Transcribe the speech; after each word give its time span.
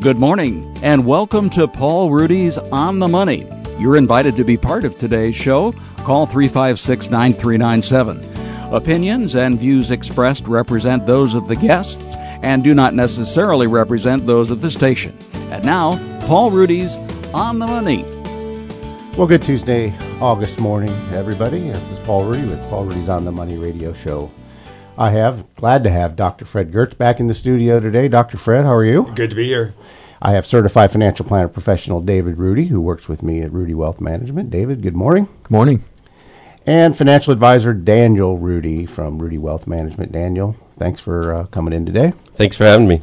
Good 0.00 0.16
morning, 0.16 0.72
and 0.80 1.04
welcome 1.04 1.50
to 1.50 1.66
Paul 1.66 2.08
Ruedi's 2.08 2.56
On 2.56 3.00
the 3.00 3.08
Money. 3.08 3.48
You're 3.80 3.96
invited 3.96 4.36
to 4.36 4.44
be 4.44 4.56
part 4.56 4.84
of 4.84 4.96
today's 4.96 5.34
show. 5.34 5.72
Call 6.04 6.24
356 6.24 7.10
9397. 7.10 8.72
Opinions 8.72 9.34
and 9.34 9.58
views 9.58 9.90
expressed 9.90 10.46
represent 10.46 11.04
those 11.04 11.34
of 11.34 11.48
the 11.48 11.56
guests 11.56 12.14
and 12.44 12.62
do 12.62 12.74
not 12.74 12.94
necessarily 12.94 13.66
represent 13.66 14.24
those 14.24 14.52
of 14.52 14.60
the 14.60 14.70
station. 14.70 15.18
And 15.50 15.64
now, 15.64 15.96
Paul 16.28 16.52
Ruedi's 16.52 16.96
On 17.34 17.58
the 17.58 17.66
Money. 17.66 18.04
Well, 19.16 19.26
good 19.26 19.42
Tuesday, 19.42 19.92
August 20.20 20.60
morning, 20.60 20.94
everybody. 21.12 21.70
This 21.70 21.90
is 21.90 21.98
Paul 21.98 22.22
Ruedi 22.22 22.48
with 22.48 22.62
Paul 22.68 22.86
Ruedi's 22.86 23.08
On 23.08 23.24
the 23.24 23.32
Money 23.32 23.58
radio 23.58 23.92
show. 23.92 24.30
I 24.98 25.10
have 25.10 25.54
glad 25.54 25.84
to 25.84 25.90
have 25.90 26.16
Dr. 26.16 26.44
Fred 26.44 26.72
Giertz 26.72 26.98
back 26.98 27.20
in 27.20 27.28
the 27.28 27.34
studio 27.34 27.78
today. 27.78 28.08
Dr. 28.08 28.36
Fred, 28.36 28.64
how 28.64 28.74
are 28.74 28.84
you? 28.84 29.12
Good 29.14 29.30
to 29.30 29.36
be 29.36 29.46
here. 29.46 29.72
I 30.20 30.32
have 30.32 30.44
certified 30.44 30.90
financial 30.90 31.24
planner 31.24 31.46
professional 31.46 32.00
David 32.00 32.34
Ruedi, 32.34 32.66
who 32.66 32.80
works 32.80 33.06
with 33.06 33.22
me 33.22 33.40
at 33.42 33.52
Ruedi 33.52 33.76
Wealth 33.76 34.00
Management. 34.00 34.50
David, 34.50 34.82
good 34.82 34.96
morning. 34.96 35.28
Good 35.44 35.52
morning. 35.52 35.84
And 36.66 36.98
financial 36.98 37.32
advisor 37.32 37.72
Daniel 37.72 38.36
Ruedi 38.36 38.88
from 38.88 39.20
Ruedi 39.20 39.38
Wealth 39.38 39.68
Management. 39.68 40.10
Daniel, 40.10 40.56
thanks 40.80 41.00
for 41.00 41.32
uh, 41.32 41.46
coming 41.46 41.72
in 41.72 41.86
today. 41.86 42.12
Thanks 42.34 42.56
for 42.56 42.64
having 42.64 42.88
me. 42.88 43.00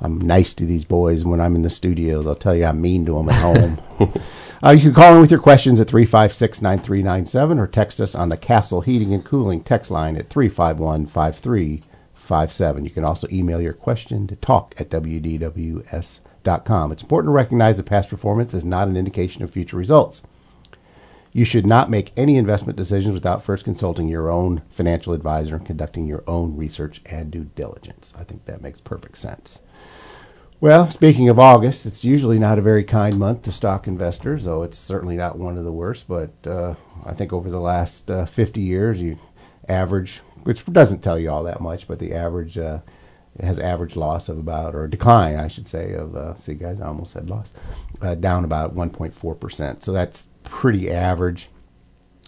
I'm 0.00 0.20
nice 0.20 0.52
to 0.54 0.66
these 0.66 0.84
boys 0.84 1.24
when 1.24 1.40
I'm 1.40 1.54
in 1.54 1.62
the 1.62 1.70
studio. 1.70 2.24
They'll 2.24 2.34
tell 2.34 2.56
you 2.56 2.64
I'm 2.64 2.80
mean 2.80 3.06
to 3.06 3.12
them 3.14 3.28
at 3.28 3.40
home. 3.40 3.80
uh, 4.66 4.72
you 4.72 4.80
can 4.80 4.94
call 4.94 5.14
in 5.14 5.20
with 5.20 5.30
your 5.30 5.38
questions 5.38 5.78
at 5.78 5.86
356 5.86 6.60
9397 6.60 7.60
or 7.60 7.68
text 7.68 8.00
us 8.00 8.16
on 8.16 8.30
the 8.30 8.36
Castle 8.36 8.80
Heating 8.80 9.14
and 9.14 9.24
Cooling 9.24 9.62
text 9.62 9.92
line 9.92 10.16
at 10.16 10.28
351 10.28 11.06
5357. 11.06 12.84
You 12.84 12.90
can 12.90 13.04
also 13.04 13.28
email 13.30 13.60
your 13.60 13.72
question 13.72 14.26
to 14.26 14.34
talk 14.34 14.74
at 14.76 14.90
WDWS.com. 14.90 16.90
It's 16.90 17.02
important 17.02 17.28
to 17.28 17.34
recognize 17.34 17.76
that 17.76 17.86
past 17.86 18.08
performance 18.08 18.54
is 18.54 18.64
not 18.64 18.88
an 18.88 18.96
indication 18.96 19.44
of 19.44 19.52
future 19.52 19.76
results. 19.76 20.24
You 21.32 21.44
should 21.44 21.66
not 21.66 21.88
make 21.88 22.12
any 22.16 22.36
investment 22.36 22.76
decisions 22.76 23.14
without 23.14 23.44
first 23.44 23.64
consulting 23.64 24.08
your 24.08 24.28
own 24.28 24.62
financial 24.70 25.12
advisor 25.12 25.54
and 25.54 25.64
conducting 25.64 26.06
your 26.06 26.24
own 26.26 26.56
research 26.56 27.02
and 27.06 27.30
due 27.30 27.44
diligence. 27.44 28.12
I 28.18 28.24
think 28.24 28.46
that 28.46 28.62
makes 28.62 28.80
perfect 28.80 29.18
sense. 29.18 29.60
Well, 30.58 30.90
speaking 30.90 31.28
of 31.28 31.38
August, 31.38 31.84
it's 31.84 32.02
usually 32.02 32.38
not 32.38 32.58
a 32.58 32.62
very 32.62 32.82
kind 32.82 33.18
month 33.18 33.42
to 33.42 33.52
stock 33.52 33.86
investors, 33.86 34.44
though 34.44 34.62
it's 34.62 34.78
certainly 34.78 35.14
not 35.14 35.38
one 35.38 35.58
of 35.58 35.64
the 35.64 35.72
worst. 35.72 36.08
But 36.08 36.30
uh, 36.46 36.76
I 37.04 37.12
think 37.12 37.34
over 37.34 37.50
the 37.50 37.60
last 37.60 38.10
uh, 38.10 38.24
50 38.24 38.62
years, 38.62 39.02
you 39.02 39.18
average, 39.68 40.22
which 40.44 40.64
doesn't 40.64 41.00
tell 41.00 41.18
you 41.18 41.30
all 41.30 41.44
that 41.44 41.60
much, 41.60 41.86
but 41.86 41.98
the 41.98 42.14
average 42.14 42.56
uh, 42.56 42.78
has 43.40 43.58
average 43.58 43.96
loss 43.96 44.30
of 44.30 44.38
about, 44.38 44.74
or 44.74 44.88
decline, 44.88 45.36
I 45.36 45.48
should 45.48 45.68
say, 45.68 45.92
of, 45.92 46.16
uh, 46.16 46.36
see 46.36 46.54
guys, 46.54 46.80
I 46.80 46.86
almost 46.86 47.12
said 47.12 47.28
loss, 47.28 47.52
uh, 48.00 48.14
down 48.14 48.42
about 48.42 48.74
1.4%. 48.74 49.82
So 49.82 49.92
that's 49.92 50.26
pretty 50.42 50.90
average. 50.90 51.50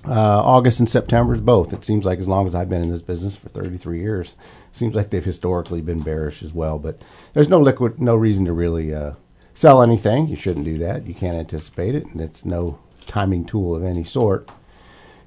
Uh, 0.06 0.42
August 0.42 0.78
and 0.78 0.88
September 0.88 1.34
is 1.34 1.41
both. 1.41 1.72
It 1.72 1.84
seems 1.84 2.04
like 2.04 2.18
as 2.18 2.28
long 2.28 2.46
as 2.46 2.54
I've 2.54 2.68
been 2.68 2.82
in 2.82 2.91
this 2.91 3.02
business 3.02 3.36
for 3.36 3.48
33 3.48 4.00
years, 4.00 4.36
seems 4.72 4.94
like 4.94 5.10
they've 5.10 5.24
historically 5.24 5.80
been 5.80 6.00
bearish 6.00 6.42
as 6.42 6.52
well. 6.52 6.78
But 6.78 7.02
there's 7.32 7.48
no 7.48 7.58
liquid, 7.58 8.00
no 8.00 8.14
reason 8.14 8.44
to 8.44 8.52
really 8.52 8.94
uh, 8.94 9.12
sell 9.54 9.82
anything. 9.82 10.28
You 10.28 10.36
shouldn't 10.36 10.64
do 10.64 10.78
that. 10.78 11.06
You 11.06 11.14
can't 11.14 11.36
anticipate 11.36 11.94
it, 11.94 12.06
and 12.06 12.20
it's 12.20 12.44
no 12.44 12.78
timing 13.06 13.44
tool 13.44 13.74
of 13.74 13.82
any 13.82 14.04
sort. 14.04 14.50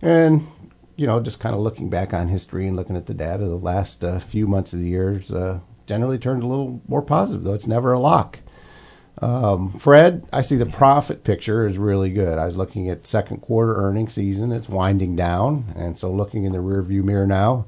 And 0.02 0.48
you 0.96 1.08
know, 1.08 1.20
just 1.20 1.40
kind 1.40 1.56
of 1.56 1.62
looking 1.62 1.90
back 1.90 2.14
on 2.14 2.28
history 2.28 2.68
and 2.68 2.76
looking 2.76 2.96
at 2.96 3.08
the 3.08 3.14
data, 3.14 3.46
the 3.46 3.56
last 3.56 4.04
uh, 4.04 4.20
few 4.20 4.48
months 4.48 4.72
of 4.72 4.80
the 4.80 4.88
years 4.88 5.32
uh, 5.32 5.60
generally 5.88 6.20
turned 6.20 6.44
a 6.44 6.48
little 6.48 6.82
more 6.88 7.02
positive, 7.02 7.44
though 7.44 7.54
it's 7.54 7.68
never 7.68 7.92
a 7.92 8.00
lock. 8.00 8.40
Um, 9.22 9.78
Fred, 9.78 10.26
I 10.34 10.42
see 10.42 10.56
the 10.56 10.66
profit 10.66 11.24
picture 11.24 11.68
is 11.68 11.78
really 11.78 12.10
good. 12.10 12.40
I 12.40 12.46
was 12.46 12.58
looking 12.58 12.90
at 12.90 13.06
second 13.06 13.42
quarter 13.42 13.76
earnings 13.76 14.14
season; 14.14 14.52
it's 14.52 14.68
winding 14.68 15.16
down, 15.16 15.74
and 15.76 15.98
so 15.98 16.12
looking 16.12 16.44
in 16.44 16.54
the 16.54 16.58
rearview 16.58 17.04
mirror 17.04 17.28
now, 17.28 17.66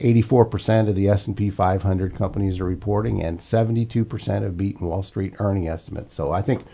84% 0.00 0.88
of 0.88 0.94
the 0.94 1.08
S&P 1.08 1.50
500 1.50 2.14
companies 2.14 2.60
are 2.60 2.64
reporting, 2.64 3.22
and 3.22 3.38
72% 3.38 4.42
have 4.42 4.56
beaten 4.56 4.86
Wall 4.86 5.02
Street 5.02 5.34
earning 5.38 5.68
estimates. 5.68 6.14
So 6.14 6.32
I 6.32 6.42
think 6.42 6.64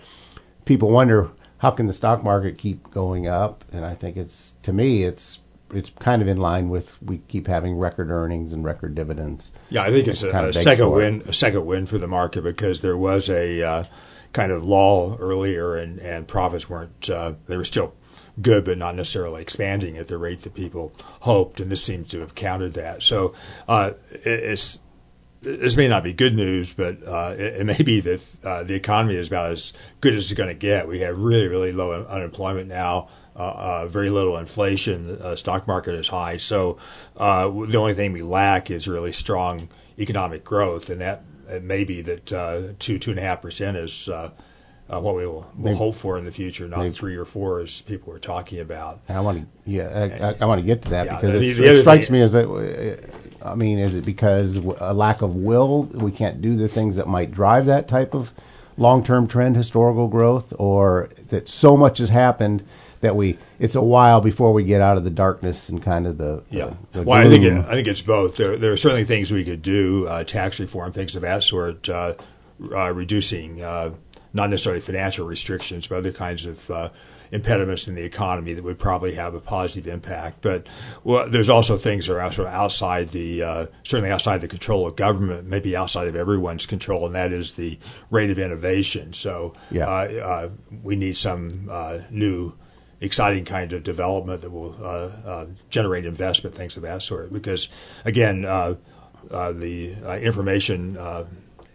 people 0.65 0.91
wonder 0.91 1.31
how 1.59 1.71
can 1.71 1.87
the 1.87 1.93
stock 1.93 2.25
market 2.25 2.59
keep 2.59 2.91
going 2.91 3.29
up, 3.29 3.65
and 3.73 3.85
I 3.85 3.95
think 3.95 4.17
it's 4.17 4.55
to 4.63 4.73
me 4.73 5.05
it's 5.05 5.39
it's 5.73 5.91
kind 5.99 6.23
of 6.23 6.29
in 6.29 6.37
line 6.37 6.69
with 6.69 7.01
we 7.03 7.19
keep 7.29 7.47
having 7.47 7.77
record 7.77 8.11
earnings 8.11 8.53
and 8.53 8.65
record 8.65 8.95
dividends. 8.95 9.53
Yeah, 9.71 9.83
I 9.83 9.91
think 9.91 10.07
it's 10.07 10.23
a, 10.23 10.31
a 10.31 10.53
second 10.53 10.91
win, 10.91 11.23
a 11.27 11.33
second 11.33 11.67
win 11.67 11.87
for 11.87 11.99
the 11.99 12.07
market 12.07 12.43
because 12.43 12.83
there 12.83 12.97
was 12.97 13.29
a 13.29 13.63
uh, 13.63 13.85
kind 14.37 14.53
of 14.53 14.65
lull 14.65 15.17
earlier, 15.19 15.75
and 15.75 15.99
and 15.99 16.29
profits 16.29 16.69
weren't 16.69 17.09
uh, 17.09 17.33
they 17.47 17.57
were 17.57 17.65
still 17.65 17.95
good, 18.41 18.67
but 18.67 18.77
not 18.77 18.95
necessarily 18.95 19.41
expanding 19.41 19.97
at 19.97 20.09
the 20.09 20.19
rate 20.19 20.43
that 20.43 20.55
people 20.55 20.93
hoped, 21.21 21.59
and 21.59 21.73
this 21.73 21.83
seems 21.83 22.09
to 22.09 22.21
have 22.21 22.35
countered 22.35 22.75
that. 22.75 23.03
So 23.03 23.35
uh, 23.67 23.93
it's 24.11 24.79
this 25.41 25.77
may 25.77 25.89
not 25.89 26.05
be 26.05 26.13
good 26.13 26.35
news, 26.35 26.75
but 26.75 27.03
uh, 27.07 27.35
it, 27.39 27.61
it, 27.61 27.65
may 27.65 27.81
be 27.83 28.01
that 28.01 28.37
uh, 28.45 28.63
the 28.65 28.75
economy 28.75 29.15
is 29.15 29.29
about 29.29 29.53
as 29.53 29.73
good 30.01 30.15
as 30.15 30.31
it's 30.31 30.37
going 30.37 30.49
to 30.49 30.55
get. 30.55 30.87
We 30.87 31.01
have 31.01 31.19
really, 31.19 31.49
really 31.49 31.73
low 31.73 31.93
unemployment 31.93 32.69
now 32.69 33.09
uh, 33.37 33.83
uh, 33.83 33.87
very 33.87 34.09
little 34.09 34.39
inflation. 34.39 35.09
The 35.09 35.25
uh, 35.25 35.37
stock 35.37 35.67
market 35.67 35.95
is 35.95 36.09
high. 36.09 36.39
So 36.39 36.79
uh, 37.17 37.49
the 37.49 37.77
only 37.77 37.93
thing 37.95 38.13
we 38.13 38.23
lack 38.23 38.71
is 38.71 38.89
really 38.89 39.13
strong 39.13 39.69
economic 39.99 40.43
growth, 40.43 40.89
and 40.89 41.01
that 41.01 41.23
it 41.49 41.63
may 41.63 41.85
be 41.85 42.01
that 42.03 42.33
uh, 42.33 42.63
two 42.79 42.99
two 42.99 43.11
and 43.11 43.19
a 43.19 43.23
half 43.23 43.43
percent 43.43 43.77
is. 43.77 44.09
Uh, 44.09 44.31
what 44.89 45.17
we 45.17 45.27
will 45.27 45.51
we'll 45.57 45.75
hope 45.75 45.97
for 45.97 46.17
in 46.17 46.25
the 46.25 46.31
future, 46.31 46.69
not 46.69 46.79
maybe. 46.79 46.95
three 46.95 47.17
or 47.17 47.25
four, 47.25 47.59
as 47.59 47.83
people 47.83 48.13
are 48.13 48.21
talking 48.21 48.61
about. 48.61 49.01
I 49.09 49.19
want 49.19 49.41
to, 49.41 49.71
yeah, 49.71 50.35
I, 50.39 50.45
I, 50.45 50.47
want 50.47 50.61
to 50.61 50.67
get 50.67 50.83
to 50.83 50.91
that 50.91 51.07
yeah, 51.07 51.17
because 51.17 51.41
the, 51.41 51.53
the 51.55 51.65
it 51.73 51.81
strikes 51.81 52.07
thing, 52.07 52.15
me 52.15 52.21
as 52.21 52.31
that. 52.33 53.11
I 53.45 53.57
mean, 53.57 53.79
is 53.79 53.97
it 53.97 54.05
because 54.05 54.57
a 54.57 54.95
lack 54.95 55.23
of 55.23 55.35
will 55.35 55.85
we 55.85 56.13
can't 56.13 56.41
do 56.41 56.55
the 56.55 56.69
things 56.69 56.95
that 56.97 57.09
might 57.09 57.33
drive 57.33 57.67
that 57.67 57.89
type 57.89 58.15
of 58.15 58.33
long-term 58.77 59.27
trend, 59.27 59.57
historical 59.57 60.07
growth, 60.07 60.53
or 60.59 61.11
that 61.29 61.49
so 61.49 61.77
much 61.77 61.99
has 61.99 62.11
happened 62.11 62.65
that 63.01 63.17
we 63.17 63.39
it's 63.59 63.75
a 63.75 63.83
while 63.83 64.21
before 64.21 64.53
we 64.53 64.65
get 64.65 64.81
out 64.81 64.97
of 64.97 65.05
the 65.05 65.11
darkness 65.11 65.69
and 65.69 65.83
kind 65.83 66.07
of 66.07 66.19
the 66.19 66.43
yeah. 66.51 66.75
The, 66.93 67.01
the 67.01 67.03
well, 67.05 67.27
I 67.27 67.29
think 67.29 67.45
it, 67.45 67.53
I 67.53 67.75
think 67.75 67.89
it's 67.89 68.03
both. 68.03 68.37
There 68.37 68.57
there 68.57 68.73
are 68.73 68.77
certainly 68.77 69.05
things 69.05 69.33
we 69.33 69.45
could 69.45 69.63
do, 69.63 70.07
uh, 70.09 70.25
tax 70.25 70.61
reform, 70.61 70.93
things 70.93 71.17
of 71.17 71.23
that 71.23 71.43
sort, 71.43 71.89
uh, 71.89 72.15
uh, 72.73 72.93
reducing 72.93 73.63
uh, 73.63 73.95
not 74.33 74.51
necessarily 74.51 74.81
financial 74.81 75.27
restrictions, 75.27 75.87
but 75.87 75.97
other 75.97 76.13
kinds 76.13 76.45
of 76.45 76.71
uh, 76.71 76.91
impediments 77.33 77.89
in 77.89 77.95
the 77.95 78.05
economy 78.05 78.53
that 78.53 78.63
would 78.63 78.79
probably 78.79 79.15
have 79.15 79.35
a 79.35 79.41
positive 79.41 79.87
impact. 79.87 80.43
But 80.43 80.67
well, 81.05 81.29
there's 81.29 81.49
also 81.49 81.77
things 81.77 82.07
that 82.07 82.19
are 82.19 82.33
sort 82.33 82.49
of 82.49 82.55
outside 82.55 83.09
the 83.09 83.43
uh, 83.43 83.67
certainly 83.83 84.11
outside 84.11 84.41
the 84.41 84.49
control 84.49 84.87
of 84.87 84.97
government, 84.97 85.47
maybe 85.47 85.77
outside 85.77 86.07
of 86.07 86.17
everyone's 86.17 86.67
control, 86.67 87.07
and 87.07 87.15
that 87.15 87.33
is 87.33 87.55
the 87.55 87.79
rate 88.11 88.31
of 88.31 88.39
innovation. 88.39 89.13
So 89.13 89.55
yeah. 89.71 89.89
uh, 89.89 89.91
uh, 89.91 90.49
we 90.83 90.97
need 90.97 91.17
some 91.17 91.69
uh, 91.71 92.01
new 92.11 92.55
exciting 93.01 93.45
kind 93.45 93.73
of 93.73 93.83
development 93.83 94.41
that 94.43 94.51
will 94.51 94.75
uh, 94.81 95.11
uh, 95.27 95.47
generate 95.71 96.05
investment, 96.05 96.55
things 96.55 96.77
of 96.77 96.83
that 96.83 97.03
sort. 97.03 97.33
Because 97.33 97.69
again, 98.05 98.45
uh, 98.45 98.77
uh 99.31 99.53
the 99.53 99.95
uh, 100.05 100.17
information 100.19 100.97
uh, 100.97 101.27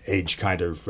age 0.08 0.38
kind 0.38 0.62
of 0.62 0.88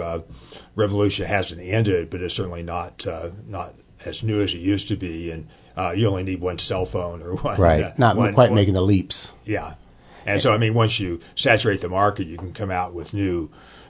revolution 0.76 1.26
hasn't 1.26 1.62
ended, 1.62 2.10
but 2.10 2.22
it's 2.22 2.36
certainly 2.36 2.64
not 2.64 3.06
not 3.48 3.74
as 4.06 4.24
new 4.24 4.42
as 4.42 4.54
it 4.54 4.60
used 4.60 4.88
to 4.88 4.96
be. 4.96 5.32
And 5.32 5.48
you 5.98 6.08
only 6.08 6.24
need 6.24 6.40
one 6.40 6.60
cell 6.60 6.86
phone 6.86 7.22
or 7.22 7.36
one 7.36 7.60
right, 7.60 7.98
not 8.00 8.16
one, 8.16 8.34
quite 8.34 8.50
one, 8.50 8.56
making 8.56 8.74
the 8.74 8.82
leaps. 8.82 9.34
Yeah, 9.44 9.76
and 10.26 10.42
so 10.42 10.54
I 10.54 10.58
mean, 10.58 10.74
once 10.74 11.00
you 11.00 11.20
saturate 11.36 11.82
the 11.82 11.90
market, 11.90 12.28
you 12.28 12.38
can 12.38 12.54
come 12.54 12.72
out 12.72 12.94
with 12.94 13.14
new. 13.14 13.50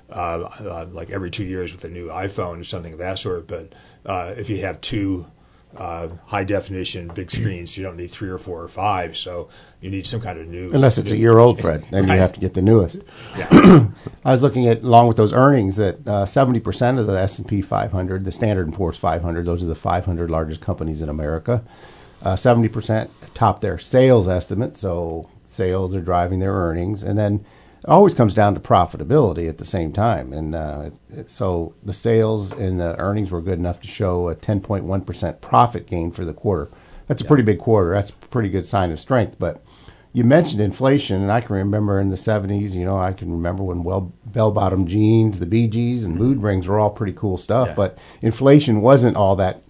like 0.09 1.11
every 1.11 1.29
two 1.29 1.43
years 1.43 1.71
with 1.71 1.83
a 1.85 1.89
new 1.89 2.07
iPhone 2.07 2.59
or 2.59 2.63
something 2.63 2.93
of 2.93 2.99
that 2.99 3.19
sort, 3.19 3.47
but 3.47 3.73
if 4.05 4.49
you 4.49 4.61
have 4.61 4.81
two 4.81 5.27
uh, 5.75 6.09
high 6.25 6.43
definition, 6.43 7.07
big 7.09 7.31
screens. 7.31 7.77
You 7.77 7.83
don't 7.83 7.97
need 7.97 8.11
three 8.11 8.29
or 8.29 8.37
four 8.37 8.61
or 8.61 8.67
five, 8.67 9.17
so 9.17 9.49
you 9.79 9.89
need 9.89 10.05
some 10.05 10.21
kind 10.21 10.39
of 10.39 10.47
new. 10.47 10.71
Unless 10.73 10.97
it's 10.97 11.11
new, 11.11 11.17
a 11.17 11.19
year 11.19 11.37
old, 11.37 11.59
Fred, 11.59 11.85
then 11.91 12.07
right. 12.07 12.15
you 12.15 12.21
have 12.21 12.33
to 12.33 12.39
get 12.39 12.53
the 12.53 12.61
newest. 12.61 13.03
Yeah. 13.37 13.47
I 14.25 14.31
was 14.31 14.41
looking 14.41 14.67
at 14.67 14.83
along 14.83 15.07
with 15.07 15.17
those 15.17 15.33
earnings 15.33 15.77
that 15.77 16.05
uh, 16.07 16.25
seventy 16.25 16.59
uh, 16.59 16.63
percent 16.63 16.99
of 16.99 17.07
the 17.07 17.13
S 17.13 17.39
and 17.39 17.47
P 17.47 17.61
500, 17.61 18.25
the 18.25 18.31
Standard 18.31 18.67
and 18.67 18.75
Poor's 18.75 18.97
500, 18.97 19.45
those 19.45 19.63
are 19.63 19.67
the 19.67 19.75
500 19.75 20.29
largest 20.29 20.61
companies 20.61 21.01
in 21.01 21.09
America. 21.09 21.63
Uh, 22.21 22.35
seventy 22.35 22.67
percent 22.67 23.09
top 23.33 23.61
their 23.61 23.77
sales 23.77 24.27
estimate, 24.27 24.75
so 24.75 25.29
sales 25.47 25.95
are 25.95 26.01
driving 26.01 26.39
their 26.39 26.53
earnings, 26.53 27.03
and 27.03 27.17
then 27.17 27.45
it 27.83 27.89
always 27.89 28.13
comes 28.13 28.33
down 28.33 28.53
to 28.53 28.59
profitability 28.59 29.49
at 29.49 29.57
the 29.57 29.65
same 29.65 29.91
time. 29.91 30.33
And 30.33 30.53
uh, 30.53 30.91
so 31.25 31.73
the 31.83 31.93
sales 31.93 32.51
and 32.51 32.79
the 32.79 32.95
earnings 32.99 33.31
were 33.31 33.41
good 33.41 33.57
enough 33.57 33.81
to 33.81 33.87
show 33.87 34.29
a 34.29 34.35
10.1% 34.35 35.41
profit 35.41 35.87
gain 35.87 36.11
for 36.11 36.23
the 36.23 36.33
quarter. 36.33 36.69
That's 37.07 37.21
a 37.21 37.25
pretty 37.25 37.43
big 37.43 37.59
quarter. 37.59 37.93
That's 37.93 38.11
a 38.11 38.13
pretty 38.13 38.49
good 38.49 38.65
sign 38.65 38.91
of 38.91 38.99
strength. 38.99 39.37
But 39.39 39.63
you 40.13 40.23
mentioned 40.23 40.61
inflation, 40.61 41.21
and 41.21 41.31
I 41.31 41.41
can 41.41 41.55
remember 41.55 41.99
in 41.99 42.09
the 42.09 42.15
'70s. 42.15 42.71
You 42.71 42.85
know, 42.85 42.97
I 42.97 43.13
can 43.13 43.31
remember 43.31 43.63
when 43.63 43.83
well 43.83 44.13
bell-bottom 44.25 44.87
jeans, 44.87 45.39
the 45.39 45.45
Bee 45.45 45.67
Gees, 45.67 46.03
and 46.03 46.15
mood 46.15 46.41
rings 46.41 46.67
were 46.67 46.79
all 46.79 46.89
pretty 46.89 47.13
cool 47.13 47.37
stuff. 47.37 47.69
Yeah. 47.69 47.75
But 47.75 47.97
inflation 48.21 48.81
wasn't 48.81 49.17
all 49.17 49.35
that 49.37 49.61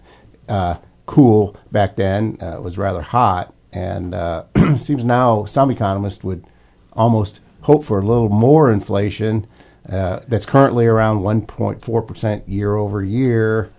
uh, 0.48 0.76
cool 1.06 1.56
back 1.70 1.96
then. 1.96 2.38
Uh, 2.40 2.56
it 2.56 2.62
was 2.62 2.76
rather 2.76 3.02
hot, 3.02 3.54
and 3.72 4.14
uh, 4.14 4.44
seems 4.76 5.04
now 5.04 5.44
some 5.44 5.70
economists 5.70 6.22
would 6.24 6.44
almost 6.92 7.40
hope 7.62 7.84
for 7.84 7.98
a 7.98 8.04
little 8.04 8.28
more 8.28 8.70
inflation. 8.70 9.46
Uh, 9.88 10.20
that's 10.28 10.46
currently 10.46 10.86
around 10.86 11.20
1.4 11.20 12.06
percent 12.06 12.48
year 12.48 12.76
over 12.76 13.02
year. 13.02 13.72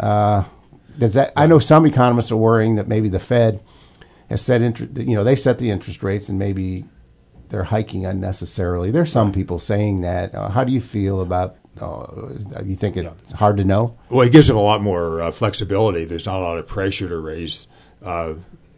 Uh, 0.00 0.44
does 0.98 1.14
that? 1.14 1.32
I 1.36 1.46
know 1.46 1.58
some 1.58 1.86
economists 1.86 2.32
are 2.32 2.36
worrying 2.36 2.76
that 2.76 2.88
maybe 2.88 3.08
the 3.08 3.18
Fed 3.18 3.60
has 4.30 4.40
set 4.40 4.62
interest. 4.62 4.96
You 4.96 5.14
know, 5.14 5.24
they 5.24 5.36
set 5.36 5.58
the 5.58 5.70
interest 5.70 6.02
rates, 6.02 6.28
and 6.28 6.38
maybe 6.38 6.84
they're 7.48 7.64
hiking 7.64 8.06
unnecessarily. 8.06 8.90
There's 8.90 9.12
some 9.12 9.30
people 9.30 9.58
saying 9.58 10.02
that. 10.02 10.34
Uh, 10.34 10.48
how 10.48 10.64
do 10.64 10.72
you 10.72 10.80
feel 10.80 11.20
about? 11.20 11.56
Uh, 11.80 12.32
you 12.64 12.76
think 12.76 12.96
it's 12.96 13.32
hard 13.32 13.56
to 13.56 13.64
know? 13.64 13.98
Well, 14.10 14.26
it 14.26 14.32
gives 14.32 14.48
them 14.48 14.56
a 14.56 14.62
lot 14.62 14.82
more 14.82 15.22
uh, 15.22 15.30
flexibility. 15.30 16.04
There's 16.04 16.26
not 16.26 16.40
a 16.40 16.42
lot 16.42 16.58
of 16.58 16.66
pressure 16.66 17.08
to 17.08 17.16
raise 17.16 17.66
uh, 18.02 18.34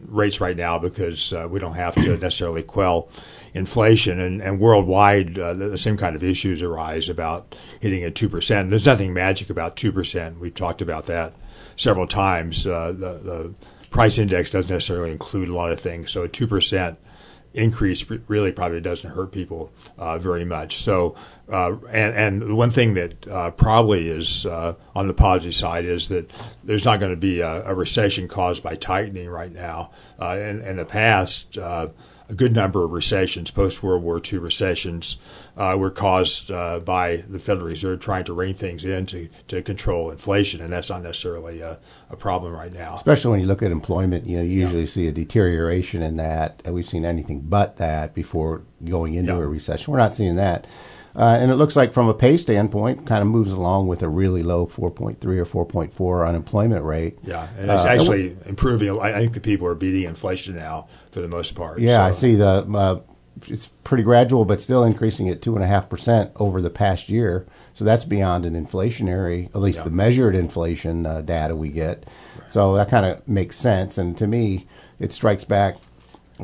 rates 0.06 0.40
right 0.40 0.56
now 0.56 0.78
because 0.78 1.32
uh, 1.32 1.48
we 1.50 1.58
don't 1.58 1.74
have 1.74 1.94
to 1.94 2.16
necessarily 2.16 2.62
quell 2.62 3.08
inflation. 3.54 4.20
And, 4.20 4.42
and 4.42 4.60
worldwide, 4.60 5.38
uh, 5.38 5.54
the, 5.54 5.78
same 5.78 5.96
kind 5.96 6.16
of 6.16 6.22
issues 6.22 6.60
arise 6.60 7.08
about 7.08 7.56
hitting 7.80 8.02
at 8.02 8.14
2%. 8.14 8.70
There's 8.70 8.86
nothing 8.86 9.14
magic 9.14 9.48
about 9.48 9.76
2%. 9.76 10.38
We've 10.38 10.54
talked 10.54 10.82
about 10.82 11.06
that 11.06 11.32
several 11.76 12.06
times. 12.06 12.66
Uh, 12.66 12.92
the, 12.92 13.18
the 13.18 13.54
price 13.90 14.18
index 14.18 14.50
doesn't 14.50 14.74
necessarily 14.74 15.12
include 15.12 15.48
a 15.48 15.54
lot 15.54 15.70
of 15.70 15.80
things. 15.80 16.10
So 16.10 16.24
a 16.24 16.28
2% 16.28 16.96
increase 17.54 18.04
really 18.26 18.50
probably 18.50 18.80
doesn't 18.80 19.10
hurt 19.10 19.30
people 19.30 19.72
uh, 19.96 20.18
very 20.18 20.44
much. 20.44 20.76
So, 20.76 21.14
uh, 21.48 21.76
and 21.90 22.42
and 22.42 22.56
one 22.56 22.70
thing 22.70 22.94
that 22.94 23.28
uh, 23.28 23.52
probably 23.52 24.08
is 24.08 24.44
uh, 24.44 24.74
on 24.94 25.06
the 25.06 25.14
positive 25.14 25.54
side 25.54 25.84
is 25.84 26.08
that 26.08 26.28
there's 26.64 26.84
not 26.84 26.98
going 26.98 27.12
to 27.12 27.16
be 27.16 27.40
a, 27.40 27.64
a 27.64 27.74
recession 27.74 28.26
caused 28.26 28.62
by 28.64 28.74
tightening 28.74 29.28
right 29.28 29.52
now. 29.52 29.92
Uh, 30.18 30.36
in, 30.40 30.60
in 30.62 30.76
the 30.76 30.84
past, 30.84 31.56
uh, 31.56 31.88
a 32.28 32.34
good 32.34 32.54
number 32.54 32.82
of 32.84 32.90
recessions, 32.90 33.50
post 33.50 33.82
World 33.82 34.02
War 34.02 34.20
II 34.32 34.38
recessions, 34.38 35.16
uh, 35.56 35.76
were 35.78 35.90
caused 35.90 36.50
uh, 36.50 36.80
by 36.80 37.16
the 37.16 37.38
Federal 37.38 37.66
Reserve 37.66 38.00
trying 38.00 38.24
to 38.24 38.32
rein 38.32 38.54
things 38.54 38.84
in 38.84 39.04
to, 39.06 39.28
to 39.48 39.60
control 39.62 40.10
inflation, 40.10 40.60
and 40.62 40.72
that's 40.72 40.88
not 40.88 41.02
necessarily 41.02 41.60
a, 41.60 41.78
a 42.08 42.16
problem 42.16 42.54
right 42.54 42.72
now. 42.72 42.94
Especially 42.94 43.30
when 43.30 43.40
you 43.40 43.46
look 43.46 43.62
at 43.62 43.70
employment, 43.70 44.26
you 44.26 44.38
know, 44.38 44.42
you 44.42 44.60
usually 44.60 44.86
see 44.86 45.06
a 45.06 45.12
deterioration 45.12 46.02
in 46.02 46.16
that. 46.16 46.62
We've 46.66 46.86
seen 46.86 47.04
anything 47.04 47.40
but 47.40 47.76
that 47.76 48.14
before 48.14 48.62
going 48.84 49.14
into 49.14 49.32
Yeah. 49.32 49.38
a 49.38 49.46
recession. 49.46 49.92
We're 49.92 49.98
not 49.98 50.14
seeing 50.14 50.36
that. 50.36 50.66
Uh, 51.16 51.38
and 51.40 51.50
it 51.50 51.55
looks 51.55 51.76
like, 51.76 51.93
from 51.93 52.08
a 52.08 52.14
pay 52.14 52.37
standpoint, 52.37 53.06
kind 53.06 53.22
of 53.22 53.28
moves 53.28 53.52
along 53.52 53.87
with 53.87 54.02
a 54.02 54.08
really 54.08 54.43
low 54.43 54.66
4.3 54.66 55.25
or 55.25 55.64
4.4 55.64 56.28
unemployment 56.28 56.84
rate. 56.84 57.19
Yeah, 57.22 57.46
and 57.58 57.70
it's 57.70 57.84
Uh, 57.84 57.88
actually 57.88 58.37
improving. 58.46 58.90
I 58.99 59.14
I 59.16 59.20
think 59.20 59.34
the 59.34 59.40
people 59.40 59.66
are 59.69 59.76
beating 59.76 60.02
inflation 60.08 60.56
now 60.56 60.88
for 61.12 61.20
the 61.20 61.28
most 61.28 61.55
part. 61.55 61.78
Yeah, 61.81 62.05
I 62.05 62.11
see 62.12 62.34
the. 62.34 62.66
Uh, 62.69 63.00
it's 63.49 63.66
pretty 63.82 64.05
gradual, 64.05 64.44
but 64.44 64.61
still 64.61 64.84
increasing 64.84 65.28
at 65.28 65.43
two 65.43 65.55
and 65.56 65.64
a 65.64 65.66
half 65.66 65.88
percent 65.88 66.31
over 66.37 66.61
the 66.62 66.70
past 66.70 67.08
year. 67.08 67.46
So 67.75 67.84
that's 67.84 68.05
beyond 68.05 68.46
an 68.46 68.55
inflationary, 68.55 69.46
at 69.46 69.60
least 69.60 69.78
Yeah. 69.78 69.84
the 69.84 69.90
measured 69.90 70.34
inflation 70.37 71.05
uh, 71.05 71.20
data 71.20 71.55
we 71.56 71.69
get. 71.70 72.05
So 72.49 72.75
that 72.76 72.88
kind 72.90 73.05
of 73.05 73.26
makes 73.28 73.56
sense. 73.56 73.99
And 73.99 74.17
to 74.19 74.26
me, 74.28 74.67
it 75.00 75.12
strikes 75.12 75.44
back. 75.44 75.76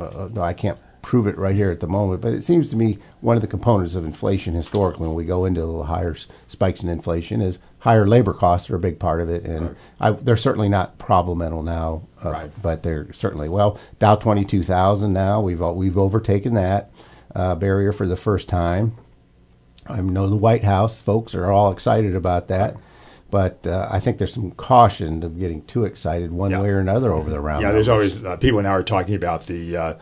Uh, 0.01 0.29
though 0.31 0.43
I 0.43 0.53
can't 0.53 0.79
prove 1.11 1.27
it 1.27 1.37
right 1.37 1.57
here 1.57 1.73
at 1.73 1.81
the 1.81 1.89
moment, 1.89 2.21
but 2.21 2.33
it 2.33 2.41
seems 2.41 2.71
to 2.71 2.77
me 2.77 2.97
one 3.21 3.35
of 3.35 3.43
the 3.43 3.49
components 3.49 3.97
of 3.97 4.05
inflation 4.05 4.55
historically, 4.55 5.09
when 5.09 5.17
we 5.17 5.25
go 5.25 5.45
into 5.45 5.61
the 5.61 5.83
higher 5.83 6.15
spikes 6.47 6.85
in 6.85 6.89
inflation, 6.89 7.41
is 7.41 7.59
higher 7.81 8.07
labor 8.07 8.33
costs 8.33 8.71
are 8.71 8.77
a 8.77 8.79
big 8.79 8.97
part 9.01 9.21
of 9.21 9.29
it, 9.29 9.43
and 9.45 9.75
I, 9.99 10.13
they're 10.13 10.37
certainly 10.37 10.69
not 10.69 10.99
problematical 10.99 11.65
now. 11.65 12.03
Uh, 12.25 12.31
Right. 12.31 12.63
but 12.63 12.85
they're 12.85 13.13
certainly 13.13 13.49
well 13.49 13.77
Dow 13.99 14.15
twenty 14.15 14.45
two 14.45 14.63
thousand 14.63 15.13
now. 15.13 15.41
We've 15.41 15.59
we've 15.61 15.99
overtaken 15.99 16.55
that 16.55 16.93
uh, 17.35 17.57
barrier 17.57 17.91
for 17.91 18.07
the 18.07 18.17
first 18.17 18.49
time. 18.49 18.93
I 19.89 20.01
know 20.01 20.29
the 20.29 20.37
White 20.37 20.63
House 20.63 21.01
folks 21.01 21.35
are 21.35 21.51
all 21.51 21.73
excited 21.73 22.15
about 22.15 22.47
that, 22.49 22.77
but 23.33 23.67
uh, 23.67 23.89
I 23.91 23.99
think 23.99 24.19
there's 24.19 24.33
some 24.35 24.53
caution 24.53 25.25
of 25.25 25.41
getting 25.41 25.63
too 25.65 25.85
excited 25.87 26.31
one 26.31 26.53
Yeah. 26.53 26.63
way 26.63 26.69
or 26.69 26.79
another 26.79 27.13
over 27.13 27.31
the 27.31 27.41
round. 27.41 27.63
Yeah, 27.63 27.73
there's 27.73 27.89
always 27.89 28.25
uh, 28.25 28.37
people 28.37 28.63
now 28.63 28.71
are 28.77 28.85
talking 28.85 29.17
about 29.17 29.47
the 29.47 29.77
uh, 29.77 29.95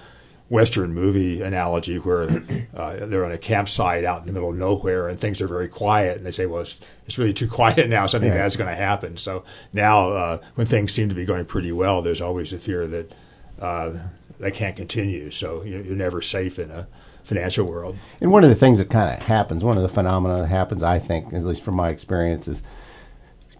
Western 0.48 0.94
movie 0.94 1.42
analogy 1.42 1.98
where 1.98 2.42
uh, 2.74 3.04
they're 3.06 3.24
on 3.24 3.32
a 3.32 3.38
campsite 3.38 4.04
out 4.04 4.20
in 4.22 4.26
the 4.26 4.32
middle 4.32 4.48
of 4.50 4.56
nowhere 4.56 5.06
and 5.08 5.18
things 5.20 5.42
are 5.42 5.48
very 5.48 5.68
quiet, 5.68 6.16
and 6.16 6.24
they 6.24 6.30
say, 6.30 6.46
"Well, 6.46 6.62
it's, 6.62 6.80
it's 7.06 7.18
really 7.18 7.34
too 7.34 7.48
quiet 7.60 7.88
now. 7.88 8.06
Something 8.06 8.30
Yeah. 8.30 8.38
bad's 8.38 8.56
going 8.56 8.70
to 8.70 8.76
happen." 8.76 9.16
So 9.18 9.44
now, 9.72 10.10
uh, 10.10 10.38
when 10.54 10.66
things 10.66 10.92
seem 10.92 11.08
to 11.10 11.14
be 11.14 11.24
going 11.26 11.44
pretty 11.44 11.72
well, 11.72 12.00
there's 12.00 12.20
always 12.22 12.50
the 12.52 12.58
fear 12.58 12.86
that 12.86 13.12
uh, 13.60 13.92
they 14.40 14.50
can't 14.50 14.76
continue. 14.76 15.30
So 15.30 15.62
you're, 15.64 15.82
you're 15.82 15.96
never 15.96 16.22
safe 16.22 16.58
in 16.58 16.70
a 16.70 16.86
financial 17.24 17.66
world. 17.66 17.98
And 18.22 18.30
one 18.32 18.42
of 18.42 18.48
the 18.48 18.56
things 18.56 18.78
that 18.78 18.88
kind 18.88 19.14
of 19.14 19.22
happens, 19.26 19.62
one 19.62 19.76
of 19.76 19.82
the 19.82 19.88
phenomena 19.90 20.40
that 20.40 20.46
happens, 20.46 20.82
I 20.82 20.98
think, 20.98 21.34
at 21.34 21.44
least 21.44 21.62
from 21.62 21.74
my 21.74 21.90
experience, 21.90 22.48
is 22.48 22.62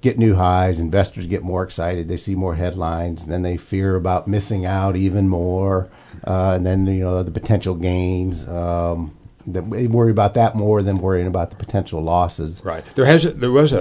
get 0.01 0.19
new 0.19 0.37
highs. 0.37 0.81
Investors 0.81 1.27
get 1.27 1.43
more 1.43 1.65
excited. 1.65 2.09
They 2.09 2.17
see 2.17 2.35
more 2.35 2.55
headlines. 2.55 3.25
And 3.25 3.31
then 3.33 3.43
they 3.43 3.59
fear 3.59 3.95
about 3.95 4.27
missing 4.27 4.65
out 4.65 4.97
even 4.97 5.29
more. 5.29 5.91
Uh, 6.27 6.53
and 6.55 6.67
then 6.67 6.87
you 6.87 7.01
know 7.05 7.23
the 7.23 7.31
potential 7.31 7.75
gains. 7.75 8.47
Um, 8.49 9.15
that 9.47 9.71
they 9.71 9.87
worry 9.87 10.11
about 10.11 10.35
that 10.35 10.55
more 10.55 10.83
than 10.83 10.99
worrying 10.99 11.27
about 11.27 11.49
the 11.51 11.57
potential 11.57 12.03
losses. 12.03 12.61
Right. 12.65 12.85
There 12.95 13.07
has 13.07 13.23
there 13.35 13.51
was 13.53 13.73
a, 13.73 13.79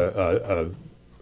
a, 0.47 0.63
a 0.67 0.71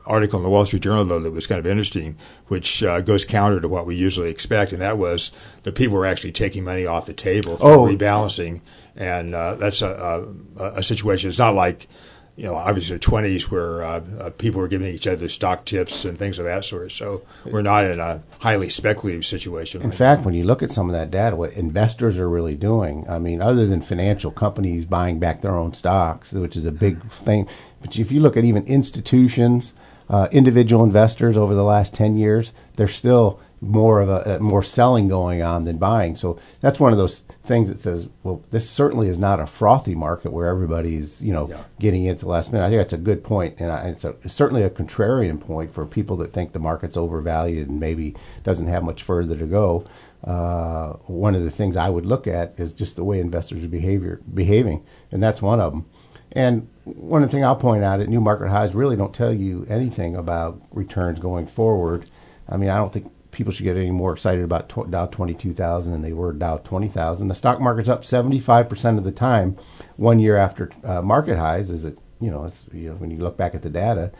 article 0.05 0.37
in 0.37 0.43
the 0.43 0.49
Wall 0.51 0.67
Street 0.67 0.83
Journal 0.83 1.03
though 1.05 1.19
that 1.19 1.31
was 1.31 1.47
kind 1.47 1.57
of 1.57 1.65
interesting, 1.65 2.15
which 2.47 2.83
uh, 2.83 3.01
goes 3.01 3.25
counter 3.25 3.59
to 3.59 3.67
what 3.67 3.87
we 3.87 3.95
usually 3.95 4.29
expect, 4.29 4.71
and 4.71 4.81
that 4.83 4.99
was 4.99 5.31
that 5.63 5.73
people 5.73 5.95
were 5.97 6.05
actually 6.05 6.31
taking 6.31 6.63
money 6.63 6.85
off 6.85 7.07
the 7.07 7.13
table 7.13 7.57
through 7.57 7.67
Oh. 7.67 7.87
rebalancing, 7.87 8.61
and 8.95 9.33
uh, 9.33 9.55
that's 9.55 9.81
a, 9.81 10.25
a, 10.59 10.63
a 10.75 10.83
situation. 10.83 11.29
It's 11.29 11.39
not 11.39 11.55
like 11.55 11.87
you 12.35 12.43
know, 12.43 12.55
obviously 12.55 12.97
the 12.97 12.99
twenties 12.99 13.49
where 13.49 13.81
uh, 13.81 14.03
uh, 14.19 14.29
people 14.31 14.59
were 14.59 14.67
giving 14.67 14.93
each 14.93 15.07
other 15.07 15.29
stock 15.29 15.63
tips 15.63 16.03
and 16.03 16.17
things 16.17 16.37
of 16.37 16.45
that 16.45 16.65
sort. 16.65 16.91
So 16.91 17.21
we're 17.45 17.61
not 17.61 17.85
in 17.85 17.99
a 17.99 18.23
highly 18.39 18.69
speculative 18.69 19.25
situation. 19.25 19.81
In 19.81 19.89
right 19.89 19.97
fact, 19.97 20.25
when 20.25 20.33
you 20.33 20.43
look 20.43 20.61
at 20.61 20.71
some 20.71 20.89
of 20.89 20.93
that 20.93 21.11
data, 21.11 21.35
what 21.35 21.53
investors 21.53 22.17
are 22.17 22.29
really 22.29 22.55
doing, 22.55 23.05
I 23.09 23.19
mean, 23.19 23.41
other 23.41 23.65
than 23.65 23.81
financial 23.81 24.31
companies 24.31 24.85
buying 24.85 25.17
back 25.17 25.41
their 25.41 25.57
own 25.57 25.73
stocks, 25.73 26.33
which 26.33 26.57
is 26.57 26.65
a 26.65 26.71
big 26.71 27.01
thing, 27.09 27.47
but 27.81 27.97
if 27.97 28.11
you 28.11 28.19
look 28.19 28.35
at 28.35 28.43
even 28.43 28.65
institutions, 28.65 29.73
uh, 30.09 30.27
individual 30.31 30.83
investors 30.83 31.37
over 31.37 31.55
the 31.55 31.63
last 31.63 31.93
10 31.93 32.17
years, 32.17 32.51
they're 32.75 32.87
still 32.87 33.39
more 33.61 34.01
of 34.01 34.09
a, 34.09 34.35
a 34.35 34.39
more 34.39 34.61
selling 34.61 35.07
going 35.07 35.41
on 35.41 35.63
than 35.63 35.77
buying. 35.77 36.15
So 36.15 36.37
that's 36.59 36.79
one 36.79 36.91
of 36.91 36.97
those 36.97 37.21
things 37.43 37.69
that 37.69 37.79
says, 37.79 38.07
well, 38.23 38.43
this 38.51 38.69
certainly 38.69 39.07
is 39.07 39.17
not 39.17 39.39
a 39.39 39.47
frothy 39.47 39.95
market 39.95 40.31
where 40.31 40.47
everybody's, 40.47 41.23
you 41.23 41.31
know, 41.33 41.47
Yeah. 41.49 41.63
getting 41.79 42.03
into 42.05 42.25
the 42.25 42.31
last 42.31 42.51
minute. 42.51 42.65
I 42.65 42.69
think 42.69 42.79
that's 42.79 42.93
a 42.93 42.97
good 42.97 43.23
point, 43.23 43.55
and 43.59 43.71
I, 43.71 43.87
it's, 43.89 44.03
a, 44.03 44.15
certainly 44.27 44.63
a 44.63 44.69
contrarian 44.69 45.39
point 45.39 45.73
for 45.73 45.85
people 45.85 46.17
that 46.17 46.33
think 46.33 46.51
the 46.51 46.59
market's 46.59 46.97
overvalued 46.97 47.69
and 47.69 47.79
maybe 47.79 48.15
doesn't 48.43 48.67
have 48.67 48.83
much 48.83 49.01
further 49.03 49.37
to 49.37 49.45
go. 49.45 49.83
Uh, 50.23 50.93
one 51.05 51.35
of 51.35 51.43
the 51.43 51.51
things 51.51 51.77
I 51.77 51.89
would 51.89 52.05
look 52.05 52.27
at 52.27 52.53
is 52.57 52.73
just 52.73 52.95
the 52.95 53.03
way 53.03 53.19
investors 53.19 53.63
are 53.63 53.67
behavior 53.69 54.21
behaving, 54.33 54.83
and 55.11 55.23
that's 55.23 55.41
one 55.41 55.59
of 55.59 55.71
them. 55.71 55.85
And 56.31 56.67
one 56.83 57.23
of 57.23 57.29
the 57.29 57.31
things 57.31 57.45
I'll 57.45 57.55
point 57.55 57.83
out 57.83 58.01
at 58.01 58.09
new 58.09 58.19
market 58.19 58.49
highs 58.49 58.75
really 58.75 58.97
don't 58.97 59.13
tell 59.13 59.31
you 59.31 59.65
anything 59.69 60.15
about 60.15 60.61
returns 60.71 61.19
going 61.19 61.47
forward. 61.47 62.09
I 62.49 62.57
mean, 62.57 62.69
I 62.69 62.75
don't 62.77 62.91
think 62.91 63.11
people 63.35 63.51
should 63.51 63.65
get 63.65 63.75
any 63.75 63.91
more 63.91 64.13
excited 64.13 64.43
about 64.43 64.69
Dow 64.89 65.05
22,000 65.07 65.91
than 65.91 66.01
they 66.01 66.13
were 66.13 66.31
Dow 66.31 66.57
20,000. 66.57 67.27
The 67.27 67.35
stock 67.35 67.59
market's 67.59 67.89
up 67.89 68.03
75% 68.03 68.97
of 68.97 69.03
the 69.03 69.11
time 69.11 69.57
one 69.97 70.19
year 70.19 70.37
after 70.37 70.71
uh, 70.85 71.01
market 71.01 71.37
highs. 71.37 71.69
Is 71.69 71.83
it, 71.83 71.97
you 72.21 72.31
know, 72.31 72.45
it's, 72.45 72.65
you 72.73 72.89
know, 72.89 72.95
when 72.95 73.11
you 73.11 73.17
look 73.17 73.35
back 73.35 73.53
at 73.53 73.61
the 73.61 73.69
data, 73.69 74.11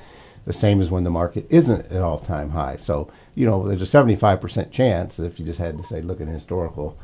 the 0.46 0.54
same 0.54 0.82
as 0.82 0.92
when 0.92 1.06
the 1.06 1.10
market 1.10 1.48
isn't 1.50 1.92
at 1.92 2.02
all 2.02 2.20
time 2.20 2.50
high. 2.50 2.76
So, 2.76 3.10
you 3.36 3.46
know, 3.46 3.64
there's 3.64 3.82
a 3.82 3.86
75% 3.86 4.70
chance 4.70 5.16
that 5.16 5.26
if 5.26 5.40
you 5.40 5.46
just 5.46 5.60
had 5.60 5.78
to 5.78 5.84
say, 5.84 6.02
look 6.02 6.20
at 6.20 6.28
historical, 6.28 6.98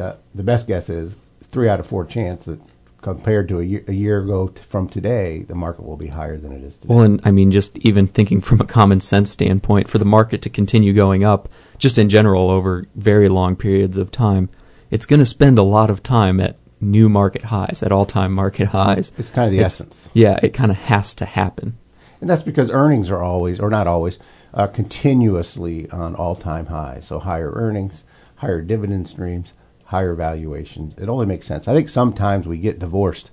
uh, 0.00 0.14
the 0.34 0.42
best 0.42 0.66
guess 0.66 0.88
is 0.88 1.18
three 1.42 1.68
out 1.68 1.78
of 1.78 1.86
four 1.86 2.06
chance 2.06 2.46
that 2.46 2.60
compared 3.02 3.48
to 3.48 3.60
a 3.60 3.62
year, 3.62 3.84
a 3.88 3.92
year 3.92 4.20
ago 4.22 4.48
t- 4.48 4.62
from 4.62 4.88
today, 4.88 5.42
the 5.48 5.54
market 5.54 5.84
will 5.84 5.96
be 5.96 6.08
higher 6.08 6.36
than 6.36 6.52
it 6.52 6.62
is 6.62 6.76
today. 6.76 6.94
Well, 6.94 7.04
and 7.04 7.20
I 7.24 7.30
mean, 7.30 7.50
just 7.50 7.78
even 7.78 8.06
thinking 8.06 8.40
from 8.40 8.60
a 8.60 8.64
common 8.66 9.00
sense 9.00 9.30
standpoint, 9.30 9.88
for 9.88 9.98
the 9.98 10.04
market 10.04 10.42
to 10.42 10.50
continue 10.50 10.92
going 10.92 11.24
up, 11.24 11.48
just 11.78 11.98
in 11.98 12.08
general 12.08 12.50
over 12.50 12.86
very 12.94 13.28
long 13.28 13.56
periods 13.56 13.96
of 13.96 14.10
time, 14.10 14.48
it's 14.90 15.06
going 15.06 15.20
to 15.20 15.26
spend 15.26 15.58
a 15.58 15.62
lot 15.62 15.88
of 15.90 16.02
time 16.02 16.40
at 16.40 16.56
new 16.80 17.08
market 17.08 17.44
highs, 17.44 17.82
at 17.82 17.92
all 17.92 18.04
time 18.06 18.32
market 18.32 18.68
highs. 18.68 19.12
it's 19.18 19.30
kind 19.30 19.46
of 19.46 19.52
the 19.52 19.58
It's- 19.58 19.72
essence. 19.80 20.08
Yeah, 20.14 20.38
it 20.42 20.52
kind 20.54 20.70
of 20.70 20.76
has 20.78 21.14
to 21.14 21.24
happen. 21.26 21.76
And 22.20 22.28
that's 22.28 22.42
because 22.42 22.70
earnings 22.70 23.10
are 23.10 23.22
always, 23.22 23.58
or 23.60 23.70
not 23.70 23.86
always, 23.86 24.18
uh, 24.52 24.66
continuously 24.66 25.88
on 25.90 26.14
all 26.14 26.34
time 26.34 26.66
highs. 26.66 27.06
So 27.06 27.18
higher 27.18 27.50
earnings, 27.54 28.04
higher 28.36 28.60
dividend 28.60 29.08
streams, 29.08 29.52
higher 29.90 30.14
valuations. 30.14 30.94
It 30.94 31.08
only 31.08 31.26
makes 31.26 31.46
sense. 31.46 31.68
I 31.68 31.74
think 31.74 31.88
sometimes 31.88 32.46
we 32.46 32.58
get 32.58 32.78
divorced 32.78 33.30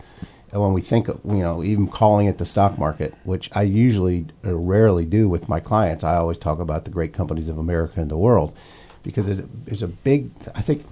when 0.51 0.73
we 0.73 0.81
think, 0.81 1.07
you 1.07 1.19
know, 1.25 1.63
even 1.63 1.87
calling 1.87 2.27
it 2.27 2.37
the 2.37 2.45
stock 2.45 2.77
market, 2.77 3.13
which 3.23 3.49
I 3.53 3.63
usually 3.63 4.27
rarely 4.43 5.05
do 5.05 5.27
with 5.27 5.49
my 5.49 5.59
clients, 5.59 6.03
I 6.03 6.15
always 6.15 6.37
talk 6.37 6.59
about 6.59 6.85
the 6.85 6.91
great 6.91 7.13
companies 7.13 7.49
of 7.49 7.57
America 7.57 7.99
and 7.99 8.09
the 8.09 8.17
world 8.17 8.55
because 9.03 9.25
there's 9.25 9.39
a, 9.39 9.47
there's 9.65 9.83
a 9.83 9.87
big, 9.87 10.31
I 10.55 10.61
think, 10.61 10.85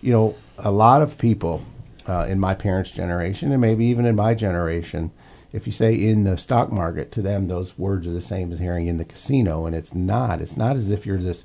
you 0.00 0.12
know, 0.12 0.34
a 0.58 0.70
lot 0.70 1.02
of 1.02 1.18
people 1.18 1.62
uh, 2.06 2.26
in 2.28 2.40
my 2.40 2.54
parents' 2.54 2.90
generation 2.90 3.52
and 3.52 3.60
maybe 3.60 3.84
even 3.84 4.06
in 4.06 4.16
my 4.16 4.34
generation, 4.34 5.10
if 5.52 5.66
you 5.66 5.72
say 5.72 5.94
in 5.94 6.24
the 6.24 6.38
stock 6.38 6.72
market, 6.72 7.12
to 7.12 7.22
them 7.22 7.48
those 7.48 7.78
words 7.78 8.06
are 8.06 8.12
the 8.12 8.22
same 8.22 8.50
as 8.52 8.58
hearing 8.58 8.86
in 8.86 8.96
the 8.96 9.04
casino, 9.04 9.66
and 9.66 9.76
it's 9.76 9.94
not. 9.94 10.40
It's 10.40 10.56
not 10.56 10.76
as 10.76 10.90
if 10.90 11.04
you're 11.04 11.18
this, 11.18 11.44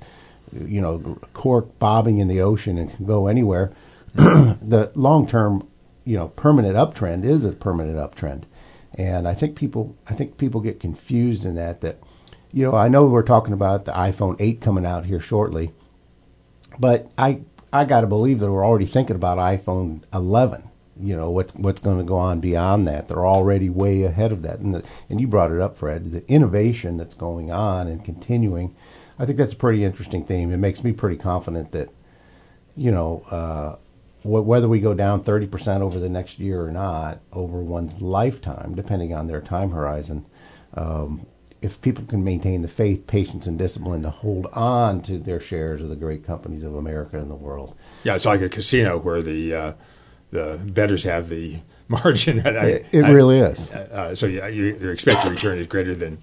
you 0.52 0.80
know, 0.80 1.18
cork 1.32 1.78
bobbing 1.78 2.18
in 2.18 2.28
the 2.28 2.40
ocean 2.40 2.78
and 2.78 2.94
can 2.94 3.06
go 3.06 3.26
anywhere. 3.26 3.72
the 4.14 4.90
long 4.94 5.26
term 5.26 5.68
you 6.04 6.16
know 6.16 6.28
permanent 6.28 6.76
uptrend 6.76 7.24
is 7.24 7.44
a 7.44 7.52
permanent 7.52 7.98
uptrend, 7.98 8.44
and 8.94 9.28
I 9.28 9.34
think 9.34 9.56
people 9.56 9.96
I 10.08 10.14
think 10.14 10.38
people 10.38 10.60
get 10.60 10.80
confused 10.80 11.44
in 11.44 11.54
that 11.56 11.80
that 11.82 11.98
you 12.52 12.64
know 12.64 12.74
I 12.74 12.88
know 12.88 13.06
we're 13.06 13.22
talking 13.22 13.52
about 13.52 13.84
the 13.84 13.92
iPhone 13.92 14.36
8 14.38 14.60
coming 14.60 14.86
out 14.86 15.06
here 15.06 15.20
shortly, 15.20 15.72
but 16.78 17.10
I 17.18 17.40
I 17.72 17.84
got 17.84 18.00
to 18.00 18.06
believe 18.06 18.40
that 18.40 18.50
we're 18.50 18.66
already 18.66 18.86
thinking 18.86 19.16
about 19.16 19.38
iPhone 19.38 20.02
11 20.12 20.68
you 21.00 21.16
know 21.16 21.30
what's 21.30 21.54
what's 21.54 21.80
going 21.80 21.98
to 21.98 22.04
go 22.04 22.16
on 22.16 22.40
beyond 22.40 22.86
that. 22.88 23.08
They're 23.08 23.26
already 23.26 23.70
way 23.70 24.02
ahead 24.02 24.32
of 24.32 24.42
that, 24.42 24.58
and 24.58 24.74
the, 24.74 24.82
and 25.08 25.20
you 25.20 25.26
brought 25.26 25.52
it 25.52 25.60
up, 25.60 25.76
Fred. 25.76 26.12
The 26.12 26.28
innovation 26.28 26.96
that's 26.96 27.14
going 27.14 27.50
on 27.50 27.86
and 27.86 28.04
continuing, 28.04 28.74
I 29.18 29.26
think 29.26 29.38
that's 29.38 29.52
a 29.52 29.56
pretty 29.56 29.84
interesting 29.84 30.24
theme. 30.24 30.52
It 30.52 30.58
makes 30.58 30.84
me 30.84 30.92
pretty 30.92 31.16
confident 31.16 31.72
that, 31.72 31.90
you 32.76 32.90
know, 32.90 33.24
uh, 33.30 33.76
whether 34.22 34.68
we 34.68 34.80
go 34.80 34.94
down 34.94 35.22
30% 35.22 35.80
over 35.80 35.98
the 35.98 36.08
next 36.08 36.38
year 36.38 36.62
or 36.62 36.70
not, 36.70 37.20
over 37.32 37.58
one's 37.58 38.00
lifetime, 38.00 38.74
depending 38.74 39.14
on 39.14 39.26
their 39.26 39.40
time 39.40 39.70
horizon, 39.70 40.26
um, 40.74 41.26
if 41.60 41.80
people 41.80 42.04
can 42.04 42.24
maintain 42.24 42.62
the 42.62 42.68
faith, 42.68 43.06
patience, 43.06 43.46
and 43.46 43.58
discipline 43.58 44.02
to 44.02 44.10
hold 44.10 44.46
on 44.52 45.02
to 45.02 45.18
their 45.18 45.40
shares 45.40 45.80
of 45.80 45.88
the 45.88 45.96
great 45.96 46.24
companies 46.24 46.62
of 46.62 46.74
America 46.74 47.18
and 47.18 47.30
the 47.30 47.34
world. 47.34 47.74
Yeah, 48.04 48.14
it's 48.14 48.26
like 48.26 48.40
a 48.40 48.48
casino 48.48 48.98
where 48.98 49.22
the 49.22 49.54
uh, 49.54 49.72
the 50.30 50.60
bettors 50.64 51.04
have 51.04 51.28
the 51.28 51.60
margin. 51.88 52.46
I, 52.46 52.66
it, 52.66 52.86
it 52.92 53.04
I, 53.04 53.10
really 53.10 53.38
is. 53.38 53.72
Uh, 53.72 54.14
so 54.14 54.26
you, 54.26 54.44
your 54.46 54.92
expected 54.92 55.30
return 55.30 55.58
is 55.58 55.66
greater 55.66 55.94
than 55.94 56.18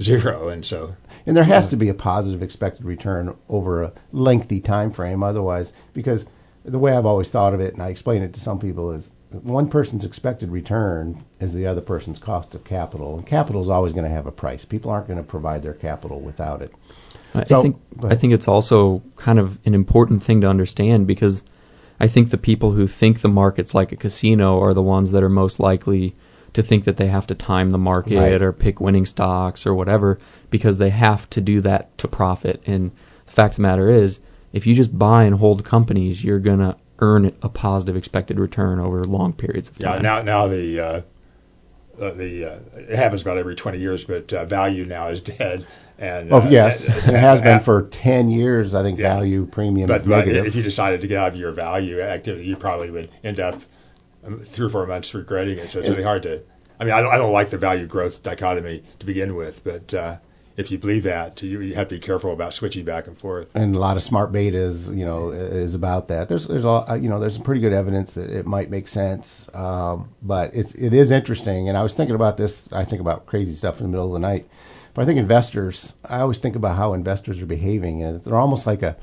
zero, 0.00 0.48
and 0.48 0.64
so 0.64 0.96
and 1.26 1.36
there 1.36 1.44
has 1.44 1.68
to 1.70 1.76
be 1.76 1.88
a 1.88 1.94
positive 1.94 2.42
expected 2.42 2.84
return 2.84 3.36
over 3.48 3.82
a 3.82 3.92
lengthy 4.12 4.60
time 4.60 4.92
frame. 4.92 5.22
Otherwise, 5.22 5.72
because 5.92 6.24
the 6.64 6.78
way 6.78 6.96
I've 6.96 7.06
always 7.06 7.30
thought 7.30 7.52
of 7.52 7.60
it, 7.60 7.74
and 7.74 7.82
I 7.82 7.88
explain 7.88 8.22
it 8.22 8.32
to 8.34 8.40
some 8.40 8.58
people, 8.58 8.92
is 8.92 9.10
one 9.30 9.68
person's 9.68 10.04
expected 10.04 10.50
return 10.50 11.24
is 11.40 11.52
the 11.52 11.66
other 11.66 11.80
person's 11.80 12.18
cost 12.18 12.54
of 12.54 12.64
capital, 12.64 13.16
and 13.16 13.26
capital 13.26 13.60
is 13.60 13.68
always 13.68 13.92
going 13.92 14.04
to 14.04 14.10
have 14.10 14.26
a 14.26 14.32
price. 14.32 14.64
People 14.64 14.90
aren't 14.90 15.08
going 15.08 15.18
to 15.18 15.24
provide 15.24 15.62
their 15.62 15.74
capital 15.74 16.20
without 16.20 16.62
it. 16.62 16.72
I 17.34 17.44
think 17.44 17.76
I 18.02 18.14
think 18.14 18.32
it's 18.32 18.48
also 18.48 19.02
kind 19.16 19.38
of 19.38 19.58
an 19.66 19.74
important 19.74 20.22
thing 20.22 20.40
to 20.40 20.46
understand 20.46 21.06
because 21.06 21.42
I 22.00 22.06
think 22.06 22.30
the 22.30 22.38
people 22.38 22.72
who 22.72 22.86
think 22.86 23.20
the 23.20 23.28
market's 23.28 23.74
like 23.74 23.92
a 23.92 23.96
casino 23.96 24.60
are 24.60 24.72
the 24.72 24.82
ones 24.82 25.10
that 25.10 25.22
are 25.22 25.28
most 25.28 25.58
likely 25.60 26.14
to 26.56 26.62
think 26.62 26.84
that 26.84 26.96
they 26.96 27.08
have 27.08 27.26
to 27.26 27.34
time 27.34 27.68
the 27.68 27.76
market 27.76 28.16
right. 28.16 28.40
or 28.40 28.50
pick 28.50 28.80
winning 28.80 29.04
stocks 29.04 29.66
or 29.66 29.74
whatever 29.74 30.18
because 30.48 30.78
they 30.78 30.88
have 30.88 31.28
to 31.28 31.38
do 31.38 31.60
that 31.60 31.96
to 31.98 32.08
profit. 32.08 32.62
And 32.64 32.92
the 33.26 33.32
fact 33.32 33.52
of 33.52 33.56
the 33.56 33.62
matter 33.62 33.90
is, 33.90 34.20
if 34.54 34.66
you 34.66 34.74
just 34.74 34.98
buy 34.98 35.24
and 35.24 35.36
hold 35.36 35.66
companies, 35.66 36.24
you're 36.24 36.38
going 36.38 36.60
to 36.60 36.74
earn 37.00 37.26
a 37.42 37.50
positive 37.50 37.94
expected 37.94 38.40
return 38.40 38.80
over 38.80 39.04
long 39.04 39.34
periods 39.34 39.68
of 39.68 39.78
time. 39.78 39.96
Yeah, 39.96 40.00
now 40.00 40.22
now 40.22 40.48
the 40.48 40.80
uh, 40.80 41.02
uh, 42.02 42.14
the 42.14 42.46
uh, 42.46 42.60
it 42.78 42.96
happens 42.96 43.20
about 43.20 43.36
every 43.36 43.54
twenty 43.54 43.78
years, 43.78 44.06
but 44.06 44.32
uh, 44.32 44.46
value 44.46 44.86
now 44.86 45.08
is 45.08 45.20
dead. 45.38 45.66
And 45.98 46.32
oh 46.32 46.48
yes, 46.48 46.88
it 46.88 47.14
has 47.14 47.42
been 47.42 47.60
for 47.60 47.82
ten 47.82 48.30
years. 48.30 48.74
I 48.74 48.82
think 48.82 48.98
yeah. 48.98 49.14
value 49.14 49.44
premium 49.44 49.88
but, 49.88 50.00
is 50.00 50.06
negative. 50.06 50.46
If 50.46 50.54
you 50.54 50.62
decided 50.62 51.02
to 51.02 51.06
get 51.06 51.18
out 51.18 51.28
of 51.28 51.36
your 51.36 51.52
value 51.52 52.00
activity, 52.00 52.46
you 52.46 52.56
probably 52.56 52.90
would 52.90 53.10
end 53.22 53.40
up 53.40 53.60
three 54.40 54.66
or 54.66 54.70
four 54.70 54.86
months 54.86 55.14
regretting 55.14 55.58
it. 55.58 55.70
So 55.70 55.80
it's 55.80 55.88
really 55.88 56.02
hard 56.02 56.22
to. 56.24 56.42
I 56.78 56.84
mean, 56.84 56.92
I 56.92 57.00
don't, 57.00 57.12
I 57.12 57.16
don't 57.16 57.32
like 57.32 57.50
the 57.50 57.58
value 57.58 57.86
growth 57.86 58.22
dichotomy 58.22 58.82
to 58.98 59.06
begin 59.06 59.34
with, 59.34 59.64
but 59.64 59.94
uh, 59.94 60.18
if 60.56 60.70
you 60.70 60.78
believe 60.78 61.02
that, 61.02 61.42
you, 61.42 61.60
you 61.60 61.74
have 61.74 61.88
to 61.88 61.96
be 61.96 62.00
careful 62.00 62.32
about 62.32 62.54
switching 62.54 62.84
back 62.84 63.06
and 63.06 63.16
forth. 63.16 63.48
And 63.54 63.74
a 63.74 63.78
lot 63.78 63.96
of 63.96 64.02
smart 64.02 64.32
betas, 64.32 64.88
you 64.88 65.04
know, 65.04 65.30
is 65.30 65.74
about 65.74 66.08
that. 66.08 66.28
There's 66.28 66.46
there's 66.46 66.64
a 66.64 66.98
you 67.00 67.08
know 67.08 67.20
there's 67.20 67.34
some 67.34 67.44
pretty 67.44 67.60
good 67.60 67.72
evidence 67.72 68.14
that 68.14 68.30
it 68.30 68.46
might 68.46 68.70
make 68.70 68.88
sense, 68.88 69.48
um, 69.54 70.08
but 70.22 70.54
it's 70.54 70.74
it 70.74 70.92
is 70.92 71.10
interesting. 71.10 71.68
And 71.68 71.76
I 71.76 71.82
was 71.82 71.94
thinking 71.94 72.14
about 72.14 72.36
this. 72.36 72.68
I 72.72 72.84
think 72.84 73.00
about 73.00 73.26
crazy 73.26 73.54
stuff 73.54 73.80
in 73.80 73.84
the 73.84 73.90
middle 73.90 74.06
of 74.06 74.12
the 74.12 74.26
night, 74.26 74.48
but 74.94 75.02
I 75.02 75.04
think 75.04 75.18
investors. 75.18 75.94
I 76.04 76.20
always 76.20 76.38
think 76.38 76.56
about 76.56 76.76
how 76.76 76.94
investors 76.94 77.40
are 77.42 77.46
behaving, 77.46 78.02
and 78.02 78.22
they're 78.22 78.36
almost 78.36 78.66
like 78.66 78.82
a, 78.82 78.96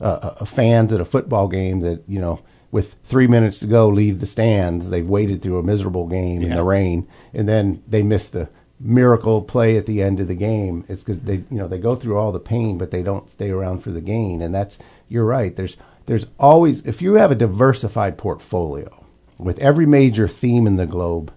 a, 0.00 0.36
a 0.40 0.46
fans 0.46 0.92
at 0.92 1.00
a 1.00 1.06
football 1.06 1.48
game 1.48 1.80
that 1.80 2.02
you 2.06 2.20
know 2.20 2.40
with 2.70 2.96
three 3.02 3.26
minutes 3.26 3.58
to 3.60 3.66
go 3.66 3.88
leave 3.88 4.20
the 4.20 4.26
stands. 4.26 4.90
They've 4.90 5.08
waited 5.08 5.42
through 5.42 5.58
a 5.58 5.62
miserable 5.62 6.06
game 6.06 6.40
yeah. 6.40 6.48
in 6.48 6.56
the 6.56 6.62
rain, 6.62 7.08
and 7.32 7.48
then 7.48 7.82
they 7.86 8.02
miss 8.02 8.28
the 8.28 8.48
miracle 8.80 9.42
play 9.42 9.76
at 9.76 9.86
the 9.86 10.02
end 10.02 10.20
of 10.20 10.28
the 10.28 10.34
game. 10.34 10.84
It's 10.88 11.02
because 11.02 11.20
they 11.20 11.36
you 11.50 11.58
know 11.58 11.68
they 11.68 11.78
go 11.78 11.96
through 11.96 12.18
all 12.18 12.32
the 12.32 12.40
pain, 12.40 12.78
but 12.78 12.90
they 12.90 13.02
don't 13.02 13.30
stay 13.30 13.50
around 13.50 13.82
for 13.82 13.90
the 13.90 14.00
gain. 14.00 14.42
And 14.42 14.54
that's 14.54 14.78
you're 15.08 15.24
right. 15.24 15.54
There's 15.54 15.76
there's 16.06 16.26
always 16.38 16.82
if 16.82 17.02
you 17.02 17.14
have 17.14 17.30
a 17.30 17.36
diversified 17.36 18.18
portfolio 18.18 19.04
with 19.38 19.58
every 19.60 19.86
major 19.86 20.28
theme 20.28 20.66
in 20.66 20.76
the 20.76 20.86
globe 20.86 21.32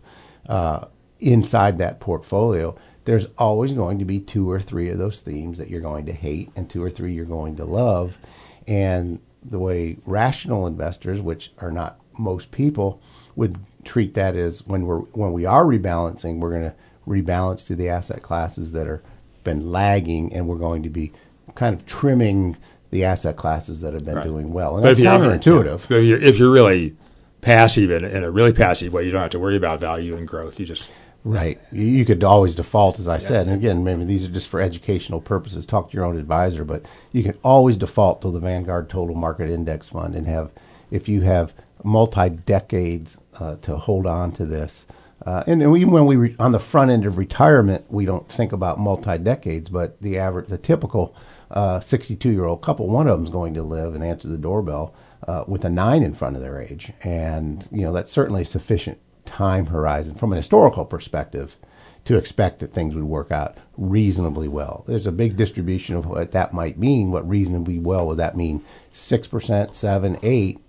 uh, 0.48 0.86
inside 1.20 1.78
that 1.78 2.00
portfolio. 2.00 2.76
There's 3.04 3.26
always 3.36 3.74
going 3.74 3.98
to 3.98 4.06
be 4.06 4.20
two 4.20 4.50
or 4.52 4.60
three 4.60 4.90
of 4.90 5.00
those 5.00 5.22
themes 5.22 5.58
that 5.58 5.72
you're 5.72 5.82
going 5.82 6.06
to 6.06 6.14
hate, 6.14 6.52
and 6.56 6.70
two 6.70 6.84
or 6.84 6.90
three 6.92 7.14
you're 7.14 7.26
going 7.26 7.56
to 7.56 7.66
love. 7.66 8.20
And 8.68 9.20
the 9.44 9.60
way 9.60 9.98
rational 10.06 10.68
investors, 10.68 11.22
which 11.22 11.52
are 11.60 11.72
not 11.72 12.00
most 12.18 12.52
people, 12.52 13.02
would 13.36 13.58
treat 13.84 14.14
that 14.14 14.36
as 14.36 14.66
when 14.68 14.86
we're 14.86 15.00
when 15.00 15.34
we 15.34 15.46
are 15.46 15.64
rebalancing, 15.64 16.40
we're 16.40 16.52
going 16.52 16.64
to 16.64 16.76
rebalance 17.08 17.66
to 17.68 17.76
the 17.76 17.90
asset 17.90 18.22
classes 18.22 18.72
that 18.74 18.88
are 18.88 19.02
been 19.44 19.72
lagging, 19.72 20.34
and 20.34 20.48
we're 20.48 20.58
going 20.58 20.84
to 20.84 20.90
be 20.90 21.12
kind 21.56 21.76
of 21.76 21.86
trimming 21.86 22.58
the 22.92 23.04
asset 23.04 23.38
classes 23.38 23.82
that 23.82 23.94
have 23.94 24.06
been 24.06 24.16
right. 24.16 24.24
doing 24.24 24.54
well. 24.54 24.76
And 24.76 24.84
but 24.84 24.98
that's 24.98 25.00
if 25.00 25.06
counterintuitive. 25.06 25.84
If 25.86 25.90
you're, 25.90 26.20
if 26.20 26.38
you're 26.38 26.52
really 26.52 26.96
passive 27.42 27.90
in, 27.90 28.06
in, 28.06 28.24
a 28.24 28.30
really 28.30 28.54
passive 28.54 28.94
way, 28.94 29.06
you 29.06 29.12
don't 29.12 29.22
have 29.22 29.32
to 29.32 29.40
worry 29.40 29.56
about 29.56 29.80
value 29.80 30.16
and 30.16 30.28
growth. 30.28 30.60
You 30.60 30.66
just 30.66 30.94
right. 31.24 31.60
You 31.72 32.06
could 32.06 32.24
always 32.24 32.56
default, 32.56 33.00
as 33.00 33.08
I 33.08 33.16
yeah. 33.16 33.20
said. 33.20 33.48
And 33.48 33.56
again, 33.56 33.84
maybe 33.84 34.06
these 34.06 34.26
are 34.26 34.32
just 34.32 34.50
for 34.50 34.62
educational 34.62 35.22
purposes. 35.22 35.66
Talk 35.66 35.92
to 35.92 35.98
your 35.98 36.06
own 36.06 36.18
advisor, 36.18 36.64
but 36.64 36.86
you 37.12 37.24
can 37.24 37.38
always 37.44 37.78
default 37.78 38.22
to 38.22 38.32
the 38.32 38.40
Vanguard 38.40 38.90
Total 38.90 39.16
Market 39.16 39.50
Index 39.50 39.90
Fund 39.90 40.16
and 40.16 40.28
have, 40.28 40.52
if 40.90 41.08
you 41.08 41.22
have 41.22 41.54
multi 41.84 42.30
decades 42.30 43.18
uh, 43.40 43.56
to 43.62 43.78
hold 43.78 44.06
on 44.06 44.32
to 44.34 44.46
this 44.46 44.86
uh, 45.26 45.44
and, 45.46 45.62
and 45.62 45.76
even 45.78 45.92
when 45.92 46.06
we 46.06 46.16
re- 46.16 46.36
on 46.40 46.52
the 46.52 46.60
front 46.60 46.90
end 46.90 47.06
of 47.06 47.18
retirement, 47.18 47.86
we 47.90 48.06
don't 48.06 48.28
think 48.30 48.52
about 48.52 48.80
multi 48.80 49.18
decades, 49.18 49.70
but 49.70 50.02
the 50.02 50.18
average, 50.18 50.48
the 50.48 50.58
typical 50.58 51.16
62 51.54 52.30
uh, 52.30 52.32
year 52.32 52.46
old 52.46 52.62
couple, 52.62 52.88
one 52.88 53.08
of 53.08 53.18
them 53.18 53.26
is 53.26 53.30
going 53.30 53.54
to 53.54 53.62
live 53.62 53.94
and 53.94 54.04
answer 54.04 54.28
the 54.28 54.38
doorbell 54.38 54.96
uh, 55.28 55.44
with 55.48 55.64
a 55.64 55.70
nine 55.70 56.02
in 56.02 56.14
front 56.14 56.36
of 56.36 56.42
their 56.42 56.60
age, 56.60 56.92
and 57.04 57.68
you 57.72 57.82
know 57.82 57.94
that's 57.94 58.12
certainly 58.12 58.44
sufficient 58.44 58.98
time 59.32 59.68
horizon 59.68 60.16
from 60.16 60.32
an 60.32 60.38
historical 60.38 60.86
perspective 60.86 61.58
to 62.06 62.18
expect 62.18 62.60
that 62.60 62.74
things 62.74 62.96
would 62.96 63.04
work 63.04 63.32
out 63.32 63.58
reasonably 63.78 64.48
well. 64.48 64.84
There's 64.88 65.08
a 65.08 65.12
big 65.12 65.38
distribution 65.38 65.96
of 65.96 66.06
what 66.06 66.32
that 66.32 66.54
might 66.54 66.78
mean. 66.78 67.12
What 67.12 67.28
reasonably 67.30 67.80
well 67.80 68.08
would 68.08 68.18
that 68.18 68.36
mean? 68.36 68.64
Six 68.92 69.28
percent, 69.28 69.76
seven, 69.76 70.18
eight, 70.24 70.60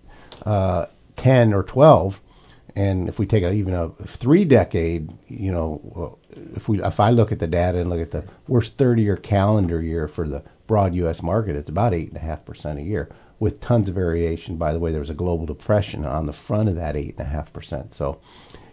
uh, 0.45 0.87
ten, 1.17 1.53
or 1.55 1.63
twelve 1.63 2.21
and 2.75 3.09
if 3.09 3.19
we 3.19 3.27
take 3.27 3.43
a, 3.43 3.53
even 3.53 3.75
a 3.75 3.91
three 4.07 4.45
decade, 4.45 5.11
you 5.29 5.53
know, 5.53 6.19
if 6.55 6.69
we 6.69 6.83
if 6.83 7.01
I 7.01 7.11
look 7.11 7.31
at 7.31 7.39
the 7.39 7.47
data 7.47 7.79
and 7.79 7.91
look 7.91 8.01
at 8.01 8.13
the 8.13 8.25
worst 8.49 8.79
30 8.79 9.03
year 9.03 9.17
calendar 9.17 9.83
year 9.83 10.09
for 10.09 10.27
the 10.27 10.43
broad 10.67 10.95
U.S. 10.95 11.23
market, 11.23 11.55
it's 11.55 11.69
about 11.69 11.93
eight 11.93 12.13
and 12.13 12.79
a 12.79 12.83
year 12.83 13.11
with 13.39 13.61
tons 13.61 13.89
of 13.89 13.95
variation. 13.95 14.57
By 14.57 14.73
the 14.73 14.79
way, 14.79 14.91
there 14.91 15.01
was 15.01 15.11
a 15.11 15.15
global 15.15 15.45
depression 15.45 16.05
on 16.05 16.27
the 16.27 16.33
front 16.33 16.69
of 16.69 16.77
that 16.77 16.97
eight 16.97 17.17
and 17.19 17.27
a 17.27 17.31
half 17.31 17.53
percent. 17.53 17.93
So 17.93 18.21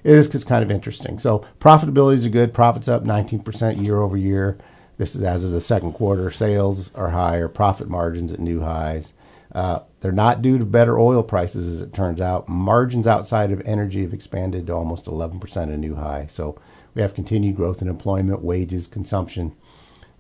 it 0.03 0.17
is 0.17 0.33
it's 0.33 0.43
kind 0.43 0.63
of 0.63 0.71
interesting. 0.71 1.19
So 1.19 1.45
profitability 1.59 2.15
is 2.15 2.27
good. 2.27 2.53
Profits 2.53 2.87
up 2.87 3.03
19 3.03 3.41
percent 3.41 3.77
year 3.77 4.01
over 4.01 4.17
year. 4.17 4.57
This 4.97 5.15
is 5.15 5.21
as 5.21 5.43
of 5.43 5.51
the 5.51 5.61
second 5.61 5.93
quarter. 5.93 6.29
Sales 6.29 6.93
are 6.93 7.09
higher. 7.11 7.47
Profit 7.47 7.89
margins 7.89 8.31
at 8.31 8.39
new 8.39 8.61
highs. 8.61 9.13
Uh, 9.53 9.79
they're 9.99 10.11
not 10.11 10.41
due 10.41 10.57
to 10.57 10.65
better 10.65 10.99
oil 10.99 11.23
prices, 11.23 11.67
as 11.67 11.81
it 11.81 11.93
turns 11.93 12.21
out. 12.21 12.47
Margins 12.47 13.07
outside 13.07 13.51
of 13.51 13.61
energy 13.65 14.01
have 14.01 14.13
expanded 14.13 14.67
to 14.67 14.73
almost 14.73 15.05
11% 15.05 15.73
a 15.73 15.77
new 15.77 15.95
high. 15.95 16.27
So 16.29 16.59
we 16.93 17.01
have 17.01 17.13
continued 17.13 17.55
growth 17.55 17.81
in 17.81 17.87
employment, 17.87 18.41
wages, 18.41 18.87
consumption. 18.87 19.55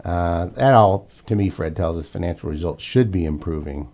Uh, 0.03 0.45
that 0.47 0.73
all, 0.73 1.07
to 1.25 1.35
me, 1.35 1.49
Fred 1.49 1.75
tells 1.75 1.97
us 1.97 2.07
financial 2.07 2.49
results 2.49 2.83
should 2.83 3.11
be 3.11 3.25
improving. 3.25 3.89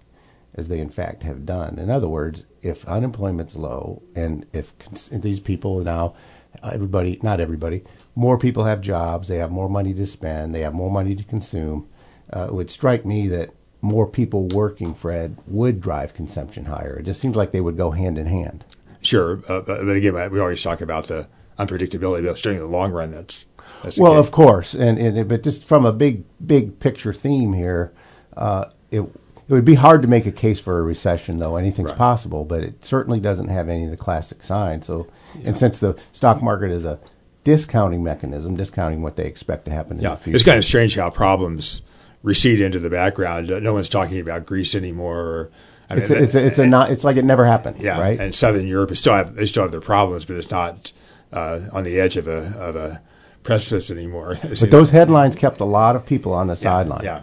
As 0.55 0.67
they 0.69 0.79
in 0.79 0.89
fact 0.89 1.23
have 1.23 1.45
done. 1.45 1.77
In 1.77 1.89
other 1.89 2.07
words, 2.07 2.45
if 2.61 2.87
unemployment's 2.87 3.55
low 3.55 4.01
and 4.15 4.45
if 4.53 4.77
cons- 4.79 5.09
these 5.09 5.39
people 5.39 5.79
now, 5.81 6.15
everybody, 6.63 7.19
not 7.21 7.39
everybody, 7.39 7.83
more 8.15 8.37
people 8.37 8.63
have 8.63 8.81
jobs, 8.81 9.27
they 9.27 9.37
have 9.37 9.51
more 9.51 9.69
money 9.69 9.93
to 9.93 10.07
spend, 10.07 10.55
they 10.55 10.61
have 10.61 10.73
more 10.73 10.89
money 10.89 11.15
to 11.15 11.23
consume, 11.23 11.87
uh, 12.33 12.45
it 12.45 12.53
would 12.53 12.71
strike 12.71 13.05
me 13.05 13.27
that 13.27 13.51
more 13.81 14.07
people 14.07 14.47
working, 14.47 14.95
Fred, 14.95 15.37
would 15.45 15.79
drive 15.79 16.13
consumption 16.13 16.65
higher. 16.65 16.97
It 16.97 17.03
just 17.03 17.19
seems 17.19 17.35
like 17.35 17.51
they 17.51 17.61
would 17.61 17.77
go 17.77 17.91
hand 17.91 18.17
in 18.17 18.25
hand. 18.25 18.65
Sure, 19.01 19.41
uh, 19.47 19.61
but 19.61 19.87
again, 19.89 20.31
we 20.31 20.39
always 20.39 20.63
talk 20.63 20.81
about 20.81 21.05
the 21.05 21.27
unpredictability, 21.59 22.25
but 22.25 22.37
during 22.37 22.57
the 22.57 22.65
long 22.65 22.91
run, 22.91 23.11
that's, 23.11 23.45
that's 23.83 23.99
well, 23.99 24.17
of 24.17 24.31
course, 24.31 24.73
and, 24.73 24.97
and 24.97 25.27
but 25.27 25.43
just 25.43 25.63
from 25.63 25.85
a 25.85 25.91
big 25.91 26.23
big 26.45 26.79
picture 26.79 27.13
theme 27.13 27.53
here, 27.53 27.93
uh, 28.35 28.65
it 28.89 29.03
it 29.47 29.53
would 29.53 29.65
be 29.65 29.75
hard 29.75 30.01
to 30.01 30.07
make 30.07 30.25
a 30.25 30.31
case 30.31 30.59
for 30.59 30.79
a 30.79 30.81
recession, 30.83 31.37
though 31.37 31.55
anything's 31.55 31.89
Right. 31.91 31.97
possible. 31.97 32.45
But 32.45 32.63
it 32.63 32.83
certainly 32.85 33.19
doesn't 33.19 33.49
have 33.49 33.69
any 33.69 33.85
of 33.85 33.91
the 33.91 33.97
classic 33.97 34.43
signs. 34.43 34.85
So, 34.87 35.07
and 35.43 35.57
since 35.57 35.79
the 35.79 35.95
stock 36.13 36.41
market 36.41 36.71
is 36.71 36.85
a 36.85 36.99
discounting 37.43 38.03
mechanism, 38.03 38.55
discounting 38.55 39.01
what 39.03 39.15
they 39.17 39.25
expect 39.25 39.65
to 39.65 39.71
happen 39.71 39.97
in 39.97 40.03
Yeah, 40.03 40.11
the 40.11 40.17
future. 40.17 40.35
it's 40.35 40.43
kind 40.43 40.57
of 40.57 40.65
strange 40.65 40.95
how 40.95 41.09
problems 41.11 41.81
recede 42.23 42.59
into 42.59 42.79
the 42.79 42.89
background. 42.89 43.49
No 43.49 43.73
one's 43.73 43.89
talking 43.89 44.19
about 44.19 44.45
Greece 44.47 44.73
anymore. 44.73 45.19
Or, 45.19 45.49
I 45.91 45.97
it's 45.97 46.09
a, 46.09 46.23
it's 46.23 46.33
a, 46.35 46.43
it's 46.45 46.57
a 46.59 46.65
not, 46.65 46.89
it's 46.89 47.03
like 47.03 47.17
it 47.17 47.25
never 47.25 47.45
happened. 47.45 47.77
yeah, 47.79 47.99
right. 47.99 48.19
and 48.19 48.33
Southern 48.33 48.65
Europe 48.65 48.89
is 48.91 48.97
still 48.97 49.13
have 49.13 49.35
they 49.35 49.45
still 49.45 49.61
have 49.61 49.71
their 49.71 49.79
problems, 49.81 50.25
but 50.25 50.37
it's 50.37 50.49
not 50.49 50.91
uh, 51.31 51.59
on 51.71 51.83
the 51.83 51.99
edge 51.99 52.17
of 52.17 52.27
a 52.27 52.51
of 52.57 52.75
a 52.75 52.99
precipice 53.43 53.91
anymore. 53.91 54.39
But 54.59 54.71
those 54.71 54.89
headlines 54.89 55.35
kept 55.35 55.59
a 55.59 55.65
lot 55.65 55.95
of 55.95 56.03
people 56.03 56.33
on 56.33 56.47
the 56.47 56.55
sideline. 56.55 57.03
yeah. 57.03 57.21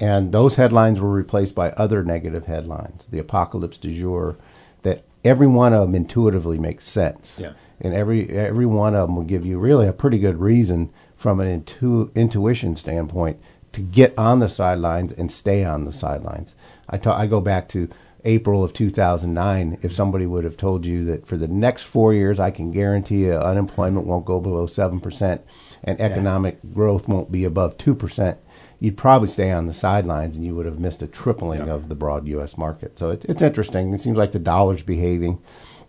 And 0.00 0.32
those 0.32 0.54
headlines 0.54 1.00
were 1.00 1.10
replaced 1.10 1.54
by 1.54 1.70
other 1.72 2.04
negative 2.04 2.46
headlines. 2.46 3.06
The 3.10 3.18
apocalypse 3.18 3.78
du 3.78 3.98
jour, 3.98 4.36
that 4.82 5.02
every 5.24 5.46
one 5.46 5.72
of 5.72 5.80
them 5.82 5.94
intuitively 5.94 6.58
makes 6.58 6.86
sense. 6.86 7.38
Yeah. 7.40 7.52
And 7.80 7.94
every 7.94 8.28
every 8.30 8.66
one 8.66 8.94
of 8.94 9.08
them 9.08 9.16
will 9.16 9.24
give 9.24 9.46
you 9.46 9.58
really 9.58 9.86
a 9.86 9.92
pretty 9.92 10.18
good 10.18 10.40
reason 10.40 10.90
from 11.16 11.40
an 11.40 11.46
intu- 11.46 12.10
intuition 12.14 12.76
standpoint 12.76 13.38
to 13.72 13.80
get 13.80 14.16
on 14.18 14.38
the 14.38 14.48
sidelines 14.48 15.12
and 15.12 15.30
stay 15.30 15.64
on 15.64 15.84
the 15.84 15.92
sidelines. 15.92 16.54
I 16.88 16.96
ta- 16.98 17.16
I 17.16 17.26
go 17.26 17.40
back 17.40 17.68
to 17.70 17.88
April 18.24 18.64
of 18.64 18.72
2009. 18.72 19.78
If 19.82 19.92
somebody 19.92 20.26
would 20.26 20.44
have 20.44 20.56
told 20.56 20.86
you 20.86 21.04
that 21.04 21.26
for 21.26 21.36
the 21.36 21.48
next 21.48 21.84
four 21.84 22.12
years, 22.12 22.40
I 22.40 22.50
can 22.50 22.72
guarantee 22.72 23.24
you 23.26 23.34
unemployment 23.34 24.06
won't 24.06 24.24
go 24.24 24.40
below 24.40 24.66
7% 24.66 25.40
and 25.84 26.00
economic 26.00 26.58
growth 26.74 27.08
won't 27.08 27.30
be 27.30 27.44
above 27.44 27.78
2%, 27.78 28.36
you'd 28.80 28.96
probably 28.96 29.28
stay 29.28 29.50
on 29.50 29.66
the 29.66 29.72
sidelines 29.74 30.36
and 30.36 30.44
you 30.46 30.54
would 30.54 30.66
have 30.66 30.78
missed 30.78 31.02
a 31.02 31.06
tripling 31.06 31.66
Yeah. 31.66 31.74
of 31.74 31.88
the 31.88 31.94
broad 31.94 32.26
U.S. 32.28 32.56
market. 32.56 32.98
So 32.98 33.10
it, 33.10 33.24
it's 33.24 33.42
interesting. 33.42 33.92
It 33.92 34.00
seems 34.00 34.16
like 34.16 34.32
the 34.32 34.38
dollar's 34.38 34.82
behaving. 34.82 35.40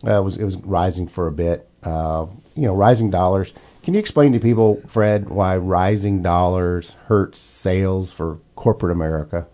Uh, 0.05 0.19
it, 0.19 0.24
was, 0.24 0.38
it 0.38 0.43
was 0.46 0.58
rising 0.58 1.08
for 1.08 1.27
a 1.27 1.31
bit. 1.31 1.67
Uh, 1.84 2.25
you 2.55 2.63
know, 2.63 2.74
rising 2.74 3.10
dollars. 3.10 3.53
Can 3.84 3.93
you 3.93 4.00
explain 4.00 4.34
to 4.34 4.39
people, 4.39 4.81
Fred, 4.88 5.29
why 5.29 5.55
rising 5.58 6.22
dollars 6.22 6.96
hurts 7.08 7.39
sales 7.39 8.12
for 8.12 8.39
corporate 8.55 8.91
America? 8.91 9.48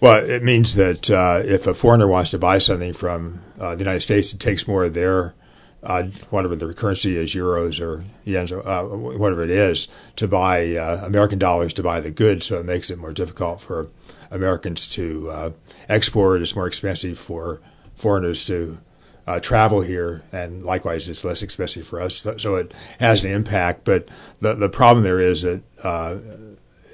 Well, 0.00 0.24
it 0.24 0.42
means 0.44 0.76
that 0.76 1.10
uh, 1.10 1.42
if 1.44 1.66
a 1.66 1.74
foreigner 1.74 2.06
wants 2.06 2.30
to 2.30 2.38
buy 2.38 2.58
something 2.58 2.92
from 2.92 3.42
uh, 3.58 3.74
the 3.74 3.80
United 3.80 4.00
States, 4.00 4.32
it 4.32 4.38
takes 4.40 4.68
more 4.68 4.84
of 4.84 4.94
their 4.94 5.34
uh, 5.82 6.04
whatever 6.30 6.56
the 6.56 6.74
currency 6.74 7.16
is, 7.16 7.34
euros 7.34 7.80
or 7.80 8.04
yens, 8.26 8.52
uh, 8.52 8.84
whatever 8.84 9.42
it 9.44 9.50
is, 9.50 9.88
to 10.16 10.26
buy 10.26 10.74
uh, 10.74 11.04
American 11.04 11.38
dollars 11.38 11.72
to 11.74 11.82
buy 11.82 12.00
the 12.00 12.10
goods. 12.10 12.46
So 12.46 12.60
it 12.60 12.66
makes 12.66 12.90
it 12.90 12.98
more 12.98 13.12
difficult 13.12 13.60
for 13.60 13.88
Americans 14.30 14.86
to 14.88 15.30
uh, 15.30 15.50
export. 15.88 16.42
It's 16.42 16.56
more 16.56 16.66
expensive 16.66 17.18
for 17.18 17.60
foreigners 17.94 18.44
to 18.46 18.78
uh, 19.26 19.40
travel 19.40 19.82
here, 19.82 20.22
and 20.32 20.64
likewise, 20.64 21.08
it's 21.08 21.24
less 21.24 21.42
expensive 21.42 21.86
for 21.86 22.00
us. 22.00 22.16
So- 22.38 22.56
it 22.56 22.74
has 22.98 23.24
an 23.24 23.30
impact. 23.30 23.84
But 23.84 24.08
the 24.40 24.54
the 24.54 24.68
problem 24.68 25.04
there 25.04 25.20
is 25.20 25.42
that. 25.42 25.62
Uh, 25.82 26.18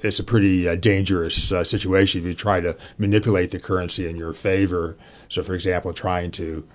it's 0.03 0.19
a 0.19 0.23
pretty 0.23 0.75
dangerous 0.75 1.51
situation 1.63 2.21
if 2.21 2.27
you 2.27 2.35
try 2.35 2.59
to 2.59 2.77
manipulate 2.99 3.49
the 3.49 3.59
currency 3.59 4.07
in 4.07 4.15
your 4.15 4.33
favor. 4.33 4.95
So, 5.29 5.41
for 5.41 5.55
example, 5.55 5.93
trying 5.93 6.29
to 6.31 6.67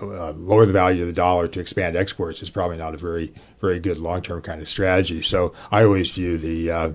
uh, 0.00 0.32
lower 0.32 0.66
the 0.66 0.72
value 0.72 1.02
of 1.02 1.06
the 1.08 1.12
dollar 1.12 1.48
to 1.48 1.60
expand 1.60 1.96
exports 1.96 2.42
is 2.42 2.50
probably 2.50 2.76
not 2.76 2.94
a 2.94 2.98
very, 2.98 3.32
very 3.60 3.78
good 3.78 3.98
long-term 3.98 4.42
kind 4.42 4.60
of 4.62 4.68
strategy. 4.68 5.22
So, 5.22 5.52
I 5.70 5.84
always 5.84 6.10
view 6.10 6.38
the 6.38 6.70
uh, 6.70 6.92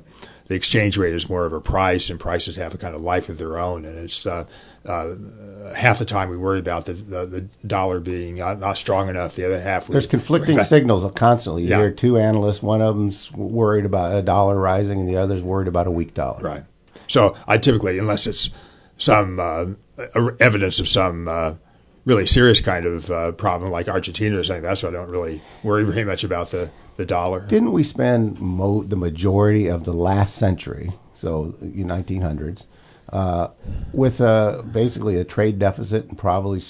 the 0.47 0.55
exchange 0.55 0.97
rate 0.97 1.13
as 1.13 1.29
more 1.29 1.45
of 1.45 1.53
a 1.53 1.61
price, 1.61 2.09
and 2.09 2.19
prices 2.19 2.57
have 2.57 2.73
a 2.73 2.77
kind 2.77 2.93
of 2.93 3.01
life 3.01 3.29
of 3.29 3.37
their 3.37 3.57
own. 3.57 3.85
And 3.85 3.97
it's 3.97 4.27
uh, 4.27 4.45
uh, 4.85 5.15
half 5.73 5.99
the 5.99 6.05
time 6.05 6.29
we 6.29 6.37
worry 6.37 6.59
about 6.59 6.85
the 6.85 6.93
the, 6.93 7.25
the 7.25 7.41
dollar 7.65 7.99
being 7.99 8.37
not, 8.37 8.59
not 8.59 8.77
strong 8.77 9.09
enough. 9.09 9.35
The 9.35 9.45
other 9.45 9.59
half 9.59 9.87
we 9.87 9.93
There's 9.93 10.05
conflicting 10.05 10.61
signals 10.63 11.09
constantly. 11.15 11.63
You 11.63 11.69
Yeah. 11.69 11.77
hear 11.77 11.91
two 11.91 12.17
analysts, 12.17 12.61
one 12.61 12.81
of 12.81 12.95
them's 12.95 13.31
worried 13.31 13.85
about 13.85 14.15
a 14.15 14.21
dollar 14.21 14.59
rising 14.59 14.99
and 14.99 15.07
the 15.09 15.17
other's 15.17 15.41
worried 15.41 15.67
about 15.69 15.87
a 15.87 15.91
weak 15.91 16.13
dollar. 16.13 16.41
Right. 16.41 16.63
So 17.07 17.35
I 17.47 17.57
typically, 17.57 17.97
unless 17.97 18.27
it's 18.27 18.49
some 18.97 19.39
uh, 19.39 19.65
evidence 20.39 20.79
of 20.79 20.89
some 20.89 21.27
uh, 21.27 21.55
really 22.05 22.27
serious 22.27 22.59
kind 22.61 22.85
of 22.85 23.09
uh, 23.11 23.31
problem 23.33 23.71
like 23.71 23.87
Argentina 23.87 24.37
or 24.37 24.43
something, 24.43 24.63
that's 24.63 24.83
why 24.83 24.89
I 24.89 24.93
don't 24.93 25.09
really 25.09 25.41
worry 25.63 25.83
very 25.85 26.03
much 26.03 26.23
about 26.23 26.51
the, 26.51 26.69
the 26.97 27.05
dollar. 27.05 27.45
Didn't 27.47 27.71
we 27.71 27.83
spend 27.83 28.39
mo- 28.39 28.83
the 28.83 28.95
majority 28.97 29.67
of 29.67 29.83
the 29.85 29.93
last 29.93 30.35
century, 30.35 30.91
so 31.13 31.55
1900s, 31.63 32.65
uh, 33.11 33.47
with 33.93 34.19
a, 34.21 34.63
basically 34.71 35.15
a 35.17 35.23
trade 35.23 35.59
deficit 35.59 36.09
and 36.09 36.17
probably 36.17 36.61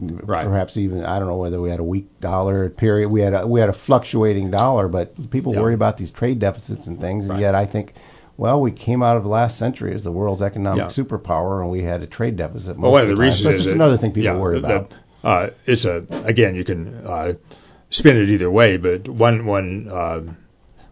Right. 0.00 0.44
perhaps 0.46 0.76
even 0.78 1.04
I 1.04 1.18
don't 1.18 1.28
know 1.28 1.36
whether 1.36 1.60
we 1.60 1.70
had 1.70 1.78
a 1.78 1.84
weak 1.84 2.06
dollar 2.18 2.70
period. 2.70 3.10
We 3.10 3.20
had 3.20 3.34
a, 3.34 3.46
we 3.46 3.60
had 3.60 3.68
a 3.68 3.74
fluctuating 3.74 4.50
dollar, 4.50 4.88
but 4.88 5.30
people 5.30 5.52
Yeah. 5.54 5.60
worry 5.60 5.74
about 5.74 5.96
these 5.98 6.10
trade 6.10 6.38
deficits 6.40 6.86
and 6.88 7.00
things. 7.00 7.26
And 7.26 7.34
Right. 7.34 7.40
yet 7.42 7.54
I 7.54 7.66
think. 7.66 7.92
Well, 8.36 8.60
we 8.60 8.70
came 8.72 9.02
out 9.02 9.16
of 9.16 9.22
the 9.22 9.28
last 9.28 9.58
century 9.58 9.94
as 9.94 10.04
the 10.04 10.10
world's 10.12 10.42
economic 10.42 10.78
Yeah. 10.78 10.86
superpower, 11.04 11.60
and 11.60 11.70
we 11.70 11.82
had 11.82 12.02
a 12.02 12.06
trade 12.06 12.36
deficit. 12.36 12.76
Most 12.76 12.82
Well, 12.82 12.92
one 12.92 13.02
of 13.02 13.08
the 13.08 13.14
time. 13.14 13.22
reasons 13.22 13.42
So 13.42 13.50
is 13.50 13.56
just 13.56 13.68
that- 13.70 13.74
another 13.74 13.96
thing 13.96 14.10
people 14.10 14.22
yeah, 14.24 14.38
worry 14.40 14.58
the- 14.60 14.66
about. 14.66 14.92
Uh, 15.22 15.48
it's 15.66 15.84
a 15.84 16.04
again, 16.24 16.54
you 16.54 16.64
can 16.64 16.94
uh, 17.06 17.34
spin 17.90 18.16
it 18.16 18.28
either 18.28 18.50
way, 18.50 18.76
but 18.76 19.08
one 19.08 19.46
one 19.46 19.88
um 19.92 20.36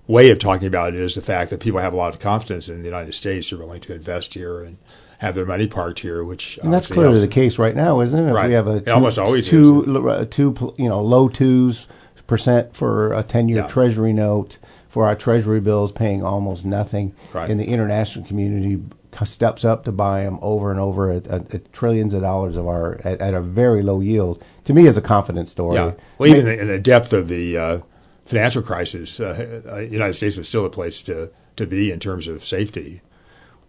way 0.07 0.31
of 0.31 0.39
talking 0.39 0.67
about 0.69 0.93
it 0.95 1.01
is 1.01 1.15
the 1.15 1.21
fact 1.21 1.51
that 1.51 1.61
people 1.61 1.81
have 1.81 1.93
a 1.93 1.97
lot 1.97 2.13
of 2.13 2.21
confidence 2.21 2.69
in 2.69 2.81
the 2.81 2.85
United 2.89 3.15
States. 3.15 3.51
They're 3.51 3.59
willing 3.59 3.81
to 3.83 3.95
invest 3.95 4.35
here 4.35 4.61
and 4.61 4.77
have 5.19 5.35
their 5.35 5.45
money 5.47 5.67
parked 5.67 6.01
here, 6.01 6.25
which 6.25 6.59
And 6.63 6.73
that's 6.73 6.87
clearly 6.89 7.19
helps. 7.19 7.21
the 7.23 7.29
case 7.29 7.59
right 7.59 7.77
now, 7.77 8.01
isn't 8.01 8.29
it? 8.29 8.33
Right. 8.33 8.49
We 8.49 8.55
have 8.55 8.67
a 8.67 8.77
It 8.77 8.87
two, 8.87 8.93
almost 8.93 9.19
always 9.19 9.47
two, 9.49 9.85
is. 9.89 9.97
uh, 9.97 10.27
two, 10.31 10.75
you 10.79 10.89
know, 10.89 11.01
low 11.03 11.29
twos 11.29 11.87
percent 12.27 12.75
for 12.75 13.13
a 13.13 13.23
ten-year 13.23 13.59
Yeah. 13.63 13.67
Treasury 13.67 14.13
note. 14.13 14.59
For 14.91 15.07
our 15.07 15.15
Treasury 15.15 15.61
bills, 15.61 15.93
paying 15.93 16.23
almost 16.25 16.67
nothing, 16.67 17.15
Right. 17.33 17.49
and 17.49 17.59
the 17.59 17.65
international 17.67 18.27
community 18.27 18.83
steps 19.25 19.65
up 19.65 19.85
to 19.85 19.93
buy 19.93 20.25
them 20.25 20.39
over 20.43 20.71
and 20.71 20.79
over 20.81 21.11
at, 21.13 21.27
at, 21.29 21.55
at 21.55 21.73
trillions 21.73 22.13
of 22.13 22.23
dollars 22.23 22.57
of 22.57 22.67
our 22.67 23.01
at, 23.05 23.21
at 23.21 23.33
a 23.33 23.41
very 23.41 23.83
low 23.83 24.01
yield. 24.01 24.43
To 24.65 24.75
me, 24.75 24.87
is 24.87 24.97
a 24.97 25.01
confidence 25.03 25.51
story. 25.53 25.77
Yeah. 25.77 25.93
Well, 26.19 26.29
even 26.31 26.47
in 26.49 26.67
the 26.69 26.79
depth 26.81 27.13
of 27.13 27.29
the 27.29 27.57
uh, 27.57 27.79
financial 28.25 28.63
crisis, 28.63 29.19
uh, 29.21 29.63
uh, 29.71 29.77
United 29.79 30.15
States 30.15 30.37
was 30.37 30.49
still 30.49 30.67
a 30.67 30.71
place 30.71 31.03
to, 31.03 31.31
to 31.57 31.67
be 31.67 31.91
in 31.93 32.01
terms 32.01 32.27
of 32.29 32.45
safety. 32.45 33.01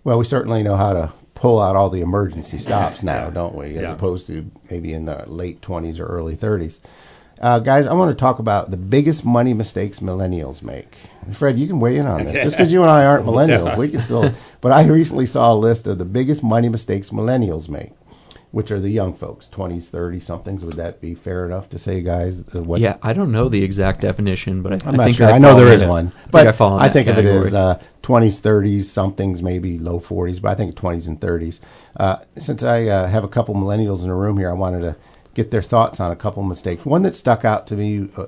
Well, 0.03 0.17
we 0.17 0.25
certainly 0.25 0.63
know 0.63 0.75
how 0.75 0.93
to 0.93 1.13
pull 1.35 1.59
out 1.61 1.75
all 1.75 1.89
the 1.91 2.01
emergency 2.01 2.57
stops 2.57 3.03
now, 3.03 3.29
don't 3.29 3.55
we? 3.55 3.75
As 3.77 3.83
Yeah. 3.83 3.93
opposed 3.93 4.25
to 4.27 4.49
maybe 4.71 4.91
in 4.93 5.05
the 5.05 5.23
late 5.27 5.61
20s 5.61 5.99
or 5.99 6.05
early 6.05 6.35
30s. 6.35 6.79
Uh, 7.41 7.57
guys, 7.57 7.87
I 7.87 7.93
want 7.93 8.11
to 8.11 8.15
talk 8.15 8.37
about 8.37 8.69
the 8.69 8.77
biggest 8.77 9.25
money 9.25 9.53
mistakes 9.55 9.99
millennials 9.99 10.61
make. 10.61 10.95
Fred, 11.33 11.57
you 11.57 11.65
can 11.65 11.79
weigh 11.79 11.97
in 11.97 12.05
on 12.05 12.23
this. 12.23 12.43
Just 12.43 12.55
because 12.55 12.71
you 12.71 12.83
and 12.83 12.91
I 12.91 13.03
aren't 13.03 13.25
millennials, 13.31 13.75
we 13.77 13.89
can 13.89 13.99
still. 13.99 14.31
But 14.61 14.71
I 14.71 14.85
recently 14.85 15.25
saw 15.25 15.51
a 15.51 15.55
list 15.55 15.87
of 15.87 15.97
the 15.97 16.05
biggest 16.05 16.43
money 16.43 16.69
mistakes 16.69 17.09
millennials 17.09 17.67
make, 17.67 17.93
which 18.51 18.69
are 18.69 18.79
the 18.79 18.91
young 18.91 19.15
folks, 19.15 19.49
20s, 19.51 19.89
30 19.89 20.19
somethings. 20.19 20.63
Would 20.63 20.75
that 20.75 21.01
be 21.01 21.15
fair 21.15 21.47
enough 21.47 21.67
to 21.69 21.79
say, 21.79 22.03
guys? 22.03 22.43
uh, 22.55 22.61
What, 22.61 22.79
Yeah, 22.79 22.97
I 23.01 23.11
don't 23.11 23.31
know 23.31 23.49
the 23.49 23.63
exact 23.63 24.01
definition, 24.01 24.61
but 24.61 24.73
I, 24.73 24.87
I'm 24.87 24.93
I 24.93 24.97
not 24.97 25.03
think 25.05 25.17
sure. 25.17 25.27
I, 25.27 25.31
I, 25.31 25.37
know 25.39 25.55
there 25.55 25.73
is 25.73 25.83
one, 25.83 26.09
I 26.09 26.11
think 26.11 26.31
but 26.31 26.61
I, 26.61 26.85
I 26.85 26.89
think 26.89 27.07
of 27.07 27.17
it 27.17 27.25
as 27.25 27.55
uh, 27.55 27.81
20s, 28.03 28.39
30s, 28.39 28.83
somethings, 28.83 29.41
maybe 29.41 29.79
low 29.79 29.99
40s, 29.99 30.39
but 30.39 30.49
I 30.49 30.55
think 30.55 30.75
20s 30.75 31.07
and 31.07 31.19
30s. 31.19 31.59
Uh, 31.97 32.17
since 32.37 32.61
I 32.61 32.85
uh, 32.85 33.07
have 33.07 33.23
a 33.23 33.27
couple 33.27 33.55
millennials 33.55 34.03
in 34.03 34.09
the 34.09 34.13
room 34.13 34.37
here, 34.37 34.51
I 34.51 34.53
wanted 34.53 34.81
to 34.81 34.95
get 35.33 35.51
their 35.51 35.61
thoughts 35.61 35.99
on 35.99 36.11
a 36.11 36.15
couple 36.15 36.43
mistakes. 36.43 36.85
One 36.85 37.01
that 37.03 37.15
stuck 37.15 37.45
out 37.45 37.67
to 37.67 37.75
me 37.75 38.09
uh, 38.17 38.25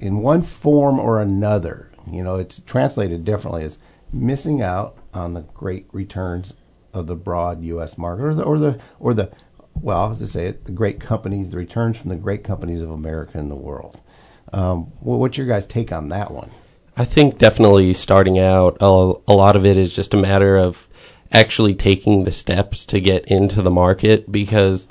in 0.00 0.18
one 0.18 0.42
form 0.42 0.98
or 0.98 1.20
another, 1.20 1.90
you 2.10 2.22
know, 2.22 2.36
it's 2.36 2.60
translated 2.60 3.24
differently, 3.24 3.64
is 3.64 3.78
missing 4.12 4.62
out 4.62 4.96
on 5.12 5.34
the 5.34 5.40
great 5.40 5.86
returns 5.92 6.54
of 6.92 7.06
the 7.06 7.16
broad 7.16 7.62
U.S. 7.62 7.98
market, 7.98 8.24
or 8.24 8.34
the 8.34 8.42
or 8.42 8.58
the 8.58 8.80
or 9.00 9.14
the 9.14 9.30
well, 9.80 10.10
as 10.10 10.22
I 10.22 10.26
say 10.26 10.46
it, 10.46 10.64
the 10.64 10.72
great 10.72 11.00
companies, 11.00 11.50
the 11.50 11.56
returns 11.56 11.98
from 11.98 12.10
the 12.10 12.16
great 12.16 12.44
companies 12.44 12.80
of 12.80 12.90
America 12.90 13.38
and 13.38 13.50
the 13.50 13.56
world. 13.56 14.00
Um, 14.52 14.92
wha- 15.00 15.16
what's 15.16 15.36
your 15.36 15.46
guys' 15.46 15.66
take 15.66 15.90
on 15.90 16.08
that 16.10 16.30
one? 16.30 16.50
I 16.96 17.04
think 17.04 17.38
definitely 17.38 17.92
starting 17.92 18.38
out, 18.38 18.76
a, 18.80 19.14
a 19.26 19.34
lot 19.34 19.56
of 19.56 19.66
it 19.66 19.76
is 19.76 19.92
just 19.92 20.14
a 20.14 20.16
matter 20.16 20.56
of 20.56 20.88
actually 21.32 21.74
taking 21.74 22.22
the 22.22 22.30
steps 22.30 22.86
to 22.86 23.00
get 23.00 23.24
into 23.24 23.60
the 23.62 23.70
market 23.70 24.30
because 24.30 24.86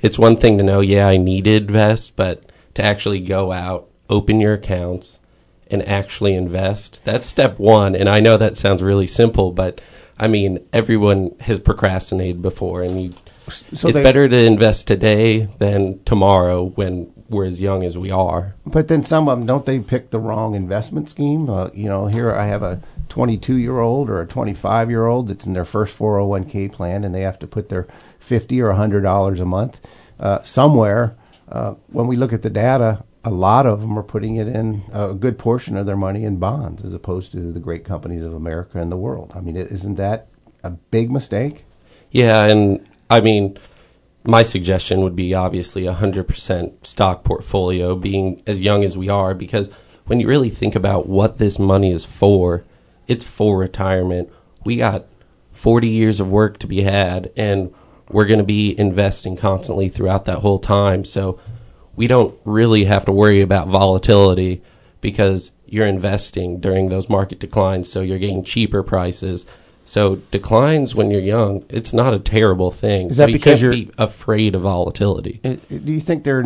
it's 0.00 0.18
one 0.18 0.36
thing 0.36 0.58
to 0.58 0.64
know, 0.64 0.80
yeah, 0.80 1.08
I 1.08 1.16
needed 1.16 1.68
to 1.68 1.74
invest, 1.74 2.16
but 2.16 2.42
to 2.74 2.82
actually 2.82 3.20
go 3.20 3.52
out, 3.52 3.88
open 4.10 4.40
your 4.40 4.54
accounts, 4.54 5.20
and 5.68 5.86
actually 5.88 6.34
invest, 6.34 7.04
that's 7.04 7.26
step 7.26 7.58
one. 7.58 7.96
And 7.96 8.08
I 8.08 8.20
know 8.20 8.36
that 8.36 8.56
sounds 8.56 8.82
really 8.82 9.06
simple, 9.06 9.50
but 9.52 9.80
I 10.18 10.28
mean, 10.28 10.60
everyone 10.72 11.34
has 11.40 11.58
procrastinated 11.58 12.40
before, 12.40 12.82
and 12.82 13.00
you, 13.00 13.12
So 13.48 13.88
it's 13.88 13.96
they- 13.96 14.02
better 14.02 14.28
to 14.28 14.36
invest 14.36 14.86
today 14.86 15.48
than 15.58 16.00
tomorrow 16.04 16.64
when 16.74 17.12
we're 17.28 17.44
as 17.46 17.58
young 17.58 17.82
as 17.82 17.98
we 17.98 18.10
are. 18.10 18.54
But 18.64 18.86
then 18.88 19.02
some 19.04 19.28
of 19.28 19.38
them 19.38 19.46
don't 19.46 19.66
they 19.66 19.80
pick 19.80 20.10
the 20.10 20.20
wrong 20.20 20.54
investment 20.54 21.10
scheme? 21.10 21.50
Uh, 21.50 21.70
you 21.74 21.88
know, 21.88 22.06
here 22.06 22.30
I 22.30 22.46
have 22.46 22.62
a 22.62 22.80
22 23.08 23.56
year 23.56 23.80
old 23.80 24.08
or 24.08 24.20
a 24.20 24.26
25 24.26 24.88
year 24.90 25.06
old 25.06 25.28
that's 25.28 25.46
in 25.46 25.52
their 25.52 25.64
first 25.64 25.98
401k 25.98 26.70
plan, 26.70 27.02
and 27.02 27.12
they 27.14 27.22
have 27.22 27.38
to 27.40 27.46
put 27.48 27.68
their 27.68 27.86
50 28.26 28.60
or 28.60 28.68
100 28.68 29.02
dollars 29.02 29.40
a 29.40 29.44
month 29.44 29.80
uh, 30.18 30.42
somewhere. 30.42 31.16
Uh, 31.48 31.74
when 31.88 32.08
we 32.08 32.16
look 32.16 32.32
at 32.32 32.42
the 32.42 32.50
data, 32.50 33.04
a 33.24 33.30
lot 33.30 33.66
of 33.66 33.80
them 33.80 33.96
are 33.98 34.02
putting 34.02 34.36
it 34.36 34.48
in 34.48 34.82
a 34.92 35.14
good 35.14 35.38
portion 35.38 35.76
of 35.76 35.86
their 35.86 35.96
money 35.96 36.24
in 36.24 36.36
bonds, 36.38 36.84
as 36.84 36.92
opposed 36.92 37.32
to 37.32 37.52
the 37.52 37.60
great 37.60 37.84
companies 37.84 38.22
of 38.22 38.34
America 38.34 38.80
and 38.80 38.90
the 38.90 38.96
world. 38.96 39.32
I 39.34 39.40
mean, 39.40 39.56
isn't 39.56 39.94
that 39.94 40.28
a 40.64 40.70
big 40.70 41.10
mistake? 41.10 41.64
Yeah, 42.10 42.46
and 42.46 42.88
I 43.08 43.20
mean, 43.20 43.58
my 44.24 44.42
suggestion 44.42 45.00
would 45.00 45.14
be 45.14 45.34
obviously 45.34 45.86
a 45.86 45.94
100% 45.94 46.86
stock 46.86 47.22
portfolio, 47.22 47.94
being 47.94 48.42
as 48.46 48.60
young 48.60 48.82
as 48.84 48.98
we 48.98 49.08
are, 49.08 49.34
because 49.34 49.70
when 50.06 50.18
you 50.20 50.26
really 50.26 50.50
think 50.50 50.74
about 50.74 51.08
what 51.08 51.38
this 51.38 51.58
money 51.58 51.92
is 51.92 52.04
for, 52.04 52.64
it's 53.06 53.24
for 53.24 53.58
retirement. 53.58 54.32
We 54.64 54.76
got 54.76 55.06
40 55.52 55.88
years 55.88 56.20
of 56.20 56.30
work 56.30 56.58
to 56.58 56.66
be 56.66 56.82
had, 56.82 57.32
and 57.36 57.72
we're 58.10 58.26
going 58.26 58.38
to 58.38 58.44
be 58.44 58.78
investing 58.78 59.36
constantly 59.36 59.88
throughout 59.88 60.24
that 60.26 60.38
whole 60.38 60.58
time. 60.58 61.04
So 61.04 61.40
we 61.96 62.06
don't 62.06 62.34
really 62.44 62.84
have 62.84 63.04
to 63.06 63.12
worry 63.12 63.40
about 63.40 63.68
volatility 63.68 64.62
because 65.00 65.52
you're 65.66 65.86
investing 65.86 66.60
during 66.60 66.88
those 66.88 67.08
market 67.08 67.38
declines, 67.40 67.90
so 67.90 68.00
you're 68.00 68.18
getting 68.18 68.44
cheaper 68.44 68.82
prices. 68.82 69.46
So 69.84 70.16
declines 70.32 70.94
when 70.96 71.10
you're 71.12 71.20
young, 71.20 71.64
it's 71.68 71.92
not 71.92 72.12
a 72.12 72.18
terrible 72.18 72.72
thing. 72.72 73.10
Is 73.10 73.18
so 73.18 73.22
that 73.22 73.28
you 73.30 73.34
because 73.38 73.60
can't 73.60 73.72
you're- 73.74 73.84
be 73.86 73.92
afraid 73.98 74.54
of 74.56 74.62
volatility? 74.62 75.40
Uh, 75.44 75.56
Do 75.68 75.92
you 75.92 76.00
think 76.00 76.24
there 76.24 76.42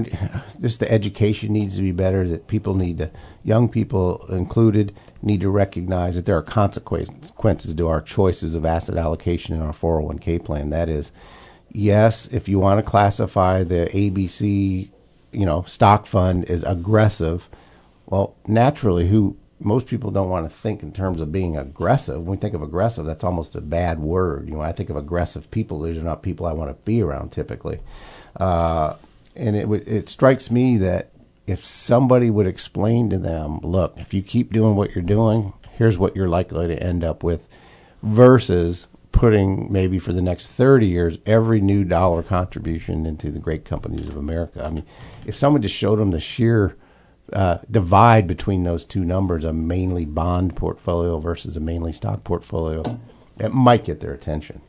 just 0.60 0.80
the 0.80 0.90
education 0.92 1.52
needs 1.52 1.76
to 1.76 1.82
be 1.82 1.92
better? 1.92 2.28
That 2.28 2.48
people 2.48 2.74
need 2.74 2.98
to, 2.98 3.10
young 3.42 3.68
people 3.70 4.26
included, 4.28 4.94
need 5.22 5.40
to 5.40 5.48
recognize 5.50 6.16
that 6.16 6.26
there 6.26 6.36
are 6.36 6.42
consequences 6.42 7.74
to 7.74 7.88
our 7.88 8.00
choices 8.02 8.54
of 8.54 8.64
asset 8.66 8.96
allocation 8.98 9.54
in 9.54 9.62
our 9.62 9.72
401k 9.72 10.44
plan. 10.44 10.68
That 10.70 10.88
is, 10.90 11.10
yes, 11.72 12.28
if 12.28 12.48
you 12.48 12.58
want 12.58 12.78
to 12.78 12.88
classify 12.88 13.62
the 13.64 13.88
ABC, 13.92 14.88
you 15.32 15.46
know, 15.46 15.62
stock 15.62 16.06
fund 16.06 16.44
as 16.46 16.62
aggressive, 16.62 17.48
well, 18.06 18.34
naturally, 18.46 19.08
who 19.08 19.36
most 19.60 19.86
people 19.86 20.10
don't 20.10 20.30
want 20.30 20.48
to 20.48 20.54
think 20.54 20.82
in 20.82 20.92
terms 20.92 21.20
of 21.20 21.30
being 21.30 21.56
aggressive. 21.56 22.16
When 22.16 22.32
we 22.32 22.36
think 22.36 22.54
of 22.54 22.62
aggressive, 22.62 23.04
that's 23.06 23.22
almost 23.22 23.54
a 23.54 23.60
bad 23.60 24.00
word. 24.00 24.46
You 24.46 24.52
know, 24.52 24.58
when 24.58 24.68
I 24.68 24.72
think 24.72 24.90
of 24.90 24.96
aggressive 24.96 25.50
people, 25.50 25.80
these 25.82 25.98
are 25.98 26.02
not 26.02 26.22
people 26.22 26.46
I 26.46 26.52
want 26.52 26.70
to 26.70 26.84
be 26.84 27.02
around 27.02 27.30
typically. 27.30 27.80
Uh, 28.36 28.94
and 29.36 29.56
it 29.56 29.70
it 29.86 30.08
strikes 30.08 30.50
me 30.50 30.78
that 30.78 31.10
if 31.46 31.64
somebody 31.64 32.30
would 32.30 32.46
explain 32.46 33.10
to 33.10 33.18
them, 33.18 33.58
look, 33.60 33.94
if 33.96 34.14
you 34.14 34.22
keep 34.22 34.52
doing 34.52 34.76
what 34.76 34.94
you're 34.94 35.04
doing, 35.04 35.52
here's 35.72 35.98
what 35.98 36.16
you're 36.16 36.28
likely 36.28 36.68
to 36.68 36.82
end 36.82 37.04
up 37.04 37.22
with, 37.22 37.48
versus 38.02 38.86
putting 39.12 39.70
maybe 39.72 39.98
for 39.98 40.12
the 40.12 40.22
next 40.22 40.48
30 40.48 40.86
years 40.86 41.18
every 41.26 41.60
new 41.60 41.84
dollar 41.84 42.22
contribution 42.22 43.06
into 43.06 43.30
the 43.30 43.38
great 43.38 43.64
companies 43.64 44.08
of 44.08 44.16
America. 44.16 44.64
I 44.64 44.70
mean, 44.70 44.84
if 45.26 45.36
someone 45.36 45.62
just 45.62 45.74
showed 45.74 45.98
them 45.98 46.10
the 46.10 46.20
sheer 46.20 46.76
uh, 47.32 47.58
divide 47.70 48.26
between 48.26 48.64
those 48.64 48.84
two 48.84 49.04
numbers, 49.04 49.44
a 49.44 49.52
mainly 49.52 50.04
bond 50.04 50.56
portfolio 50.56 51.18
versus 51.18 51.56
a 51.56 51.60
mainly 51.60 51.92
stock 51.92 52.24
portfolio, 52.24 52.98
it 53.38 53.52
might 53.52 53.84
get 53.84 54.00
their 54.00 54.12
attention. 54.12 54.60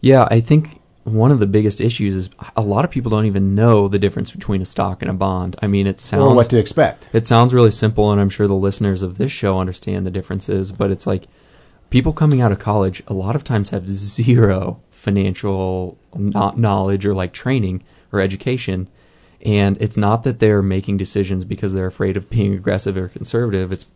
Yeah, 0.00 0.28
I 0.30 0.40
think 0.40 0.80
one 1.04 1.30
of 1.30 1.38
the 1.38 1.46
biggest 1.46 1.80
issues 1.80 2.14
is 2.14 2.30
a 2.56 2.62
lot 2.62 2.84
of 2.84 2.90
people 2.90 3.10
don't 3.10 3.26
even 3.26 3.54
know 3.54 3.88
the 3.88 3.98
difference 3.98 4.30
between 4.30 4.62
a 4.62 4.66
stock 4.66 5.02
and 5.02 5.10
a 5.10 5.14
bond. 5.14 5.56
I 5.60 5.66
mean, 5.66 5.86
it 5.86 6.00
sounds 6.00 6.22
or 6.22 6.34
what 6.34 6.50
to 6.50 6.58
expect. 6.58 7.08
It 7.12 7.26
sounds 7.26 7.52
really 7.52 7.70
simple, 7.70 8.10
and 8.10 8.20
I'm 8.20 8.30
sure 8.30 8.46
the 8.46 8.54
listeners 8.54 9.02
of 9.02 9.18
this 9.18 9.30
show 9.30 9.58
understand 9.58 10.06
the 10.06 10.10
differences, 10.10 10.72
but 10.72 10.90
it's 10.90 11.06
like 11.06 11.24
people 11.94 12.12
coming 12.12 12.40
out 12.40 12.50
of 12.50 12.58
college 12.58 13.04
a 13.06 13.14
lot 13.14 13.36
of 13.36 13.44
times 13.44 13.70
have 13.70 13.88
zero 13.88 14.80
financial 14.90 15.96
no- 16.12 16.52
knowledge 16.56 17.06
or 17.06 17.14
like 17.14 17.32
training 17.32 17.84
or 18.10 18.20
education. 18.20 18.88
And 19.42 19.80
it's 19.80 19.96
not 19.96 20.24
that 20.24 20.40
they're 20.40 20.60
making 20.60 20.96
decisions 20.96 21.44
because 21.44 21.72
they're 21.72 21.86
afraid 21.86 22.16
of 22.16 22.28
being 22.28 22.52
aggressive 22.52 22.96
or 22.96 23.06
conservative. 23.06 23.70
It's 23.70 23.86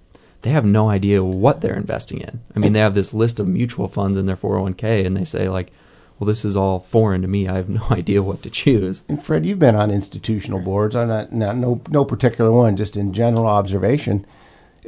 they 0.43 0.51
have 0.51 0.65
no 0.65 0.89
idea 0.89 1.25
what 1.25 1.61
they're 1.61 1.75
investing 1.75 2.21
in. 2.21 2.39
I 2.55 2.61
mean, 2.61 2.73
they 2.73 2.79
have 2.79 2.95
this 2.95 3.13
list 3.13 3.41
of 3.41 3.49
mutual 3.49 3.89
funds 3.89 4.17
in 4.17 4.27
their 4.27 4.37
401k, 4.37 5.05
and 5.05 5.17
they 5.17 5.25
say 5.25 5.49
like, 5.49 5.73
"Well, 6.17 6.29
this 6.29 6.45
is 6.45 6.57
all 6.57 6.79
foreign 6.79 7.23
to 7.23 7.27
me. 7.27 7.49
I 7.49 7.57
have 7.57 7.69
no 7.69 7.85
idea 7.91 8.23
what 8.23 8.45
to 8.45 8.51
choose." 8.51 9.03
And 9.09 9.21
Fred, 9.21 9.45
you've 9.45 9.59
been 9.59 9.75
on 9.75 9.91
institutional 9.91 10.61
boards. 10.61 10.95
I'm 10.95 11.09
not, 11.09 11.33
not 11.33 11.57
no 11.57 11.81
no 11.91 12.05
particular 12.05 12.53
one, 12.53 12.77
just 12.77 12.97
in 12.97 13.13
general 13.13 13.49
observation. 13.49 14.25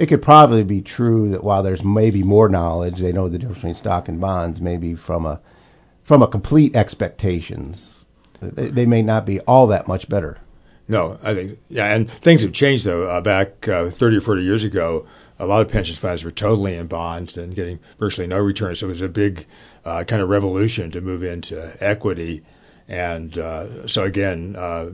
It 0.01 0.09
could 0.09 0.23
probably 0.23 0.65
be 0.65 0.81
true 0.81 1.29
that 1.29 1.45
while 1.45 1.63
there's 1.63 1.85
maybe 1.85 2.23
more 2.23 2.49
knowledge, 2.49 3.01
they 3.01 3.13
know 3.13 3.29
the 3.29 3.39
difference 3.39 3.59
between 3.59 3.75
stock 3.75 4.09
and 4.09 4.19
bonds. 4.19 4.59
Maybe 4.59 4.95
from 4.95 5.27
a 5.27 5.43
from 6.03 6.23
a 6.23 6.27
complete 6.27 6.75
expectations, 6.75 8.07
they, 8.41 8.69
they 8.69 8.87
may 8.87 9.03
not 9.03 9.27
be 9.27 9.41
all 9.41 9.67
that 9.67 9.87
much 9.87 10.09
better. 10.09 10.39
No, 10.89 11.19
I 11.23 11.35
think 11.35 11.59
yeah, 11.69 11.95
and 11.95 12.11
things 12.11 12.41
have 12.41 12.55
changed 12.55 12.87
though. 12.87 13.11
Uh, 13.11 13.21
back 13.21 13.69
uh, 13.69 13.91
thirty 13.91 14.17
or 14.17 14.23
forty 14.23 14.43
years 14.43 14.65
ago, 14.65 15.07
a 15.39 15.45
lot 15.45 15.61
of 15.61 15.69
pension 15.69 15.97
funds 15.97 16.25
were 16.25 16.31
totally 16.31 16.77
in 16.77 16.87
bonds 16.87 17.37
and 17.37 17.55
getting 17.55 17.79
virtually 17.99 18.27
no 18.27 18.39
return. 18.39 18.75
So 18.77 18.87
it 18.87 18.89
was 18.89 19.03
a 19.03 19.09
big 19.09 19.45
uh, 19.85 20.05
kind 20.05 20.23
of 20.23 20.31
revolution 20.31 20.91
to 20.93 21.03
move 21.03 21.23
into 21.23 21.77
equity, 21.79 22.43
and 22.89 23.37
uh, 23.37 23.87
so 23.87 24.05
again, 24.05 24.57
uh, 24.57 24.93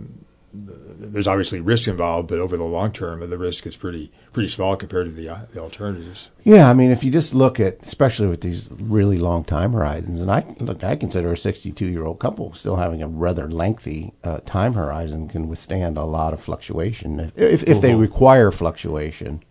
there's 0.64 1.26
obviously 1.26 1.60
risk 1.60 1.88
involved, 1.88 2.28
but 2.28 2.38
over 2.38 2.56
the 2.56 2.64
long 2.64 2.92
term, 2.92 3.28
the 3.28 3.38
risk 3.38 3.66
is 3.66 3.76
pretty 3.76 4.10
pretty 4.32 4.48
small 4.48 4.76
compared 4.76 5.06
to 5.06 5.12
the, 5.12 5.28
uh, 5.28 5.38
the 5.52 5.60
alternatives. 5.60 6.30
Yeah, 6.44 6.70
I 6.70 6.74
mean, 6.74 6.90
if 6.90 7.04
you 7.04 7.10
just 7.10 7.34
look 7.34 7.60
at, 7.60 7.82
especially 7.82 8.26
with 8.26 8.40
these 8.40 8.68
really 8.70 9.18
long 9.18 9.44
time 9.44 9.72
horizons, 9.72 10.20
and 10.20 10.30
I 10.30 10.44
look, 10.58 10.82
I 10.82 10.96
consider 10.96 11.32
a 11.32 11.36
62 11.36 11.86
year 11.86 12.04
old 12.04 12.18
couple 12.18 12.52
still 12.54 12.76
having 12.76 13.02
a 13.02 13.08
rather 13.08 13.50
lengthy 13.50 14.14
uh, 14.24 14.38
time 14.46 14.74
horizon 14.74 15.28
can 15.28 15.48
withstand 15.48 15.96
a 15.96 16.04
lot 16.04 16.32
of 16.32 16.40
fluctuation 16.40 17.20
if 17.20 17.36
if, 17.36 17.62
if 17.64 17.80
they 17.80 17.94
require 17.94 18.50
fluctuation. 18.50 19.42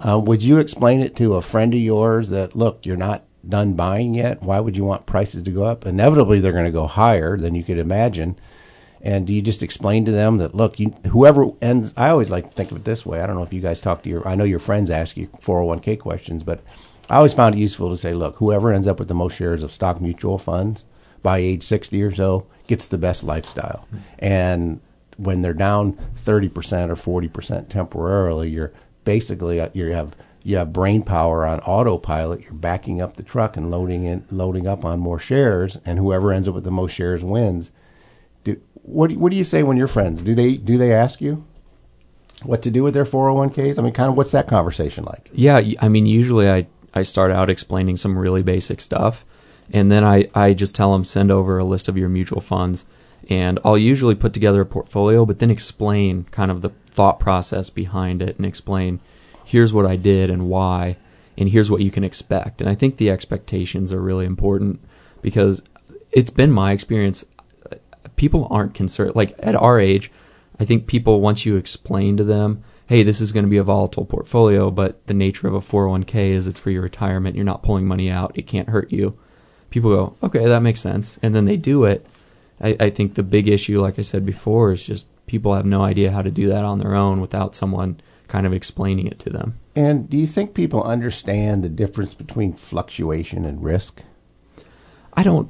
Uh, 0.00 0.18
would 0.18 0.42
you 0.42 0.58
explain 0.58 1.00
it 1.00 1.16
to 1.16 1.34
a 1.34 1.42
friend 1.42 1.72
of 1.72 1.80
yours 1.80 2.30
that 2.30 2.54
look, 2.54 2.84
you're 2.84 2.96
not 2.96 3.24
done 3.48 3.74
buying 3.74 4.14
yet? 4.14 4.42
Why 4.42 4.60
would 4.60 4.76
you 4.76 4.84
want 4.84 5.06
prices 5.06 5.42
to 5.42 5.50
go 5.50 5.64
up? 5.64 5.86
Inevitably, 5.86 6.40
they're 6.40 6.52
going 6.52 6.64
to 6.64 6.70
go 6.70 6.86
higher 6.86 7.36
than 7.36 7.54
you 7.54 7.64
could 7.64 7.78
imagine. 7.78 8.38
And 9.04 9.26
do 9.26 9.34
you 9.34 9.42
just 9.42 9.62
explain 9.62 10.06
to 10.06 10.12
them 10.12 10.38
that 10.38 10.54
look, 10.54 10.80
you, 10.80 10.94
whoever 11.10 11.50
ends? 11.60 11.92
I 11.94 12.08
always 12.08 12.30
like 12.30 12.50
to 12.50 12.56
think 12.56 12.70
of 12.70 12.78
it 12.78 12.84
this 12.84 13.04
way. 13.04 13.20
I 13.20 13.26
don't 13.26 13.36
know 13.36 13.42
if 13.42 13.52
you 13.52 13.60
guys 13.60 13.80
talk 13.80 14.02
to 14.02 14.08
your. 14.08 14.26
I 14.26 14.34
know 14.34 14.44
your 14.44 14.58
friends 14.58 14.90
ask 14.90 15.16
you 15.16 15.28
401k 15.28 16.00
questions, 16.00 16.42
but 16.42 16.62
I 17.10 17.16
always 17.16 17.34
found 17.34 17.54
it 17.54 17.58
useful 17.58 17.90
to 17.90 17.98
say, 17.98 18.14
look, 18.14 18.36
whoever 18.36 18.72
ends 18.72 18.88
up 18.88 18.98
with 18.98 19.08
the 19.08 19.14
most 19.14 19.36
shares 19.36 19.62
of 19.62 19.74
stock 19.74 20.00
mutual 20.00 20.38
funds 20.38 20.86
by 21.22 21.38
age 21.38 21.62
60 21.62 22.02
or 22.02 22.12
so 22.12 22.46
gets 22.66 22.86
the 22.86 22.96
best 22.96 23.22
lifestyle. 23.22 23.86
And 24.18 24.80
when 25.18 25.42
they're 25.42 25.52
down 25.52 25.92
30% 26.16 26.50
or 27.06 27.28
40% 27.28 27.68
temporarily, 27.68 28.48
you're 28.48 28.72
basically 29.04 29.60
uh, 29.60 29.68
you 29.74 29.92
have 29.92 30.16
you 30.42 30.56
have 30.56 30.72
brain 30.72 31.02
power 31.02 31.46
on 31.46 31.60
autopilot. 31.60 32.42
You're 32.42 32.52
backing 32.52 33.02
up 33.02 33.16
the 33.16 33.22
truck 33.22 33.56
and 33.56 33.70
loading 33.70 34.04
in, 34.04 34.24
loading 34.30 34.66
up 34.66 34.84
on 34.84 34.98
more 34.98 35.18
shares, 35.18 35.78
and 35.84 35.98
whoever 35.98 36.32
ends 36.32 36.48
up 36.48 36.54
with 36.54 36.64
the 36.64 36.70
most 36.70 36.92
shares 36.92 37.22
wins. 37.22 37.70
What 38.84 39.10
do, 39.10 39.18
what 39.18 39.30
do 39.32 39.36
you 39.36 39.44
say 39.44 39.62
when 39.62 39.76
your 39.76 39.88
friends 39.88 40.22
do 40.22 40.34
they 40.34 40.56
do 40.56 40.76
they 40.76 40.92
ask 40.92 41.20
you 41.20 41.44
what 42.42 42.62
to 42.62 42.70
do 42.70 42.82
with 42.82 42.94
their 42.94 43.04
401ks? 43.04 43.78
I 43.78 43.82
mean, 43.82 43.92
kind 43.92 44.10
of 44.10 44.16
what's 44.16 44.32
that 44.32 44.46
conversation 44.46 45.04
like? 45.04 45.30
Yeah, 45.32 45.60
I 45.80 45.88
mean, 45.88 46.06
usually 46.06 46.50
I, 46.50 46.66
I 46.92 47.02
start 47.02 47.30
out 47.30 47.48
explaining 47.48 47.96
some 47.96 48.18
really 48.18 48.42
basic 48.42 48.80
stuff, 48.80 49.24
and 49.72 49.90
then 49.90 50.04
I, 50.04 50.28
I 50.34 50.52
just 50.52 50.74
tell 50.74 50.92
them 50.92 51.04
send 51.04 51.30
over 51.30 51.58
a 51.58 51.64
list 51.64 51.88
of 51.88 51.96
your 51.96 52.08
mutual 52.08 52.42
funds, 52.42 52.84
and 53.30 53.58
I'll 53.64 53.78
usually 53.78 54.14
put 54.14 54.34
together 54.34 54.60
a 54.60 54.66
portfolio, 54.66 55.24
but 55.24 55.38
then 55.38 55.50
explain 55.50 56.24
kind 56.24 56.50
of 56.50 56.60
the 56.60 56.70
thought 56.86 57.18
process 57.18 57.70
behind 57.70 58.20
it 58.20 58.36
and 58.36 58.46
explain 58.46 59.00
here's 59.44 59.72
what 59.72 59.86
I 59.86 59.96
did 59.96 60.30
and 60.30 60.48
why, 60.48 60.96
and 61.38 61.48
here's 61.48 61.70
what 61.70 61.80
you 61.80 61.90
can 61.90 62.04
expect. 62.04 62.60
And 62.60 62.68
I 62.68 62.74
think 62.74 62.96
the 62.96 63.10
expectations 63.10 63.92
are 63.92 64.00
really 64.00 64.26
important 64.26 64.80
because 65.22 65.62
it's 66.12 66.30
been 66.30 66.52
my 66.52 66.72
experience. 66.72 67.24
People 68.16 68.46
aren't 68.50 68.74
concerned. 68.74 69.14
Like 69.14 69.34
at 69.38 69.54
our 69.54 69.78
age, 69.78 70.10
I 70.58 70.64
think 70.64 70.86
people 70.86 71.20
once 71.20 71.44
you 71.44 71.56
explain 71.56 72.16
to 72.16 72.24
them, 72.24 72.62
hey, 72.86 73.02
this 73.02 73.20
is 73.20 73.32
going 73.32 73.44
to 73.44 73.50
be 73.50 73.56
a 73.56 73.64
volatile 73.64 74.04
portfolio, 74.04 74.70
but 74.70 75.06
the 75.06 75.14
nature 75.14 75.48
of 75.48 75.54
a 75.54 75.60
401k 75.60 76.30
is 76.30 76.46
it's 76.46 76.60
for 76.60 76.70
your 76.70 76.82
retirement. 76.82 77.34
You're 77.34 77.44
not 77.44 77.62
pulling 77.62 77.86
money 77.86 78.10
out. 78.10 78.32
It 78.34 78.46
can't 78.46 78.68
hurt 78.68 78.92
you. 78.92 79.18
people 79.70 79.90
go, 79.90 80.16
okay, 80.22 80.46
that 80.46 80.62
makes 80.62 80.80
sense, 80.80 81.18
and 81.22 81.34
then 81.34 81.46
they 81.46 81.56
do 81.56 81.84
it. 81.84 82.06
I, 82.60 82.76
I 82.78 82.90
think 82.90 83.14
the 83.14 83.22
big 83.22 83.48
issue, 83.48 83.80
like 83.80 83.98
I 83.98 84.02
said 84.02 84.24
before, 84.24 84.72
is 84.72 84.86
just 84.86 85.06
people 85.26 85.54
have 85.54 85.66
no 85.66 85.82
idea 85.82 86.12
how 86.12 86.22
to 86.22 86.30
do 86.30 86.48
that 86.48 86.64
on 86.64 86.78
their 86.78 86.94
own 86.94 87.20
without 87.20 87.56
someone 87.56 88.00
kind 88.28 88.46
of 88.46 88.52
explaining 88.52 89.06
it 89.06 89.18
to 89.20 89.30
them. 89.30 89.58
And 89.74 90.08
do 90.08 90.16
you 90.16 90.26
think 90.26 90.54
people 90.54 90.82
understand 90.82 91.64
the 91.64 91.68
difference 91.68 92.14
between 92.14 92.52
fluctuation 92.52 93.44
and 93.44 93.62
risk? 93.62 94.02
I 95.14 95.22
don't 95.22 95.48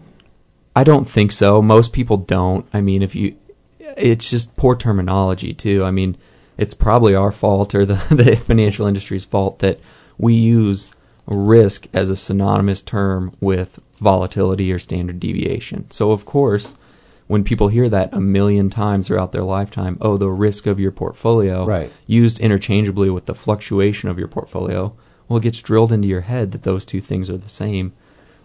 I 0.77 0.85
don't 0.85 1.09
think 1.09 1.33
so. 1.33 1.63
Most 1.63 1.93
people 1.93 2.17
don't. 2.17 2.67
I 2.73 2.81
mean, 2.81 3.03
if 3.03 3.15
you 3.15 3.37
it's 3.97 4.29
just 4.31 4.57
poor 4.57 4.77
terminology 4.77 5.55
too. 5.55 5.85
I 5.85 5.91
mean, 5.91 6.17
it's 6.57 6.75
probably 6.75 7.15
our 7.15 7.33
fault 7.33 7.75
or 7.75 7.85
the, 7.87 7.95
the 8.15 8.37
financial 8.37 8.87
industry's 8.87 9.25
fault 9.25 9.61
that 9.61 9.79
we 10.19 10.35
use 10.35 10.89
risk 11.27 11.87
as 11.93 12.11
a 12.11 12.17
synonymous 12.17 12.83
term 12.83 13.35
with 13.41 13.79
volatility 13.97 14.73
or 14.73 14.79
standard 14.79 15.21
deviation. 15.21 15.91
So 15.91 16.11
of 16.11 16.25
course, 16.25 16.75
when 17.27 17.45
people 17.45 17.69
hear 17.69 17.89
that 17.89 18.13
a 18.13 18.21
million 18.21 18.69
times 18.69 19.07
throughout 19.07 19.33
their 19.33 19.45
lifetime, 19.45 19.97
oh, 20.01 20.17
the 20.19 20.29
risk 20.29 20.67
of 20.67 20.79
your 20.79 20.93
portfolio, 20.93 21.65
Right. 21.65 21.91
used 22.07 22.39
interchangeably 22.41 23.09
with 23.09 23.25
the 23.27 23.35
fluctuation 23.35 24.09
of 24.09 24.19
your 24.19 24.29
portfolio, 24.29 24.95
well, 25.29 25.39
it 25.39 25.43
gets 25.45 25.63
drilled 25.63 25.93
into 25.93 26.07
your 26.09 26.21
head 26.23 26.53
that 26.53 26.65
those 26.65 26.85
two 26.85 27.01
things 27.01 27.31
are 27.31 27.39
the 27.39 27.49
same, 27.49 27.93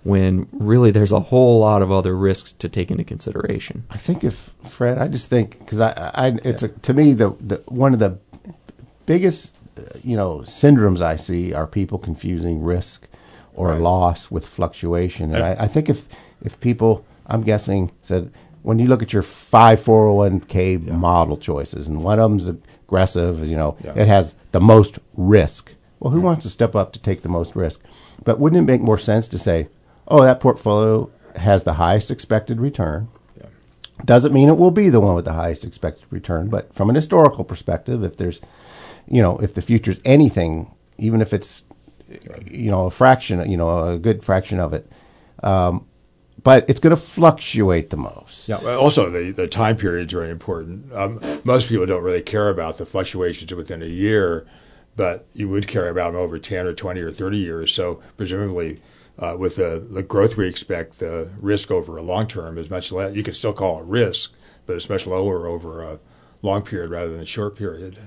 when 0.03 0.47
really 0.51 0.91
there's 0.91 1.11
a 1.11 1.19
whole 1.19 1.59
lot 1.59 1.81
of 1.81 1.91
other 1.91 2.15
risks 2.15 2.51
to 2.53 2.69
take 2.69 2.89
into 2.89 3.03
consideration. 3.03 3.83
I 3.89 3.97
think 3.97 4.23
if 4.23 4.53
Fred, 4.63 4.97
I 4.97 5.07
just 5.07 5.29
think 5.29 5.59
because 5.59 5.81
I, 5.81 6.11
I, 6.13 6.27
it's 6.43 6.63
a, 6.63 6.69
to 6.69 6.93
me 6.93 7.13
the, 7.13 7.31
the 7.39 7.57
one 7.67 7.93
of 7.93 7.99
the 7.99 8.17
biggest, 9.05 9.55
you 10.03 10.15
know, 10.15 10.39
syndromes 10.39 11.01
I 11.01 11.15
see 11.15 11.53
are 11.53 11.67
people 11.67 11.97
confusing 11.97 12.61
risk 12.61 13.07
or 13.53 13.69
Right. 13.69 13.81
loss 13.81 14.31
with 14.31 14.45
fluctuation, 14.45 15.33
and 15.35 15.43
I, 15.43 15.63
I 15.65 15.67
think 15.67 15.89
if 15.89 16.07
if 16.41 16.59
people, 16.61 17.05
I'm 17.27 17.43
guessing, 17.43 17.91
said 18.01 18.31
when 18.61 18.79
you 18.79 18.87
look 18.87 19.01
at 19.01 19.13
your 19.13 19.23
five 19.23 19.79
401k 19.81 20.87
model 20.87 21.37
choices, 21.37 21.87
and 21.87 22.03
one 22.03 22.19
of 22.19 22.29
them's 22.29 22.47
aggressive, 22.47 23.47
you 23.47 23.55
know, 23.55 23.77
Yeah. 23.83 23.93
it 23.95 24.07
has 24.07 24.35
the 24.51 24.59
most 24.61 24.99
risk. 25.15 25.73
Well, 25.99 26.11
who 26.11 26.19
mm-hmm. 26.19 26.27
wants 26.27 26.43
to 26.43 26.49
step 26.49 26.75
up 26.75 26.93
to 26.93 26.99
take 26.99 27.21
the 27.21 27.29
most 27.29 27.55
risk? 27.55 27.81
But 28.23 28.39
wouldn't 28.39 28.61
it 28.61 28.71
make 28.71 28.81
more 28.81 28.97
sense 28.97 29.27
to 29.29 29.39
say, 29.39 29.67
oh, 30.09 30.23
that 30.23 30.39
portfolio 30.39 31.09
has 31.35 31.63
the 31.63 31.73
highest 31.73 32.11
expected 32.11 32.59
return? 32.59 33.09
Doesn't 34.05 34.33
mean 34.33 34.47
it 34.47 34.57
will 34.57 34.71
be 34.71 34.89
the 34.89 35.01
one 35.01 35.15
with 35.15 35.25
the 35.25 35.33
highest 35.33 35.65
expected 35.65 36.05
return, 36.09 36.47
but 36.47 36.73
from 36.73 36.89
an 36.89 36.95
historical 36.95 37.43
perspective, 37.43 38.01
if 38.01 38.15
there's, 38.15 38.39
you 39.07 39.21
know, 39.21 39.37
if 39.39 39.53
the 39.53 39.61
future's 39.61 39.99
anything, 40.05 40.73
even 40.97 41.21
if 41.21 41.33
it's, 41.33 41.63
you 42.49 42.71
know, 42.71 42.85
a 42.85 42.91
fraction, 42.91 43.49
you 43.51 43.57
know, 43.57 43.89
a 43.89 43.97
good 43.97 44.23
fraction 44.23 44.57
of 44.59 44.73
it, 44.73 44.89
um, 45.43 45.85
but 46.43 46.69
it's 46.69 46.79
going 46.79 46.95
to 46.95 47.01
fluctuate 47.01 47.89
the 47.89 47.97
most. 47.97 48.47
Yeah. 48.47 48.55
Also, 48.75 49.09
the, 49.09 49.31
the 49.31 49.47
time 49.47 49.75
period 49.75 50.07
is 50.07 50.13
very 50.13 50.29
important. 50.29 50.93
Um, 50.93 51.19
most 51.43 51.67
people 51.67 51.85
don't 51.85 52.03
really 52.03 52.21
care 52.21 52.49
about 52.49 52.77
the 52.77 52.85
fluctuations 52.85 53.53
within 53.53 53.81
a 53.81 53.87
year, 53.87 54.47
but 54.95 55.25
you 55.33 55.49
would 55.49 55.67
care 55.67 55.89
about 55.89 56.13
them 56.13 56.21
over 56.21 56.39
10 56.39 56.65
or 56.65 56.73
20 56.73 57.01
or 57.01 57.11
30 57.11 57.37
years. 57.37 57.73
So, 57.73 58.01
presumably, 58.15 58.81
uh, 59.19 59.35
with 59.37 59.57
the, 59.57 59.85
the 59.89 60.01
growth 60.01 60.37
we 60.37 60.47
expect, 60.47 60.99
the 60.99 61.29
risk 61.39 61.69
over 61.71 61.97
a 61.97 62.01
long 62.01 62.27
term 62.27 62.57
is 62.57 62.69
much 62.69 62.91
less. 62.91 63.15
You 63.15 63.23
can 63.23 63.33
still 63.33 63.53
call 63.53 63.81
it 63.81 63.85
risk, 63.85 64.33
but 64.65 64.75
it's 64.77 64.89
much 64.89 65.05
lower 65.05 65.45
over 65.45 65.83
a 65.83 65.99
long 66.41 66.61
period 66.61 66.89
rather 66.89 67.11
than 67.11 67.19
a 67.19 67.25
short 67.25 67.55
period. 67.57 67.97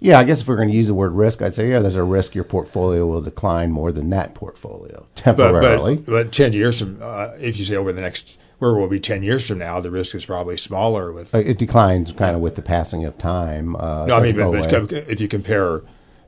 Yeah, 0.00 0.18
I 0.18 0.24
guess 0.24 0.40
if 0.40 0.48
we're 0.48 0.56
going 0.56 0.68
to 0.68 0.74
use 0.74 0.88
the 0.88 0.94
word 0.94 1.12
risk, 1.12 1.40
I'd 1.40 1.54
say, 1.54 1.70
yeah, 1.70 1.78
there's 1.78 1.96
a 1.96 2.02
risk 2.02 2.34
your 2.34 2.44
portfolio 2.44 3.06
will 3.06 3.22
decline 3.22 3.70
more 3.70 3.92
than 3.92 4.10
that 4.10 4.34
portfolio 4.34 5.06
temporarily. 5.14 5.96
but, 5.96 6.06
but 6.06 6.32
10 6.32 6.52
years 6.52 6.80
from, 6.80 6.98
uh, 7.00 7.30
if 7.38 7.56
you 7.56 7.64
say 7.64 7.76
over 7.76 7.92
the 7.92 8.00
next, 8.00 8.38
where 8.58 8.74
we'll 8.74 8.88
be 8.88 9.00
10 9.00 9.22
years 9.22 9.46
from 9.46 9.58
now, 9.58 9.80
the 9.80 9.90
risk 9.90 10.14
is 10.14 10.26
probably 10.26 10.56
smaller 10.56 11.12
with 11.12 11.34
Uh, 11.34 11.38
it 11.38 11.58
declines 11.58 12.12
kind 12.12 12.34
of 12.34 12.42
with 12.42 12.56
the 12.56 12.62
passing 12.62 13.04
of 13.04 13.16
time. 13.18 13.76
Uh, 13.76 14.06
No, 14.06 14.16
I 14.16 14.22
mean, 14.22 14.36
but, 14.36 14.68
but 14.68 14.92
if 14.92 15.20
you 15.20 15.28
compare 15.28 15.82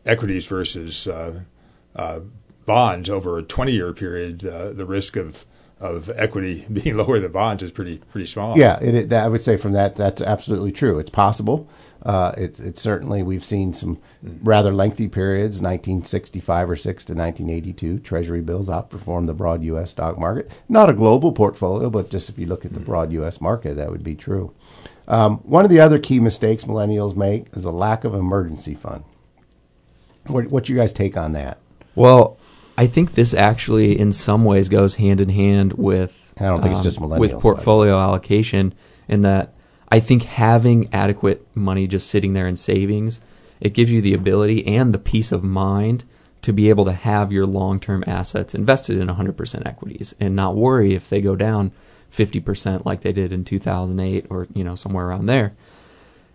equities 0.06 0.46
versus 0.46 1.08
uh, 1.08 1.40
uh, 1.96 2.20
bonds 2.68 3.10
over 3.10 3.38
a 3.38 3.42
20 3.42 3.72
year 3.72 3.92
period, 3.92 4.46
uh, 4.46 4.72
the 4.72 4.86
risk 4.86 5.16
of, 5.16 5.44
of 5.80 6.08
equity 6.14 6.64
being 6.72 6.96
lower 6.96 7.18
than 7.18 7.32
bonds 7.32 7.64
is 7.64 7.72
pretty 7.72 7.98
pretty 7.98 8.26
small. 8.26 8.56
Yeah, 8.56 8.78
it, 8.80 8.94
it, 8.94 9.08
that, 9.08 9.24
I 9.24 9.28
would 9.28 9.42
say 9.42 9.56
from 9.56 9.72
that, 9.72 9.96
that's 9.96 10.20
absolutely 10.20 10.70
true. 10.70 11.00
It's 11.00 11.10
possible. 11.10 11.68
Uh, 12.00 12.32
it, 12.38 12.60
it 12.60 12.78
certainly, 12.78 13.24
we've 13.24 13.44
seen 13.44 13.74
some 13.74 13.98
rather 14.22 14.72
lengthy 14.72 15.08
periods, 15.08 15.60
1965 15.60 16.70
or 16.70 16.76
6 16.76 17.04
to 17.06 17.12
1982. 17.12 17.98
Treasury 17.98 18.40
bills 18.40 18.68
outperformed 18.68 19.26
the 19.26 19.34
broad 19.34 19.64
U.S. 19.64 19.90
stock 19.90 20.16
market. 20.16 20.48
Not 20.68 20.88
a 20.88 20.92
global 20.92 21.32
portfolio, 21.32 21.90
but 21.90 22.08
just 22.08 22.28
if 22.28 22.38
you 22.38 22.46
look 22.46 22.64
at 22.64 22.72
the 22.72 22.80
broad 22.80 23.10
U.S. 23.12 23.40
market, 23.40 23.74
that 23.74 23.90
would 23.90 24.04
be 24.04 24.14
true. 24.14 24.54
Um, 25.08 25.38
one 25.38 25.64
of 25.64 25.70
the 25.70 25.80
other 25.80 25.98
key 25.98 26.20
mistakes 26.20 26.64
millennials 26.64 27.16
make 27.16 27.46
is 27.56 27.64
a 27.64 27.72
lack 27.72 28.04
of 28.04 28.14
emergency 28.14 28.74
fund. 28.74 29.02
What, 30.28 30.46
what's 30.48 30.68
you 30.68 30.76
guys 30.76 30.92
take 30.92 31.16
on 31.16 31.32
that? 31.32 31.58
Well, 31.96 32.38
I 32.78 32.86
think 32.86 33.14
this 33.14 33.34
actually, 33.34 33.98
in 33.98 34.12
some 34.12 34.44
ways, 34.44 34.68
goes 34.68 34.94
hand 34.94 35.20
in 35.20 35.30
hand 35.30 35.72
with. 35.72 36.32
um, 36.38 36.46
I 36.46 36.48
don't 36.48 36.62
think 36.62 36.74
it's 36.76 36.84
just 36.84 37.00
millennials, 37.00 37.18
with 37.18 37.40
portfolio 37.40 37.98
allocation, 37.98 38.72
in 39.08 39.22
that 39.22 39.52
I 39.88 39.98
think 39.98 40.22
having 40.22 40.88
adequate 40.94 41.44
money 41.56 41.88
just 41.88 42.08
sitting 42.08 42.34
there 42.34 42.46
in 42.46 42.54
savings, 42.54 43.20
it 43.60 43.74
gives 43.74 43.90
you 43.90 44.00
the 44.00 44.14
ability 44.14 44.64
and 44.64 44.94
the 44.94 44.98
peace 44.98 45.32
of 45.32 45.42
mind 45.42 46.04
to 46.42 46.52
be 46.52 46.68
able 46.68 46.84
to 46.84 46.92
have 46.92 47.32
your 47.32 47.46
long-term 47.46 48.04
assets 48.06 48.54
invested 48.54 48.96
in 48.96 49.08
100% 49.08 49.66
equities 49.66 50.14
and 50.20 50.36
not 50.36 50.54
worry 50.54 50.94
if 50.94 51.08
they 51.08 51.20
go 51.20 51.34
down 51.34 51.72
50% 52.12 52.84
like 52.84 53.00
they 53.00 53.12
did 53.12 53.32
in 53.32 53.44
2008 53.44 54.26
or 54.30 54.46
you 54.54 54.62
know 54.62 54.76
somewhere 54.76 55.08
around 55.08 55.26
there 55.26 55.54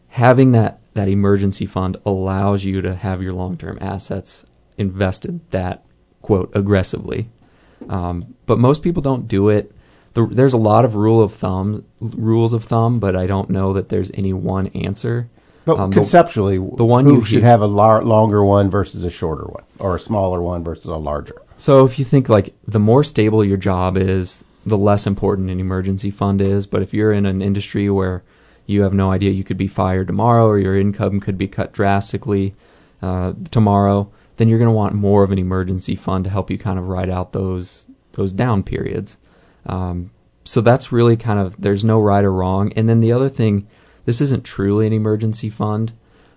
having 0.09 0.51
that 0.51 0.79
that 0.93 1.07
emergency 1.07 1.65
fund 1.65 1.97
allows 2.05 2.63
you 2.63 2.81
to 2.81 2.93
have 2.93 3.23
your 3.23 3.33
long 3.33 3.57
term 3.57 3.79
assets 3.81 4.45
invested 4.77 5.39
that 5.49 5.83
quote 6.23 6.49
aggressively. 6.55 7.27
Um, 7.87 8.33
but 8.47 8.57
most 8.57 8.81
people 8.81 9.03
don't 9.03 9.27
do 9.27 9.49
it. 9.49 9.71
The, 10.15 10.25
there's 10.25 10.53
a 10.53 10.57
lot 10.57 10.85
of 10.85 10.95
rule 10.95 11.21
of 11.21 11.33
thumb 11.33 11.85
rules 11.99 12.53
of 12.53 12.63
thumb, 12.63 12.99
but 12.99 13.15
I 13.15 13.27
don't 13.27 13.49
know 13.51 13.73
that 13.73 13.89
there's 13.89 14.09
any 14.15 14.33
one 14.33 14.67
answer. 14.67 15.27
But 15.65 15.77
Um, 15.79 15.89
the- 15.91 15.95
conceptually, 15.95 16.57
the 16.57 16.85
one 16.85 17.05
who 17.05 17.17
you 17.17 17.25
should 17.25 17.43
have 17.43 17.61
a 17.61 17.67
lar- 17.67 18.03
longer 18.03 18.43
one 18.43 18.69
versus 18.69 19.03
a 19.03 19.09
shorter 19.09 19.43
one, 19.45 19.63
or 19.79 19.95
a 19.95 19.99
smaller 19.99 20.41
one 20.41 20.63
versus 20.63 20.85
a 20.85 20.95
larger. 20.97 21.35
So 21.57 21.85
if 21.85 21.97
you 21.99 22.05
think 22.05 22.29
like 22.29 22.53
the 22.67 22.79
more 22.79 23.03
stable 23.03 23.43
your 23.45 23.57
job 23.57 23.95
is, 23.97 24.43
the 24.65 24.77
less 24.77 25.05
important 25.07 25.49
an 25.49 25.59
emergency 25.59 26.11
fund 26.11 26.41
is. 26.41 26.65
But 26.67 26.81
if 26.81 26.93
you're 26.93 27.11
in 27.11 27.25
an 27.25 27.41
industry 27.41 27.89
where 27.89 28.23
you 28.65 28.81
have 28.83 28.93
no 28.93 29.11
idea 29.11 29.31
you 29.31 29.43
could 29.43 29.57
be 29.57 29.67
fired 29.67 30.07
tomorrow 30.07 30.45
or 30.47 30.57
your 30.57 30.77
income 30.79 31.19
could 31.19 31.37
be 31.37 31.47
cut 31.47 31.73
drastically 31.73 32.53
uh, 33.01 33.33
tomorrow, 33.51 34.09
then 34.37 34.49
you're 34.49 34.59
going 34.59 34.69
to 34.69 34.75
want 34.75 34.95
more 34.95 35.23
of 35.23 35.31
an 35.31 35.39
emergency 35.39 35.95
fund 35.95 36.23
to 36.23 36.29
help 36.29 36.49
you 36.49 36.57
kind 36.57 36.79
of 36.79 36.87
ride 36.87 37.09
out 37.09 37.33
those 37.33 37.87
those 38.13 38.31
down 38.31 38.63
periods. 38.63 39.17
Um, 39.65 40.11
so 40.43 40.61
that's 40.61 40.91
really 40.91 41.17
kind 41.17 41.39
of 41.39 41.59
there's 41.61 41.85
no 41.85 41.99
right 41.99 42.23
or 42.23 42.31
wrong. 42.31 42.71
And 42.73 42.89
then 42.89 42.99
the 42.99 43.11
other 43.11 43.29
thing, 43.29 43.67
this 44.05 44.21
isn't 44.21 44.43
truly 44.43 44.87
an 44.87 44.93
emergency 44.93 45.49
fund, 45.49 45.93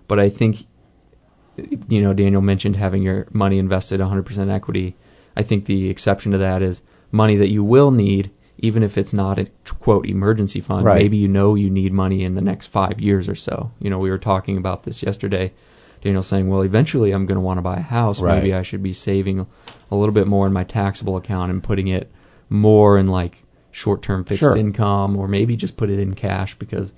but 0.07 0.19
I 0.19 0.29
think 0.29 0.65
you 1.87 2.01
know, 2.01 2.13
Daniel 2.13 2.41
mentioned 2.41 2.75
having 2.75 3.01
your 3.01 3.27
money 3.31 3.57
invested 3.57 3.99
100% 3.99 4.51
equity. 4.51 4.95
I 5.35 5.43
think 5.43 5.65
the 5.65 5.89
exception 5.89 6.31
to 6.31 6.37
that 6.37 6.61
is 6.61 6.81
money 7.11 7.35
that 7.35 7.49
you 7.49 7.63
will 7.63 7.91
need, 7.91 8.31
even 8.57 8.83
if 8.83 8.97
it's 8.97 9.13
not 9.13 9.39
a 9.39 9.47
quote 9.79 10.07
emergency 10.07 10.61
fund. 10.61 10.85
Right. 10.85 11.01
Maybe 11.01 11.17
you 11.17 11.27
know 11.27 11.55
you 11.55 11.69
need 11.69 11.93
money 11.93 12.23
in 12.23 12.35
the 12.35 12.41
next 12.41 12.67
five 12.67 13.01
years 13.01 13.27
or 13.27 13.35
so. 13.35 13.71
You 13.79 13.89
know, 13.89 13.97
we 13.97 14.09
were 14.09 14.17
talking 14.17 14.57
about 14.57 14.83
this 14.83 15.03
yesterday. 15.03 15.53
Daniel 16.01 16.23
saying, 16.23 16.47
well, 16.47 16.61
eventually 16.61 17.11
I'm 17.11 17.25
going 17.25 17.35
to 17.37 17.41
want 17.41 17.57
to 17.57 17.61
buy 17.61 17.77
a 17.77 17.81
house. 17.81 18.19
Right. 18.21 18.35
Maybe 18.35 18.53
I 18.53 18.61
should 18.61 18.83
be 18.83 18.93
saving 18.93 19.47
a 19.91 19.95
little 19.95 20.13
bit 20.13 20.27
more 20.27 20.47
in 20.47 20.53
my 20.53 20.63
taxable 20.63 21.17
account 21.17 21.51
and 21.51 21.63
putting 21.63 21.87
it 21.87 22.11
more 22.49 22.97
in 22.97 23.07
like 23.07 23.43
short 23.71 24.01
term 24.01 24.23
fixed 24.23 24.41
Sure. 24.41 24.57
income, 24.57 25.15
or 25.17 25.27
maybe 25.27 25.55
just 25.55 25.77
put 25.77 25.89
it 25.89 25.99
in 25.99 26.13
cash 26.15 26.55
because 26.55 26.93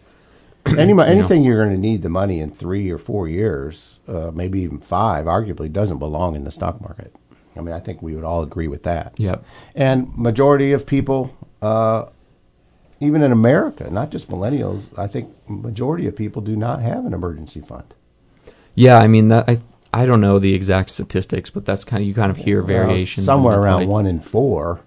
Any, 0.77 0.93
know. 0.93 1.03
anything 1.03 1.43
you're 1.43 1.63
going 1.63 1.75
to 1.75 1.81
need 1.81 2.01
the 2.01 2.09
money 2.09 2.39
in 2.39 2.51
three 2.51 2.89
or 2.89 2.97
four 2.97 3.27
years, 3.27 3.99
uh, 4.07 4.31
maybe 4.33 4.62
even 4.62 4.79
five, 4.79 5.25
arguably 5.25 5.71
doesn't 5.71 5.97
belong 5.99 6.35
in 6.35 6.43
the 6.43 6.51
stock 6.51 6.81
market. 6.81 7.13
I 7.55 7.62
mean, 7.62 7.73
I 7.73 7.79
think 7.79 8.01
we 8.01 8.13
would 8.15 8.23
all 8.23 8.43
agree 8.43 8.67
with 8.67 8.83
that. 8.83 9.13
Yep. 9.17 9.43
And 9.75 10.15
majority 10.17 10.71
of 10.71 10.85
people, 10.85 11.35
uh, 11.62 12.05
even 12.99 13.21
in 13.21 13.31
America, 13.31 13.89
not 13.89 14.12
just 14.12 14.29
millennials, 14.29 14.89
I 14.97 15.07
think 15.07 15.29
majority 15.47 16.07
of 16.07 16.15
people 16.15 16.41
do 16.41 16.55
not 16.55 16.81
have 16.81 17.05
an 17.05 17.13
emergency 17.13 17.62
fund. 17.62 17.93
Yeah, 18.79 18.97
I 18.97 19.07
mean 19.07 19.27
that 19.29 19.49
I 19.49 19.59
I 19.93 20.05
don't 20.05 20.21
know 20.21 20.39
the 20.39 20.53
exact 20.53 20.89
statistics, 20.89 21.49
but 21.49 21.65
that's 21.65 21.83
kind 21.83 22.01
of 22.01 22.07
you 22.07 22.13
kind 22.13 22.31
of 22.31 22.37
hear 22.37 22.59
Well, 22.59 22.67
variations. 22.67 23.25
somewhere 23.25 23.59
around 23.59 23.79
like- 23.81 23.87
one 23.89 24.05
in 24.05 24.19
four 24.19 24.81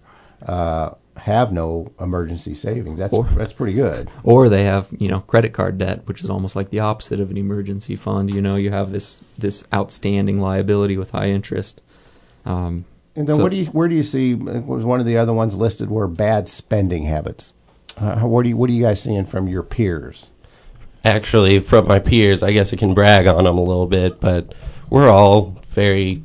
uh, 0.47 0.91
have 1.17 1.53
no 1.53 1.93
emergency 2.01 2.55
savings. 2.55 2.99
That's 2.99 3.13
Or- 3.15 3.29
that's 3.37 3.53
pretty 3.53 3.75
good. 3.75 4.11
Or 4.25 4.49
they 4.49 4.65
have 4.65 4.89
you 4.99 5.09
know 5.09 5.21
credit 5.21 5.53
card 5.53 5.79
debt, 5.79 6.03
which 6.07 6.23
is 6.23 6.31
almost 6.31 6.57
like 6.57 6.71
the 6.71 6.81
opposite 6.81 7.21
of 7.21 7.31
an 7.31 7.37
emergency 7.37 7.97
fund. 7.97 8.33
You 8.35 8.41
know, 8.41 8.57
you 8.57 8.71
have 8.71 8.93
this 8.93 9.21
this 9.39 9.65
outstanding 9.75 10.41
liability 10.41 10.97
with 10.97 11.11
high 11.11 11.29
interest. 11.29 11.81
Um, 12.47 12.85
And 13.15 13.27
then 13.29 13.37
So- 13.37 13.43
what 13.43 13.51
do 13.51 13.57
you 13.59 13.67
where 13.67 13.89
do 13.89 13.95
you 13.95 14.03
see 14.03 14.35
was 14.35 14.87
one 14.87 14.99
of 15.01 15.05
the 15.07 15.19
other 15.19 15.35
ones 15.35 15.55
listed 15.55 15.91
were 15.91 16.09
bad 16.09 16.49
spending 16.49 17.05
habits. 17.05 17.53
Uh, 18.01 18.21
what 18.21 18.43
do 18.45 18.49
you 18.49 18.57
what 18.57 18.71
are 18.71 18.73
you 18.73 18.85
guys 18.85 19.03
seeing 19.03 19.27
from 19.27 19.49
your 19.49 19.63
peers? 19.63 20.31
Actually 21.05 21.59
from 21.61 21.87
my 21.89 21.99
peers 21.99 22.43
i 22.43 22.53
guess 22.53 22.73
i 22.73 22.77
can 22.77 22.95
brag 22.95 23.27
on 23.27 23.45
them 23.45 23.59
a 23.59 23.63
little 23.63 23.87
bit 23.87 24.21
but 24.21 24.55
we're 24.91 25.11
all 25.11 25.57
very 25.69 26.23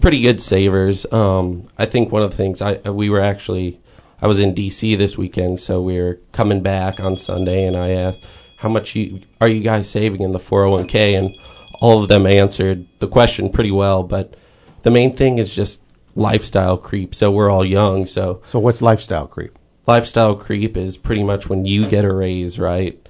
pretty 0.00 0.20
good 0.20 0.40
savers 0.40 1.10
um, 1.12 1.68
i 1.78 1.84
think 1.84 2.10
one 2.10 2.22
of 2.22 2.30
the 2.30 2.36
things 2.36 2.62
i 2.62 2.74
we 2.90 3.10
were 3.10 3.20
actually 3.20 3.80
i 4.22 4.26
was 4.26 4.40
in 4.40 4.54
dc 4.54 4.96
this 4.98 5.18
weekend 5.18 5.60
so 5.60 5.80
we 5.82 5.98
were 5.98 6.18
coming 6.32 6.62
back 6.62 7.00
on 7.00 7.16
sunday 7.16 7.64
and 7.66 7.76
i 7.76 7.90
asked 7.90 8.24
how 8.58 8.68
much 8.70 8.94
you, 8.94 9.20
are 9.40 9.48
you 9.48 9.60
guys 9.60 9.88
saving 9.88 10.22
in 10.22 10.32
the 10.32 10.38
401k 10.38 11.18
and 11.18 11.34
all 11.80 12.02
of 12.02 12.08
them 12.08 12.26
answered 12.26 12.86
the 13.00 13.08
question 13.08 13.50
pretty 13.50 13.70
well 13.70 14.02
but 14.02 14.34
the 14.82 14.90
main 14.90 15.12
thing 15.12 15.36
is 15.38 15.54
just 15.54 15.82
lifestyle 16.14 16.78
creep 16.78 17.14
so 17.14 17.30
we're 17.30 17.50
all 17.50 17.64
young 17.64 18.06
so 18.06 18.40
So 18.46 18.58
what's 18.58 18.80
lifestyle 18.80 19.26
creep? 19.26 19.58
lifestyle 19.86 20.34
creep 20.34 20.76
is 20.76 20.96
pretty 20.96 21.22
much 21.22 21.48
when 21.48 21.64
you 21.64 21.86
get 21.86 22.04
a 22.04 22.12
raise, 22.12 22.58
right? 22.58 23.05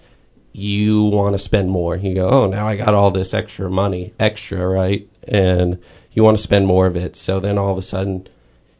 You 0.59 1.03
want 1.03 1.35
to 1.35 1.39
spend 1.39 1.69
more. 1.71 1.97
You 1.97 2.15
go, 2.15 2.31
oh, 2.31 2.47
now 2.47 2.67
I 2.67 2.77
got 2.77 2.95
all 2.95 3.11
this 3.11 3.35
extra 3.35 3.69
money, 3.69 4.15
extra, 4.19 4.67
right? 4.67 5.07
And 5.29 5.79
you 6.13 6.25
want 6.25 6.39
to 6.39 6.43
spend 6.43 6.67
more 6.67 6.87
of 6.87 6.97
it. 6.97 7.15
So 7.15 7.41
then 7.41 7.59
all 7.59 7.73
of 7.73 7.77
a 7.77 7.83
sudden, 7.83 8.27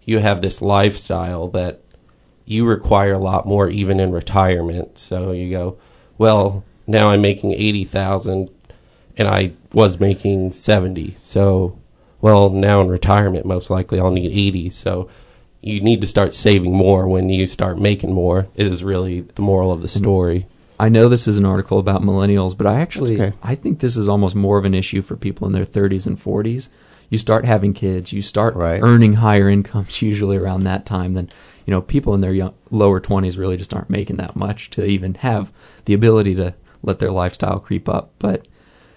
you 0.03 0.21
have 0.21 0.41
this 0.41 0.63
lifestyle 0.63 1.49
that 1.49 1.83
you 2.47 2.65
require 2.65 3.13
a 3.13 3.19
lot 3.19 3.45
more, 3.45 3.69
even 3.69 4.01
in 4.01 4.11
retirement. 4.11 4.97
So 4.97 5.33
you 5.33 5.51
go, 5.51 5.77
well, 6.17 6.65
now 6.87 7.11
I'm 7.11 7.21
making 7.21 7.53
eighty 7.53 7.85
thousand, 7.85 8.49
and 9.19 9.29
I 9.29 9.53
was 9.75 10.01
making 10.01 10.53
seventy. 10.53 11.13
So, 11.19 11.79
well, 12.23 12.49
now 12.49 12.81
in 12.81 12.89
retirement, 12.89 13.45
most 13.45 13.69
likely 13.69 14.01
I'll 14.01 14.11
need 14.11 14.33
eighty. 14.33 14.71
So 14.71 15.11
you 15.61 15.83
need 15.83 16.01
to 16.01 16.07
start 16.07 16.33
saving 16.33 16.73
more 16.73 17.07
when 17.07 17.29
you 17.29 17.47
start 17.47 17.79
making 17.79 18.15
more 18.15 18.49
is 18.55 18.83
really 18.83 19.21
the 19.21 19.43
moral 19.43 19.73
of 19.73 19.83
the 19.83 19.89
mm-hmm. 19.89 19.99
story 19.99 20.47
I 20.79 20.89
know 20.89 21.09
this 21.09 21.27
is 21.27 21.39
an 21.39 21.47
article 21.47 21.79
about 21.79 22.03
millennials, 22.03 22.57
but 22.57 22.67
I 22.67 22.81
actually 22.81 23.15
okay. 23.21 23.37
I 23.43 23.55
think 23.55 23.81
this 23.81 23.97
is 23.97 24.09
almost 24.09 24.35
more 24.35 24.59
of 24.59 24.65
an 24.65 24.75
issue 24.75 25.03
for 25.03 25.17
people 25.17 25.47
in 25.47 25.53
their 25.53 25.65
30s 25.65 26.07
and 26.07 26.19
40s. 26.19 26.69
You 27.09 27.19
start 27.19 27.45
having 27.45 27.73
kids, 27.73 28.13
you 28.13 28.21
start 28.23 28.55
Right. 28.57 28.83
earning 28.83 29.15
higher 29.15 29.49
incomes 29.49 30.03
usually 30.11 30.37
around 30.37 30.65
that 30.65 30.85
time 30.87 31.15
than 31.15 31.31
you 31.65 31.71
know 31.71 31.81
people 31.81 32.15
in 32.15 32.21
their 32.21 32.33
young, 32.33 32.55
lower 32.71 33.01
20s 33.01 33.39
really 33.39 33.57
just 33.57 33.73
aren't 33.75 33.91
making 33.91 34.17
that 34.17 34.37
much 34.37 34.71
to 34.71 34.85
even 34.85 35.15
have 35.15 35.53
the 35.87 35.95
ability 35.95 36.35
to 36.37 36.55
let 36.83 36.99
their 36.99 37.11
lifestyle 37.13 37.59
creep 37.59 37.89
up. 37.89 38.11
But 38.19 38.47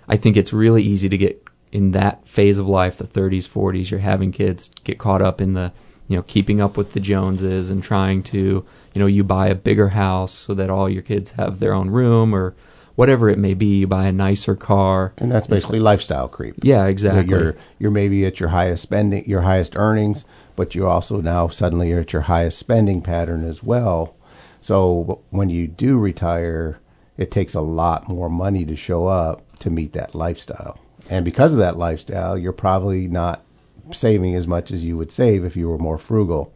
I 0.07 0.17
think 0.17 0.37
it's 0.37 0.51
really 0.53 0.83
easy 0.83 1.07
to 1.09 1.17
get 1.17 1.43
in 1.71 1.91
that 1.91 2.27
phase 2.27 2.57
of 2.57 2.67
life, 2.67 2.97
the 2.97 3.05
30s, 3.05 3.47
40s, 3.47 3.91
you're 3.91 3.99
having 3.99 4.31
kids, 4.31 4.71
get 4.83 4.97
caught 4.97 5.21
up 5.21 5.39
in 5.39 5.53
the 5.53 5.71
you 6.09 6.17
know 6.17 6.23
keeping 6.23 6.59
up 6.59 6.75
with 6.75 6.91
the 6.91 6.99
Joneses 6.99 7.69
and 7.69 7.81
trying 7.81 8.21
to 8.23 8.65
you 8.93 8.99
know 8.99 9.05
you 9.05 9.23
buy 9.23 9.47
a 9.47 9.55
bigger 9.55 9.89
house 9.89 10.33
so 10.33 10.53
that 10.55 10.69
all 10.69 10.89
your 10.89 11.03
kids 11.03 11.31
have 11.31 11.59
their 11.59 11.73
own 11.73 11.89
room 11.89 12.35
or 12.35 12.53
whatever 12.95 13.29
it 13.29 13.37
may 13.39 13.53
be. 13.53 13.77
You 13.79 13.87
buy 13.87 14.07
a 14.07 14.11
nicer 14.11 14.57
car, 14.57 15.13
And 15.17 15.31
that's 15.31 15.47
basically 15.47 15.79
lifestyle 15.79 16.27
creep. 16.27 16.55
yeah, 16.63 16.85
exactly. 16.87 17.29
You're 17.29 17.55
you're 17.79 17.91
maybe 17.91 18.25
at 18.25 18.41
your 18.41 18.49
highest 18.49 18.83
spending, 18.83 19.23
your 19.25 19.43
highest 19.43 19.77
earnings, 19.77 20.25
but 20.57 20.75
you 20.75 20.85
also 20.87 21.21
now 21.21 21.47
suddenly 21.47 21.93
are 21.93 22.01
at 22.01 22.11
your 22.11 22.23
highest 22.23 22.57
spending 22.59 23.01
pattern 23.01 23.47
as 23.47 23.63
well. 23.63 24.15
So 24.61 25.21
when 25.29 25.49
you 25.49 25.67
do 25.67 25.97
retire, 25.97 26.79
it 27.17 27.31
takes 27.31 27.53
a 27.53 27.61
lot 27.61 28.09
more 28.09 28.29
money 28.29 28.65
to 28.65 28.75
show 28.75 29.07
up 29.07 29.57
to 29.59 29.69
meet 29.69 29.93
that 29.93 30.13
lifestyle. 30.15 30.77
And 31.09 31.23
because 31.23 31.53
of 31.53 31.59
that 31.59 31.77
lifestyle, 31.77 32.37
you're 32.37 32.51
probably 32.51 33.07
not 33.07 33.41
saving 33.91 34.36
as 34.36 34.47
much 34.47 34.71
as 34.71 34.84
you 34.84 34.97
would 34.97 35.12
save 35.12 35.43
if 35.43 35.56
you 35.56 35.69
were 35.69 35.78
more 35.78 35.97
frugal. 35.97 36.54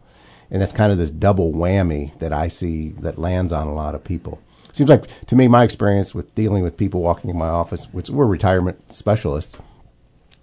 And 0.49 0.61
that's 0.61 0.73
kind 0.73 0.91
of 0.91 0.97
this 0.97 1.09
double 1.09 1.53
whammy 1.53 2.17
that 2.19 2.33
I 2.33 2.47
see 2.47 2.89
that 2.99 3.17
lands 3.17 3.51
on 3.51 3.67
a 3.67 3.73
lot 3.73 3.95
of 3.95 4.03
people. 4.03 4.39
Seems 4.71 4.89
like 4.89 5.25
to 5.27 5.35
me, 5.35 5.47
my 5.47 5.63
experience 5.63 6.15
with 6.15 6.33
dealing 6.35 6.63
with 6.63 6.77
people 6.77 7.01
walking 7.01 7.29
in 7.29 7.37
my 7.37 7.47
office, 7.47 7.85
which 7.91 8.09
we're 8.09 8.25
retirement 8.25 8.81
specialists, 8.95 9.59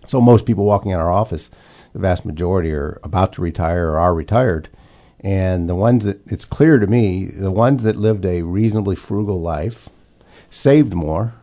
so 0.07 0.21
most 0.21 0.47
people 0.47 0.65
walking 0.65 0.93
in 0.93 0.99
our 0.99 1.11
office, 1.11 1.51
the 1.93 1.99
vast 1.99 2.25
majority 2.25 2.73
are 2.73 3.01
about 3.03 3.33
to 3.35 3.43
retire 3.43 3.91
or 3.91 3.99
are 3.99 4.15
retired. 4.15 4.69
And 5.21 5.69
the 5.69 5.75
ones 5.75 6.05
that 6.05 6.21
it's 6.27 6.45
clear 6.45 6.79
to 6.79 6.87
me, 6.87 7.27
the 7.27 7.51
ones 7.51 7.83
that 7.83 7.97
lived 7.97 8.25
a 8.25 8.43
reasonably 8.43 8.97
frugal 8.97 9.41
life, 9.41 9.89
saved 10.49 10.95
more, 10.95 11.35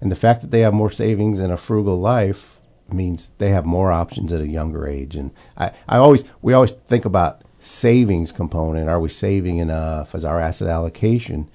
and 0.00 0.12
the 0.12 0.16
fact 0.16 0.40
that 0.42 0.50
they 0.50 0.60
have 0.60 0.74
more 0.74 0.90
savings 0.90 1.40
and 1.40 1.52
a 1.52 1.56
frugal 1.56 1.98
life 1.98 2.57
means 2.92 3.30
they 3.38 3.50
have 3.50 3.64
more 3.64 3.92
options 3.92 4.32
at 4.32 4.40
a 4.40 4.48
younger 4.48 4.86
age. 4.86 5.16
And 5.16 5.30
I, 5.56 5.72
I 5.88 5.98
always 5.98 6.24
we 6.42 6.52
always 6.52 6.72
think 6.72 7.04
about 7.04 7.42
savings 7.60 8.32
component. 8.32 8.88
Are 8.88 9.00
we 9.00 9.08
saving 9.08 9.58
enough 9.58 10.14
as 10.14 10.24
our 10.24 10.40
asset 10.40 10.68
allocation? 10.68 11.48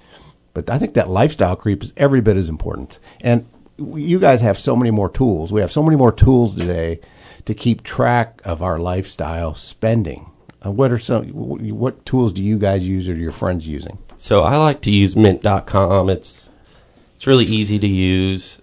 But 0.52 0.70
I 0.70 0.78
think 0.78 0.94
that 0.94 1.08
lifestyle 1.08 1.56
creep 1.56 1.82
is 1.82 1.92
every 1.96 2.20
bit 2.20 2.36
as 2.36 2.48
important. 2.48 2.98
And 3.20 3.46
you 3.76 4.20
guys 4.20 4.40
have 4.40 4.58
so 4.58 4.76
many 4.76 4.90
more 4.92 5.08
tools. 5.08 5.52
We 5.52 5.60
have 5.60 5.72
so 5.72 5.82
many 5.82 5.96
more 5.96 6.12
tools 6.12 6.54
today 6.54 7.00
to 7.44 7.54
keep 7.54 7.82
track 7.82 8.40
of 8.44 8.62
our 8.62 8.78
lifestyle 8.78 9.54
spending. 9.54 10.30
Uh, 10.64 10.70
what 10.70 10.92
are 10.92 10.98
some? 10.98 11.24
What 11.28 12.06
tools 12.06 12.32
do 12.32 12.42
you 12.42 12.58
guys 12.58 12.88
use 12.88 13.08
or 13.08 13.14
your 13.14 13.32
friends 13.32 13.66
using? 13.66 13.98
so 14.16 14.42
i 14.42 14.56
like 14.56 14.80
to 14.80 14.90
use 14.90 15.16
mint.com 15.16 16.08
it's 16.08 16.48
it's 17.14 17.26
really 17.26 17.44
easy 17.44 17.78
to 17.78 17.86
use 17.86 18.60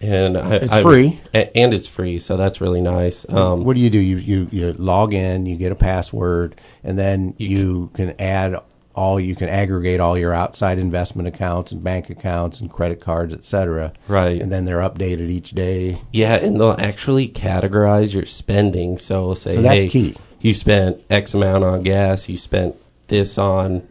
and 0.00 0.36
I, 0.38 0.54
It's 0.56 0.72
I- 0.72 0.82
free. 0.82 1.20
and 1.34 1.74
it's 1.74 1.88
free 1.88 2.18
so 2.18 2.36
that's 2.36 2.60
really 2.60 2.80
nice 2.80 3.28
um, 3.28 3.64
what 3.64 3.74
do 3.74 3.80
you 3.80 3.90
do? 3.90 3.98
You, 3.98 4.16
you 4.16 4.48
you 4.52 4.72
log 4.74 5.12
in, 5.14 5.46
you 5.46 5.56
get 5.56 5.72
a 5.72 5.74
password, 5.74 6.54
and 6.84 6.98
then 6.98 7.34
you, 7.38 7.90
can 7.94 8.14
add 8.20 8.56
all 8.94 9.20
you 9.20 9.34
can 9.36 9.48
aggregate 9.48 10.00
all 10.00 10.18
your 10.18 10.32
outside 10.34 10.76
investment 10.78 11.28
accounts 11.28 11.70
and 11.72 11.84
bank 11.84 12.10
accounts 12.10 12.60
and 12.60 12.68
credit 12.70 13.00
cards, 13.00 13.32
etc. 13.32 13.92
Right. 14.08 14.40
And 14.42 14.50
then 14.52 14.64
they're 14.64 14.80
updated 14.80 15.30
each 15.30 15.50
day. 15.52 16.02
Yeah, 16.12 16.34
and 16.34 16.60
they'll 16.60 16.74
actually 16.78 17.28
categorize 17.28 18.12
your 18.12 18.24
spending. 18.24 18.98
So 18.98 19.34
say, 19.34 19.54
So 19.54 19.62
that's 19.62 19.84
hey, 19.84 19.88
key. 19.88 20.16
you 20.40 20.52
spent 20.52 21.00
X 21.10 21.32
amount 21.34 21.62
on 21.62 21.82
gas, 21.84 22.28
you 22.28 22.36
spent 22.36 22.74
this 23.06 23.38
on 23.38 23.86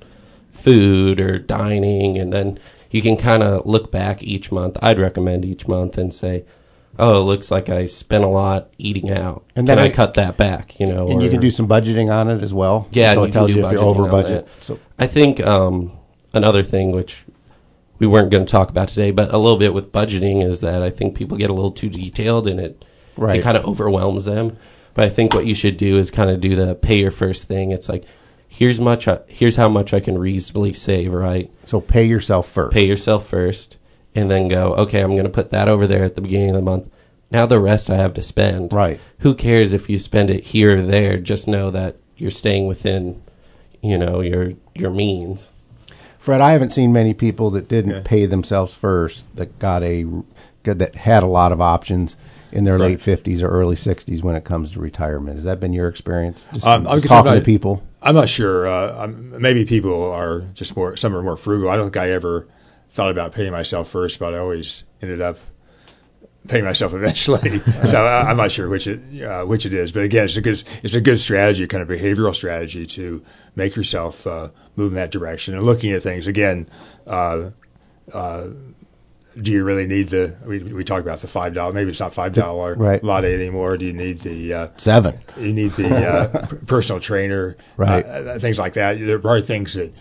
food 0.51 1.19
or 1.21 1.39
dining, 1.39 2.17
and 2.17 2.33
then 2.33 2.59
you 2.91 3.01
can 3.01 3.17
kind 3.17 3.43
of 3.43 3.65
look 3.65 3.91
back 3.91 4.23
each 4.23 4.51
month. 4.51 4.77
I'd 4.81 4.99
recommend 4.99 5.45
each 5.45 5.67
month 5.67 5.97
and 5.97 6.13
say, 6.13 6.45
oh, 6.99 7.21
it 7.21 7.25
looks 7.25 7.51
like 7.51 7.69
I 7.69 7.85
spent 7.85 8.23
a 8.23 8.27
lot 8.27 8.69
eating 8.77 9.09
out. 9.11 9.43
And 9.55 9.67
then 9.67 9.77
can 9.77 9.83
I, 9.85 9.89
I- 9.89 9.91
cut 9.91 10.13
that 10.15 10.37
back? 10.37 10.79
You 10.79 10.87
know, 10.87 11.09
And 11.09 11.21
you 11.21 11.29
can 11.29 11.39
do 11.41 11.51
some 11.51 11.67
budgeting 11.67 12.11
on 12.11 12.29
it 12.29 12.41
as 12.41 12.53
well. 12.53 12.87
Yeah, 12.91 13.13
So 13.13 13.23
it 13.23 13.27
can 13.27 13.33
tells 13.33 13.51
you 13.53 13.65
if 13.65 13.71
you're 13.71 13.81
over 13.83 14.07
budget. 14.09 14.47
So 14.61 14.79
I 14.97 15.07
think 15.07 15.39
um, 15.45 15.91
another 16.33 16.63
thing 16.63 16.91
which 16.91 17.23
we 17.99 18.07
weren't 18.07 18.29
going 18.31 18.45
to 18.45 18.51
talk 18.51 18.69
about 18.69 18.87
today, 18.89 19.11
but 19.11 19.33
a 19.33 19.37
little 19.37 19.57
bit 19.57 19.73
with 19.73 19.91
budgeting 19.91 20.43
is 20.43 20.61
that 20.61 20.81
I 20.83 20.89
think 20.89 21.15
people 21.15 21.37
get 21.37 21.49
a 21.49 21.53
little 21.53 21.71
too 21.71 21.89
detailed 21.89 22.47
and 22.47 22.59
it 22.59 22.83
Right. 23.15 23.39
it 23.39 23.41
kind 23.43 23.57
of 23.57 23.65
overwhelms 23.65 24.25
them. 24.25 24.57
But 24.93 25.05
I 25.05 25.09
think 25.09 25.33
what 25.33 25.47
you 25.47 25.55
should 25.55 25.77
do 25.77 25.97
is 25.97 26.11
kind 26.11 26.29
of 26.29 26.39
do 26.39 26.55
the 26.55 26.75
pay 26.75 26.99
your 26.99 27.09
first 27.09 27.47
thing. 27.47 27.71
It's 27.71 27.89
like 27.89 28.05
here's 28.57 28.79
much 28.79 29.07
I, 29.07 29.19
here's 29.27 29.55
how 29.55 29.69
much 29.69 29.93
I 29.93 29.99
can 29.99 30.17
reasonably 30.17 30.73
save, 30.73 31.13
right? 31.13 31.51
so 31.65 31.79
pay 31.81 32.05
yourself 32.05 32.49
first. 32.49 32.73
Pay 32.73 32.85
yourself 32.85 33.27
first 33.27 33.77
and 34.15 34.31
then 34.31 34.47
go, 34.47 34.73
okay, 34.75 35.01
I'm 35.01 35.11
going 35.11 35.23
to 35.25 35.29
put 35.29 35.49
that 35.51 35.67
over 35.67 35.85
there 35.85 36.03
at 36.03 36.15
the 36.15 36.21
beginning 36.21 36.49
of 36.49 36.55
the 36.55 36.61
month. 36.61 36.89
Now 37.29 37.45
the 37.45 37.59
rest 37.59 37.89
I 37.89 37.95
have 37.97 38.13
to 38.15 38.21
spend. 38.21 38.71
Right. 38.73 38.99
Who 39.19 39.35
cares 39.35 39.73
if 39.73 39.89
you 39.89 39.99
spend 39.99 40.29
it 40.29 40.45
here 40.47 40.79
or 40.79 40.81
there? 40.81 41.17
Just 41.17 41.47
know 41.47 41.69
that 41.71 41.97
you're 42.15 42.31
staying 42.31 42.67
within, 42.67 43.21
you 43.81 43.97
know, 43.97 44.21
your 44.21 44.53
your 44.73 44.89
means. 44.91 45.51
Fred, 46.19 46.41
I 46.41 46.51
haven't 46.53 46.71
seen 46.71 46.91
many 46.91 47.13
people 47.13 47.49
that 47.51 47.67
didn't 47.67 47.91
Yeah. 47.91 48.01
pay 48.05 48.25
themselves 48.25 48.73
first 48.73 49.23
that 49.35 49.59
got 49.59 49.83
a 49.83 50.05
that 50.63 50.95
had 50.95 51.21
a 51.23 51.27
lot 51.27 51.51
of 51.51 51.61
options 51.61 52.17
in 52.51 52.63
their 52.63 52.77
Right. 52.77 52.91
late 52.91 53.01
fifties 53.01 53.43
or 53.43 53.49
early 53.49 53.75
sixties 53.75 54.23
when 54.23 54.35
it 54.35 54.43
comes 54.45 54.71
to 54.71 54.79
retirement. 54.79 55.35
Has 55.35 55.43
that 55.45 55.59
been 55.59 55.73
your 55.73 55.87
experience? 55.89 56.43
Just, 56.53 56.65
Um, 56.65 56.87
I 56.87 56.95
just 56.95 57.07
talking 57.07 57.31
I'm 57.31 57.39
to 57.39 57.45
people. 57.45 57.83
I'm 58.07 58.15
not 58.15 58.29
sure. 58.29 58.65
Uh, 58.65 59.07
maybe 59.07 59.65
people 59.65 60.11
are 60.13 60.39
just 60.53 60.77
more. 60.77 60.95
Some 60.95 61.13
are 61.13 61.21
more 61.21 61.35
frugal. 61.35 61.69
I 61.69 61.75
don't 61.75 61.87
think 61.87 61.97
I 61.97 62.11
ever 62.11 62.47
thought 62.87 63.11
about 63.11 63.33
paying 63.33 63.51
myself 63.51 63.89
first, 63.89 64.17
but 64.17 64.33
I 64.33 64.37
always 64.37 64.85
ended 65.01 65.19
up 65.19 65.39
paying 66.47 66.63
myself 66.63 66.93
eventually. 66.95 67.59
so 67.59 68.05
I, 68.05 68.29
I'm 68.29 68.37
not 68.37 68.53
sure 68.53 68.69
which 68.69 68.87
it 68.87 69.01
uh, 69.21 69.43
which 69.43 69.65
it 69.65 69.73
is. 69.73 69.91
But 69.91 70.03
again, 70.03 70.23
it's 70.23 70.37
a 70.37 70.41
good 70.41 70.63
it's 70.83 70.93
a 70.93 71.01
good 71.01 71.19
strategy, 71.19 71.67
kind 71.67 71.83
of 71.83 71.89
behavioral 71.89 72.33
strategy 72.33 72.85
to 72.85 73.25
make 73.57 73.75
yourself 73.75 74.25
uh, 74.25 74.51
move 74.77 74.93
in 74.93 74.95
that 74.95 75.11
direction 75.11 75.53
and 75.53 75.63
looking 75.63 75.91
at 75.91 76.01
things 76.01 76.27
again. 76.27 76.69
Uh, 79.37 79.39
uh, 79.39 79.41
do 79.43 79.51
you 79.51 79.63
really 79.63 79.85
need 79.87 80.09
the? 80.09 80.35
We, 80.45 80.59
we 80.59 80.83
talked 80.83 81.01
about 81.05 81.19
the 81.19 81.27
five 81.27 81.53
dollar. 81.53 81.73
Maybe 81.73 81.91
it's 81.91 81.99
not 81.99 82.13
five 82.13 82.33
dollar 82.33 82.75
Right. 82.75 83.03
latte 83.03 83.33
anymore. 83.33 83.77
Do 83.77 83.85
you 83.85 83.93
need 83.93 84.19
the 84.19 84.53
uh, 84.53 84.67
Seven. 84.77 85.19
you 85.39 85.53
need 85.53 85.71
the 85.71 85.95
uh, 85.95 86.45
personal 86.67 86.99
trainer, 86.99 87.55
Right. 87.77 88.05
uh, 88.05 88.39
things 88.39 88.59
like 88.59 88.73
that. 88.73 88.99
There 88.99 89.25
are 89.27 89.41
things 89.41 89.73
that 89.75 89.93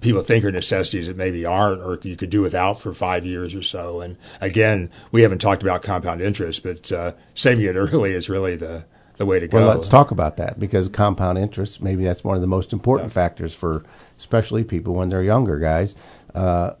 people 0.00 0.20
think 0.22 0.44
are 0.44 0.52
necessities 0.52 1.06
that 1.06 1.16
maybe 1.16 1.44
aren't, 1.44 1.80
or 1.80 1.98
you 2.02 2.16
could 2.16 2.30
do 2.30 2.42
without 2.42 2.80
for 2.80 2.92
five 2.92 3.24
years 3.24 3.54
or 3.54 3.62
so. 3.62 4.00
And 4.00 4.16
again, 4.40 4.90
we 5.12 5.22
haven't 5.22 5.38
talked 5.38 5.62
about 5.62 5.82
compound 5.82 6.20
interest, 6.20 6.62
but 6.62 6.90
uh, 6.92 7.12
saving 7.34 7.64
it 7.64 7.76
early 7.76 8.12
is 8.12 8.28
really 8.28 8.56
the 8.56 8.84
the 9.16 9.24
way 9.24 9.40
to 9.40 9.48
go. 9.48 9.58
Well, 9.58 9.68
let's 9.74 9.88
talk 9.88 10.10
about 10.10 10.36
that 10.36 10.58
because 10.60 10.88
compound 10.90 11.38
interest, 11.38 11.80
maybe 11.82 12.04
that's 12.04 12.22
one 12.22 12.34
of 12.34 12.42
the 12.42 12.46
most 12.46 12.72
important 12.72 13.10
factors 13.12 13.54
for 13.54 13.82
especially 14.18 14.62
people 14.62 14.92
when 14.94 15.08
they're 15.08 15.22
younger 15.22 15.58
guys. 15.58 15.94
Uh, 16.34 16.72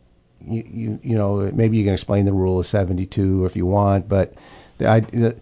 you, 0.46 0.64
you, 0.66 1.00
you 1.02 1.16
know, 1.16 1.50
maybe 1.52 1.76
you 1.76 1.84
can 1.84 1.94
explain 1.94 2.24
the 2.24 2.32
rule 2.32 2.58
of 2.60 2.66
72 2.66 3.44
if 3.44 3.56
you 3.56 3.66
want, 3.66 4.08
but 4.08 4.34
the, 4.78 4.88
I, 4.88 5.00
the, 5.00 5.40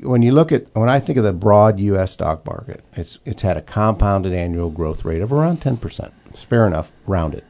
when 0.00 0.22
you 0.22 0.32
look 0.32 0.52
at, 0.52 0.74
when 0.74 0.88
I 0.88 1.00
think 1.00 1.18
of 1.18 1.24
the 1.24 1.32
broad 1.32 1.80
U.S. 1.80 2.12
stock 2.12 2.46
market, 2.46 2.84
it's, 2.94 3.18
it's 3.24 3.42
had 3.42 3.56
a 3.56 3.62
compounded 3.62 4.32
annual 4.32 4.70
growth 4.70 5.04
rate 5.04 5.22
of 5.22 5.32
around 5.32 5.60
10%. 5.60 6.12
It's 6.26 6.42
fair 6.42 6.66
enough, 6.66 6.92
rounded. 7.06 7.44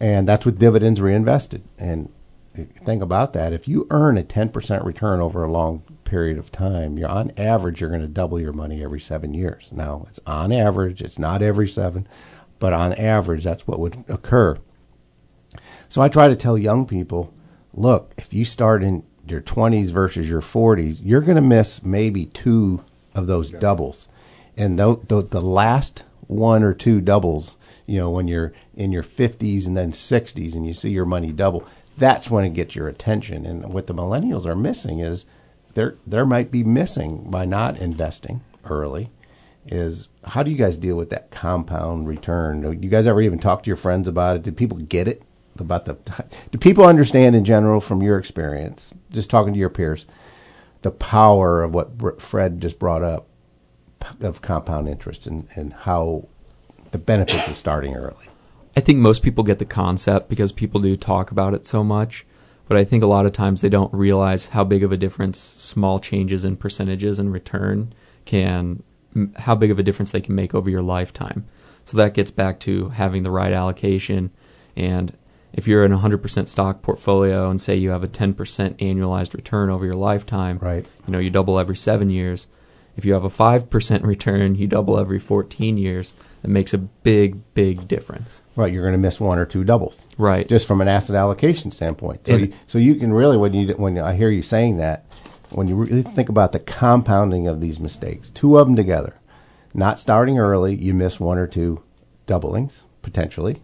And 0.00 0.26
that's 0.28 0.44
with 0.44 0.58
dividends 0.58 1.00
reinvested. 1.00 1.62
And 1.78 2.12
think 2.54 3.02
about 3.02 3.32
that. 3.34 3.52
If 3.52 3.68
you 3.68 3.86
earn 3.90 4.18
a 4.18 4.22
10% 4.22 4.84
return 4.84 5.20
over 5.20 5.44
a 5.44 5.50
long 5.50 5.82
period 6.04 6.38
of 6.38 6.50
time, 6.52 6.98
you're 6.98 7.08
on 7.08 7.32
average, 7.36 7.80
you're 7.80 7.90
going 7.90 8.02
to 8.02 8.08
double 8.08 8.40
your 8.40 8.52
money 8.52 8.82
every 8.82 9.00
seven 9.00 9.34
years. 9.34 9.70
Now, 9.72 10.06
it's 10.08 10.20
on 10.26 10.52
average, 10.52 11.02
it's 11.02 11.18
not 11.18 11.42
every 11.42 11.68
seven, 11.68 12.06
but 12.58 12.72
on 12.72 12.92
average, 12.94 13.44
that's 13.44 13.66
what 13.66 13.78
would 13.78 14.04
occur. 14.08 14.58
So 15.88 16.02
I 16.02 16.08
try 16.08 16.28
to 16.28 16.36
tell 16.36 16.58
young 16.58 16.86
people 16.86 17.32
look, 17.72 18.14
if 18.16 18.32
you 18.32 18.44
start 18.44 18.82
in 18.82 19.04
your 19.28 19.40
20s 19.40 19.90
versus 19.90 20.28
your 20.28 20.40
40s, 20.40 20.98
you're 21.02 21.20
going 21.20 21.36
to 21.36 21.42
miss 21.42 21.82
maybe 21.82 22.26
two 22.26 22.84
of 23.14 23.26
those 23.26 23.50
doubles. 23.50 24.08
And 24.56 24.78
the, 24.78 24.98
the, 25.08 25.22
the 25.22 25.42
last 25.42 26.04
one 26.26 26.62
or 26.62 26.72
two 26.72 27.00
doubles, 27.00 27.56
you 27.86 27.98
know, 27.98 28.10
when 28.10 28.28
you're 28.28 28.52
in 28.74 28.92
your 28.92 29.02
50s 29.02 29.66
and 29.66 29.76
then 29.76 29.92
60s 29.92 30.54
and 30.54 30.66
you 30.66 30.72
see 30.72 30.90
your 30.90 31.04
money 31.04 31.32
double, 31.32 31.66
that's 31.98 32.30
when 32.30 32.44
it 32.44 32.54
gets 32.54 32.74
your 32.74 32.88
attention. 32.88 33.44
And 33.46 33.72
what 33.72 33.86
the 33.86 33.94
millennials 33.94 34.46
are 34.46 34.56
missing 34.56 35.00
is 35.00 35.26
there 35.74 35.96
there 36.06 36.26
might 36.26 36.50
be 36.50 36.64
missing 36.64 37.30
by 37.30 37.44
not 37.44 37.78
investing 37.78 38.40
early 38.64 39.10
is 39.66 40.08
how 40.24 40.42
do 40.42 40.50
you 40.50 40.56
guys 40.56 40.76
deal 40.76 40.96
with 40.96 41.10
that 41.10 41.30
compound 41.30 42.06
return? 42.06 42.60
Do 42.60 42.72
you 42.72 42.88
guys 42.88 43.06
ever 43.06 43.20
even 43.20 43.38
talk 43.38 43.62
to 43.62 43.68
your 43.68 43.76
friends 43.76 44.06
about 44.06 44.36
it? 44.36 44.42
Did 44.42 44.56
people 44.56 44.78
get 44.78 45.08
it 45.08 45.22
about 45.60 45.84
the? 45.84 45.96
Do 46.50 46.58
people 46.58 46.84
understand 46.84 47.34
in 47.34 47.44
general 47.44 47.80
from 47.80 48.02
your 48.02 48.18
experience, 48.18 48.92
just 49.10 49.30
talking 49.30 49.52
to 49.52 49.58
your 49.58 49.70
peers, 49.70 50.06
the 50.82 50.90
power 50.90 51.62
of 51.62 51.74
what 51.74 52.20
Fred 52.20 52.60
just 52.60 52.78
brought 52.78 53.02
up 53.02 53.26
of 54.20 54.40
compound 54.40 54.88
interest 54.88 55.26
and, 55.26 55.48
and 55.54 55.72
how 55.72 56.28
the 56.92 56.98
benefits 56.98 57.48
of 57.48 57.56
starting 57.56 57.94
early? 57.94 58.26
I 58.76 58.80
think 58.80 58.98
most 58.98 59.22
people 59.22 59.42
get 59.42 59.58
the 59.58 59.64
concept 59.64 60.28
because 60.28 60.52
people 60.52 60.80
do 60.80 60.96
talk 60.96 61.30
about 61.30 61.54
it 61.54 61.66
so 61.66 61.82
much. 61.82 62.26
But 62.68 62.76
I 62.76 62.84
think 62.84 63.02
a 63.02 63.06
lot 63.06 63.26
of 63.26 63.32
times 63.32 63.60
they 63.60 63.68
don't 63.68 63.92
realize 63.94 64.46
how 64.46 64.64
big 64.64 64.82
of 64.82 64.90
a 64.90 64.96
difference 64.96 65.38
small 65.38 66.00
changes 66.00 66.44
in 66.44 66.56
percentages 66.56 67.18
and 67.18 67.32
return 67.32 67.92
can 68.24 68.82
how 69.36 69.54
big 69.54 69.70
of 69.70 69.78
a 69.78 69.82
difference 69.82 70.10
they 70.10 70.20
can 70.20 70.34
make 70.34 70.54
over 70.54 70.68
your 70.68 70.82
lifetime. 70.82 71.46
So 71.84 71.96
that 71.96 72.14
gets 72.14 72.30
back 72.30 72.60
to 72.60 72.90
having 72.90 73.22
the 73.22 73.30
right 73.30 73.52
allocation. 73.52 74.30
And 74.74 75.16
if 75.56 75.66
you're 75.66 75.84
in 75.84 75.92
a 75.92 75.98
100% 75.98 76.48
stock 76.48 76.82
portfolio 76.82 77.50
and 77.50 77.60
say 77.60 77.74
you 77.74 77.90
have 77.90 78.04
a 78.04 78.08
10% 78.08 78.34
annualized 78.34 79.34
return 79.34 79.70
over 79.70 79.84
your 79.84 79.94
lifetime, 79.94 80.58
right. 80.60 80.86
you 81.06 81.12
know, 81.12 81.18
you 81.18 81.30
double 81.30 81.58
every 81.58 81.76
seven 81.76 82.10
years. 82.10 82.46
If 82.96 83.04
you 83.04 83.14
have 83.14 83.24
a 83.24 83.30
5% 83.30 84.02
return, 84.06 84.54
you 84.54 84.66
double 84.66 84.98
every 84.98 85.18
14 85.18 85.78
years. 85.78 86.14
It 86.42 86.50
makes 86.50 86.74
a 86.74 86.78
big, 86.78 87.54
big 87.54 87.88
difference. 87.88 88.42
Right, 88.54 88.72
you're 88.72 88.82
going 88.82 88.92
to 88.92 88.98
miss 88.98 89.18
one 89.18 89.38
or 89.38 89.46
two 89.46 89.64
doubles. 89.64 90.06
Right, 90.18 90.46
just 90.46 90.68
from 90.68 90.80
an 90.80 90.88
asset 90.88 91.16
allocation 91.16 91.70
standpoint. 91.70 92.26
So, 92.26 92.36
you, 92.36 92.52
so 92.66 92.78
you 92.78 92.94
can 92.96 93.12
really 93.12 93.36
when 93.36 93.52
you 93.52 93.74
when 93.74 93.98
I 93.98 94.14
hear 94.14 94.30
you 94.30 94.42
saying 94.42 94.76
that, 94.76 95.06
when 95.50 95.66
you 95.66 95.74
really 95.74 96.02
think 96.02 96.28
about 96.28 96.52
the 96.52 96.60
compounding 96.60 97.48
of 97.48 97.60
these 97.60 97.80
mistakes, 97.80 98.30
two 98.30 98.58
of 98.58 98.66
them 98.66 98.76
together, 98.76 99.18
not 99.74 99.98
starting 99.98 100.38
early, 100.38 100.74
you 100.76 100.94
miss 100.94 101.18
one 101.18 101.38
or 101.38 101.46
two 101.46 101.82
doublings 102.26 102.86
potentially, 103.02 103.62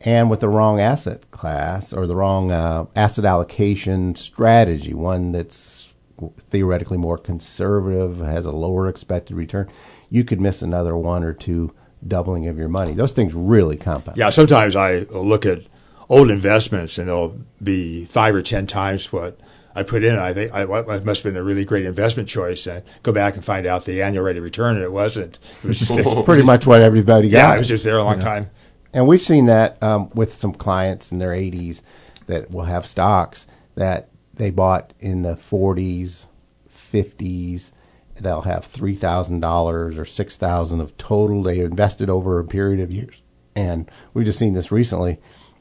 and 0.00 0.30
with 0.30 0.40
the 0.40 0.48
wrong 0.48 0.80
asset 0.80 1.30
class 1.30 1.92
or 1.92 2.06
the 2.06 2.16
wrong 2.16 2.50
uh, 2.50 2.86
asset 2.94 3.24
allocation 3.24 4.14
strategy, 4.14 4.94
one 4.94 5.32
that's 5.32 5.94
theoretically 6.38 6.98
more 6.98 7.18
conservative, 7.18 8.18
has 8.18 8.46
a 8.46 8.52
lower 8.52 8.88
expected 8.88 9.36
return, 9.36 9.70
you 10.10 10.24
could 10.24 10.40
miss 10.40 10.62
another 10.62 10.96
one 10.96 11.22
or 11.24 11.32
two 11.32 11.72
doubling 12.06 12.46
of 12.46 12.58
your 12.58 12.68
money. 12.68 12.92
Those 12.92 13.12
things 13.12 13.34
really 13.34 13.76
compound. 13.76 14.16
Yeah, 14.16 14.30
sometimes 14.30 14.76
I 14.76 15.00
look 15.10 15.44
at 15.44 15.62
old 16.08 16.30
investments 16.30 16.98
and 16.98 17.08
they'll 17.08 17.36
be 17.62 18.04
five 18.04 18.34
or 18.34 18.42
ten 18.42 18.66
times 18.66 19.12
what 19.12 19.38
I 19.74 19.82
put 19.82 20.02
in. 20.02 20.18
I 20.18 20.32
think 20.32 20.52
I, 20.52 20.62
it 20.62 21.04
must 21.04 21.22
have 21.22 21.32
been 21.32 21.40
a 21.40 21.44
really 21.44 21.64
great 21.64 21.84
investment 21.84 22.28
choice. 22.28 22.66
And 22.66 22.82
go 23.02 23.12
back 23.12 23.34
and 23.34 23.44
find 23.44 23.66
out 23.66 23.84
the 23.84 24.02
annual 24.02 24.24
rate 24.24 24.36
of 24.36 24.42
return, 24.42 24.76
and 24.76 24.84
it 24.84 24.92
wasn't. 24.92 25.38
It 25.62 25.68
was 25.68 25.78
just 25.88 26.24
pretty 26.24 26.42
much 26.42 26.66
what 26.66 26.82
everybody 26.82 27.30
got. 27.30 27.38
Yeah, 27.38 27.54
it 27.54 27.58
was 27.58 27.68
just 27.68 27.84
there 27.84 27.98
a 27.98 28.04
long 28.04 28.16
yeah. 28.16 28.24
time. 28.24 28.50
And 28.92 29.06
we've 29.06 29.20
seen 29.20 29.46
that 29.46 29.82
um, 29.82 30.10
with 30.14 30.32
some 30.32 30.52
clients 30.52 31.12
in 31.12 31.18
their 31.18 31.30
80s 31.32 31.82
that 32.26 32.50
will 32.50 32.64
have 32.64 32.86
stocks 32.86 33.46
that 33.74 34.08
they 34.34 34.50
bought 34.50 34.92
in 35.00 35.22
the 35.22 35.34
40s, 35.34 36.26
50s. 36.92 37.72
They'll 38.20 38.42
have 38.42 38.64
three 38.64 38.94
thousand 38.94 39.40
dollars 39.40 39.96
or 39.96 40.04
six 40.04 40.36
thousand 40.36 40.80
of 40.80 40.96
total 40.98 41.42
they 41.42 41.60
invested 41.60 42.10
over 42.10 42.40
a 42.40 42.44
period 42.44 42.80
of 42.80 42.90
years, 42.90 43.22
and 43.54 43.88
we've 44.12 44.26
just 44.26 44.40
seen 44.40 44.54
this 44.54 44.72
recently. 44.72 45.18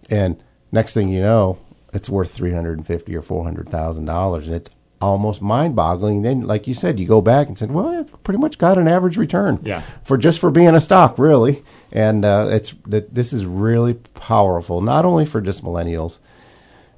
And 0.09 0.41
next 0.71 0.95
thing 0.95 1.09
you 1.09 1.21
know, 1.21 1.59
it's 1.93 2.09
worth 2.09 2.32
three 2.32 2.53
hundred 2.53 2.80
and 2.80 2.88
fifty 2.88 3.15
or 3.15 3.21
four 3.21 3.43
hundred 3.43 3.69
thousand 3.69 4.05
dollars, 4.05 4.47
and 4.47 4.55
it's 4.55 4.71
almost 5.01 5.41
mind-boggling. 5.41 6.21
Then, 6.21 6.41
like 6.41 6.67
you 6.67 6.73
said, 6.73 6.99
you 6.99 7.07
go 7.07 7.21
back 7.21 7.47
and 7.47 7.57
said, 7.57 7.71
"Well, 7.71 7.87
I 7.87 8.03
pretty 8.23 8.39
much 8.39 8.57
got 8.57 8.77
an 8.77 8.87
average 8.87 9.17
return, 9.17 9.59
yeah. 9.63 9.81
for 10.03 10.17
just 10.17 10.39
for 10.39 10.51
being 10.51 10.75
a 10.75 10.81
stock, 10.81 11.17
really." 11.17 11.63
And 11.91 12.25
uh, 12.25 12.47
it's 12.51 12.73
that 12.87 13.13
this 13.13 13.33
is 13.33 13.45
really 13.45 13.95
powerful, 14.15 14.81
not 14.81 15.05
only 15.05 15.25
for 15.25 15.41
just 15.41 15.63
millennials, 15.63 16.19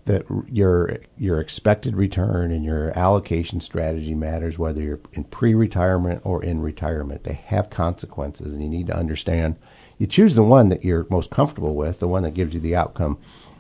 that 0.06 0.26
your 0.50 1.00
your 1.18 1.40
expected 1.40 1.96
return 1.96 2.52
and 2.52 2.64
your 2.64 2.98
allocation 2.98 3.60
strategy 3.60 4.16
matters, 4.16 4.58
whether 4.58 4.82
you're 4.82 5.02
in 5.14 5.24
pre-retirement 5.26 6.22
or 6.24 6.44
in 6.44 6.62
retirement. 6.62 7.24
They 7.24 7.42
have 7.48 7.70
consequences, 7.70 8.54
and 8.54 8.64
you 8.64 8.70
need 8.70 8.88
to 8.88 8.96
understand. 8.96 9.56
You 9.98 10.08
choose 10.08 10.36
the 10.36 10.44
one 10.44 10.70
that 10.70 10.86
you're 10.86 11.06
most 11.10 11.30
comfortable 11.30 11.76
with, 11.76 12.00
the 12.00 12.08
one 12.08 12.24
that 12.24 12.34
gives 12.34 12.54
you 12.54 12.62
the 12.62 12.76
outcome 12.76 13.18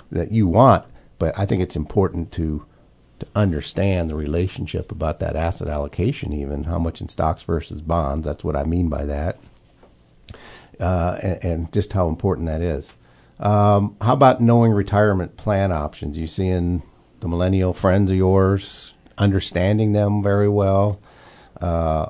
that 0.10 0.32
you 0.32 0.48
want 0.48 0.86
but 1.20 1.38
I 1.38 1.46
think 1.46 1.62
it's 1.62 1.76
important 1.76 2.32
to 2.32 2.66
to 3.20 3.28
understand 3.36 4.10
the 4.10 4.16
relationship 4.16 4.92
about 4.92 5.20
that 5.20 5.36
asset 5.36 5.68
allocation, 5.68 6.34
even 6.34 6.66
how 6.66 6.80
much 6.80 7.02
in 7.02 7.08
stocks 7.08 7.44
versus 7.44 7.82
bonds. 7.82 8.26
That's 8.26 8.44
what 8.44 8.56
I 8.56 8.64
mean 8.64 8.90
by 8.90 9.06
that, 9.06 9.40
uh, 10.80 11.18
and, 11.22 11.44
and, 11.44 11.74
just 11.74 11.94
how 11.94 12.08
important 12.08 12.48
that 12.48 12.62
is. 12.62 12.94
Um, 13.40 13.96
how 14.02 14.14
about 14.14 14.42
knowing 14.42 14.72
retirement 14.72 15.38
plan 15.38 15.72
options? 15.72 16.18
You 16.18 16.28
seeing 16.28 16.84
the 17.20 17.28
millennial 17.28 17.74
friends 17.74 18.12
of 18.12 18.18
yours 18.18 18.94
understanding 19.18 19.92
them 19.92 20.24
very 20.24 20.50
well. 20.50 21.00
Uh, 21.60 22.10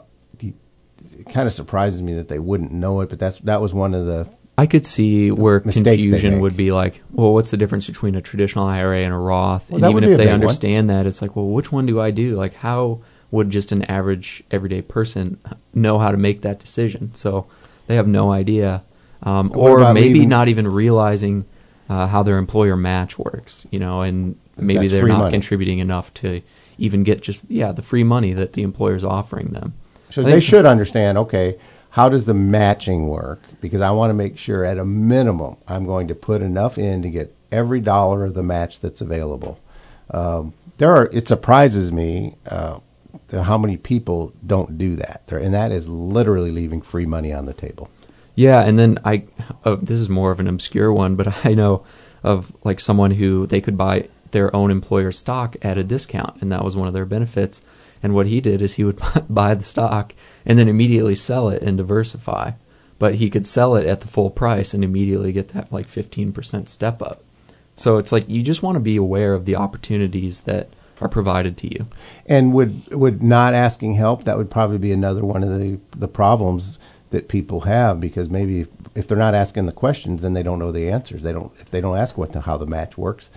it 1.19 1.29
kind 1.29 1.47
of 1.47 1.53
surprises 1.53 2.01
me 2.01 2.13
that 2.13 2.29
they 2.29 2.39
wouldn't 2.39 2.71
know 2.71 3.01
it, 3.01 3.09
but 3.09 3.19
that's 3.19 3.39
that 3.39 3.61
was 3.61 3.73
one 3.73 3.93
of 3.93 4.05
the 4.05 4.29
I 4.59 4.65
could 4.65 4.85
see 4.85 5.31
where 5.31 5.61
confusion 5.61 6.41
would 6.41 6.57
be 6.57 6.73
like, 6.73 7.01
well, 7.11 7.33
what's 7.33 7.49
the 7.49 7.55
difference 7.55 7.87
between 7.87 8.15
a 8.15 8.21
traditional 8.21 8.65
IRA 8.65 9.03
and 9.03 9.13
a 9.13 9.17
Roth? 9.17 9.71
Well, 9.71 9.85
and 9.85 9.91
even 9.97 10.03
if 10.03 10.17
they 10.17 10.29
understand 10.29 10.89
one. 10.89 10.97
that, 10.97 11.07
it's 11.07 11.21
like, 11.21 11.37
well, 11.37 11.45
which 11.45 11.71
one 11.71 11.85
do 11.85 12.01
I 12.01 12.11
do? 12.11 12.35
Like, 12.35 12.55
how 12.55 12.99
would 13.31 13.51
just 13.51 13.71
an 13.71 13.83
average 13.83 14.43
everyday 14.51 14.81
person 14.81 15.39
know 15.73 15.97
how 15.97 16.11
to 16.11 16.17
make 16.17 16.41
that 16.41 16.59
decision? 16.59 17.13
So 17.13 17.47
they 17.87 17.95
have 17.95 18.05
no 18.05 18.33
idea, 18.33 18.83
um, 19.23 19.49
or 19.55 19.93
maybe 19.93 20.15
leaving? 20.15 20.29
not 20.29 20.49
even 20.49 20.67
realizing 20.67 21.45
uh, 21.87 22.07
how 22.07 22.21
their 22.21 22.37
employer 22.37 22.75
match 22.75 23.17
works. 23.17 23.65
You 23.71 23.79
know, 23.79 24.01
and 24.01 24.37
maybe 24.57 24.79
That's 24.79 24.91
they're 24.91 25.07
not 25.07 25.19
money. 25.19 25.31
contributing 25.31 25.79
enough 25.79 26.13
to 26.15 26.41
even 26.77 27.03
get 27.03 27.21
just 27.21 27.45
yeah 27.47 27.71
the 27.71 27.81
free 27.81 28.03
money 28.03 28.33
that 28.33 28.53
the 28.53 28.63
employer 28.63 28.95
is 28.95 29.05
offering 29.05 29.53
them. 29.53 29.71
So 30.09 30.21
they 30.21 30.41
should 30.41 30.65
understand. 30.65 31.17
Okay 31.17 31.57
how 31.91 32.09
does 32.09 32.25
the 32.25 32.33
matching 32.33 33.07
work? 33.07 33.41
Because 33.61 33.81
I 33.81 33.91
want 33.91 34.11
to 34.11 34.13
make 34.13 34.37
sure 34.37 34.63
at 34.63 34.77
a 34.77 34.85
minimum 34.85 35.57
I'm 35.67 35.85
going 35.85 36.07
to 36.09 36.15
put 36.15 36.41
enough 36.41 36.77
in 36.77 37.01
to 37.01 37.09
get 37.09 37.35
every 37.51 37.79
dollar 37.79 38.25
of 38.25 38.33
the 38.33 38.43
match 38.43 38.79
that's 38.79 39.01
available. 39.01 39.59
Um, 40.11 40.53
there 40.77 40.95
are. 40.95 41.09
It 41.11 41.27
surprises 41.27 41.91
me 41.91 42.35
uh, 42.47 42.79
how 43.31 43.57
many 43.57 43.77
people 43.77 44.33
don't 44.45 44.77
do 44.77 44.95
that, 44.95 45.23
and 45.31 45.53
that 45.53 45.71
is 45.71 45.87
literally 45.87 46.51
leaving 46.51 46.81
free 46.81 47.05
money 47.05 47.33
on 47.33 47.45
the 47.45 47.53
table. 47.53 47.89
Yeah, 48.35 48.61
and 48.61 48.79
then 48.79 48.97
I. 49.03 49.25
Uh, 49.65 49.75
this 49.81 49.99
is 49.99 50.09
more 50.09 50.31
of 50.31 50.39
an 50.39 50.47
obscure 50.47 50.93
one, 50.93 51.15
but 51.15 51.45
I 51.45 51.53
know 51.53 51.85
of 52.23 52.55
like 52.63 52.79
someone 52.79 53.11
who 53.11 53.45
they 53.45 53.61
could 53.61 53.77
buy 53.77 54.09
their 54.31 54.55
own 54.55 54.71
employer 54.71 55.11
stock 55.11 55.55
at 55.61 55.77
a 55.77 55.83
discount, 55.83 56.41
and 56.41 56.51
that 56.51 56.63
was 56.63 56.75
one 56.75 56.87
of 56.87 56.93
their 56.93 57.05
benefits. 57.05 57.61
And 58.01 58.15
what 58.15 58.27
he 58.27 58.41
did 58.41 58.61
is 58.61 58.73
he 58.73 58.83
would 58.83 58.99
buy 59.29 59.55
the 59.55 59.63
stock 59.63 60.13
and 60.45 60.57
then 60.57 60.67
immediately 60.67 61.15
sell 61.15 61.49
it 61.49 61.61
and 61.61 61.77
diversify. 61.77 62.51
But 62.97 63.15
he 63.15 63.29
could 63.29 63.47
sell 63.47 63.75
it 63.75 63.85
at 63.85 64.01
the 64.01 64.07
full 64.07 64.29
price 64.29 64.73
and 64.73 64.83
immediately 64.83 65.31
get 65.31 65.49
that 65.49 65.71
like 65.71 65.87
15% 65.87 66.67
step 66.67 67.01
up. 67.01 67.23
So 67.75 67.97
it's 67.97 68.11
like 68.11 68.27
you 68.27 68.43
just 68.43 68.61
want 68.61 68.75
to 68.75 68.81
be 68.81 68.97
aware 68.97 69.33
of 69.33 69.45
the 69.45 69.55
opportunities 69.55 70.41
that 70.41 70.69
are 71.01 71.07
provided 71.07 71.55
to 71.57 71.73
you. 71.73 71.87
And 72.25 72.53
would 72.53 72.93
would 72.93 73.23
not 73.23 73.53
asking 73.53 73.93
help 73.93 74.25
that 74.25 74.37
would 74.37 74.51
probably 74.51 74.77
be 74.77 74.91
another 74.91 75.23
one 75.23 75.43
of 75.43 75.49
the 75.49 75.79
the 75.97 76.09
problems 76.09 76.77
that 77.11 77.27
people 77.27 77.61
have 77.61 77.99
because 77.99 78.29
maybe 78.29 78.61
if, 78.61 78.67
if 78.95 79.07
they're 79.07 79.17
not 79.17 79.33
asking 79.33 79.65
the 79.65 79.71
questions, 79.71 80.21
then 80.21 80.33
they 80.33 80.43
don't 80.43 80.59
know 80.59 80.71
the 80.71 80.89
answers. 80.89 81.21
They 81.21 81.31
don't 81.31 81.51
if 81.59 81.71
they 81.71 81.81
don't 81.81 81.97
ask 81.97 82.17
what 82.17 82.33
the, 82.33 82.41
how 82.41 82.57
the 82.57 82.67
match 82.67 82.97
works. 82.97 83.29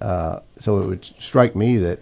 Uh, 0.00 0.40
so 0.58 0.80
it 0.80 0.86
would 0.86 1.04
strike 1.18 1.54
me 1.54 1.76
that 1.78 2.00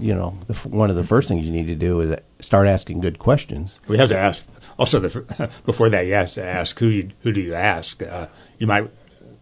you 0.00 0.14
know 0.14 0.36
the, 0.46 0.54
one 0.68 0.90
of 0.90 0.96
the 0.96 1.04
first 1.04 1.28
things 1.28 1.44
you 1.44 1.52
need 1.52 1.66
to 1.66 1.74
do 1.74 2.00
is 2.00 2.18
start 2.40 2.66
asking 2.66 3.00
good 3.00 3.18
questions. 3.18 3.78
We 3.86 3.98
have 3.98 4.08
to 4.08 4.18
ask. 4.18 4.48
Also, 4.78 4.98
the, 4.98 5.50
before 5.66 5.90
that, 5.90 6.06
you 6.06 6.14
have 6.14 6.32
to 6.32 6.44
ask 6.44 6.78
who 6.78 6.86
you, 6.86 7.10
who 7.20 7.32
do 7.32 7.40
you 7.40 7.54
ask. 7.54 8.02
Uh, 8.02 8.28
you 8.58 8.66
might 8.66 8.90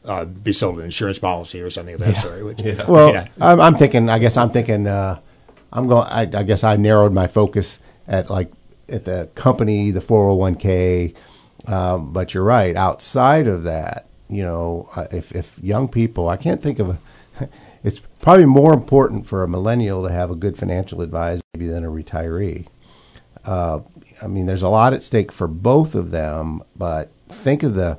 uh, 0.05 0.25
be 0.25 0.53
sold 0.53 0.79
an 0.79 0.85
insurance 0.85 1.19
policy 1.19 1.61
or 1.61 1.71
something 1.71 1.95
of 1.95 2.01
that 2.01 2.17
sort. 2.17 2.45
Which, 2.45 2.63
Well, 2.89 3.13
yeah. 3.13 3.29
I'm, 3.41 3.61
I'm 3.61 3.75
thinking. 3.77 4.09
I 4.09 4.19
guess 4.19 4.37
I'm 4.37 4.51
thinking. 4.51 4.87
Uh, 4.87 5.21
I'm 5.73 5.87
going. 5.87 6.07
I, 6.09 6.23
I 6.23 6.43
guess 6.43 6.65
I 6.65 6.77
narrowed 6.77 7.13
my 7.13 7.27
focus 7.27 7.81
at 8.07 8.31
like 8.31 8.51
at 8.89 9.05
the 9.05 9.29
company, 9.35 9.91
the 9.91 10.01
401k. 10.01 11.15
Um, 11.67 12.13
but 12.13 12.33
you're 12.33 12.45
right. 12.45 12.75
Outside 12.75 13.47
of 13.47 13.65
that, 13.65 14.07
you 14.31 14.43
know, 14.43 14.89
uh, 14.97 15.07
if 15.11 15.33
if 15.33 15.59
young 15.63 15.89
people, 15.89 16.29
I 16.29 16.37
can't 16.37 16.63
think 16.63 16.79
of 16.79 16.91
a. 16.91 16.99
Probably 18.21 18.47
more 18.47 18.75
important 18.75 19.27
for 19.27 19.43
a 19.43 19.49
millennial 19.49 20.03
to 20.03 20.13
have 20.13 20.31
a 20.31 20.37
good 20.37 20.57
financial 20.57 21.03
advisor 21.03 21.41
maybe 21.55 21.69
than 21.69 21.85
a 21.85 21.89
retiree. 21.89 22.67
Uh, 23.45 23.81
I 24.21 24.27
mean, 24.27 24.47
there's 24.47 24.63
a 24.63 24.69
lot 24.69 24.93
at 24.93 25.03
stake 25.03 25.31
for 25.31 25.47
both 25.47 25.95
of 25.95 26.11
them, 26.11 26.63
but 26.77 27.11
think 27.29 27.63
of 27.63 27.75
the 27.75 27.99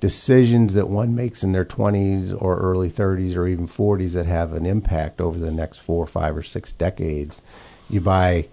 decisions 0.00 0.74
that 0.74 0.88
one 0.88 1.14
makes 1.14 1.42
in 1.42 1.52
their 1.52 1.64
20s 1.64 2.36
or 2.40 2.58
early 2.58 2.90
30s 2.90 3.36
or 3.36 3.46
even 3.46 3.66
40s 3.66 4.12
that 4.12 4.26
have 4.26 4.52
an 4.52 4.66
impact 4.66 5.20
over 5.20 5.38
the 5.38 5.52
next 5.52 5.78
four, 5.78 6.06
five, 6.06 6.36
or 6.36 6.42
six 6.42 6.72
decades. 6.72 7.42
You 7.88 8.00
buy, 8.00 8.48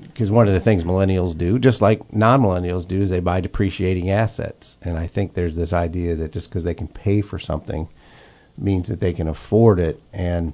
because 0.00 0.30
one 0.30 0.46
of 0.46 0.54
the 0.54 0.60
things 0.60 0.84
millennials 0.84 1.36
do, 1.36 1.58
just 1.58 1.82
like 1.82 2.12
non 2.12 2.42
millennials 2.42 2.86
do, 2.86 3.02
is 3.02 3.10
they 3.10 3.20
buy 3.20 3.40
depreciating 3.40 4.10
assets. 4.10 4.78
And 4.82 4.98
I 4.98 5.06
think 5.06 5.34
there's 5.34 5.56
this 5.56 5.72
idea 5.72 6.14
that 6.16 6.32
just 6.32 6.48
because 6.48 6.64
they 6.64 6.74
can 6.74 6.88
pay 6.88 7.20
for 7.20 7.38
something 7.38 7.88
means 8.60 8.88
that 8.88 9.00
they 9.00 9.12
can 9.12 9.28
afford 9.28 9.78
it. 9.78 10.02
And 10.12 10.52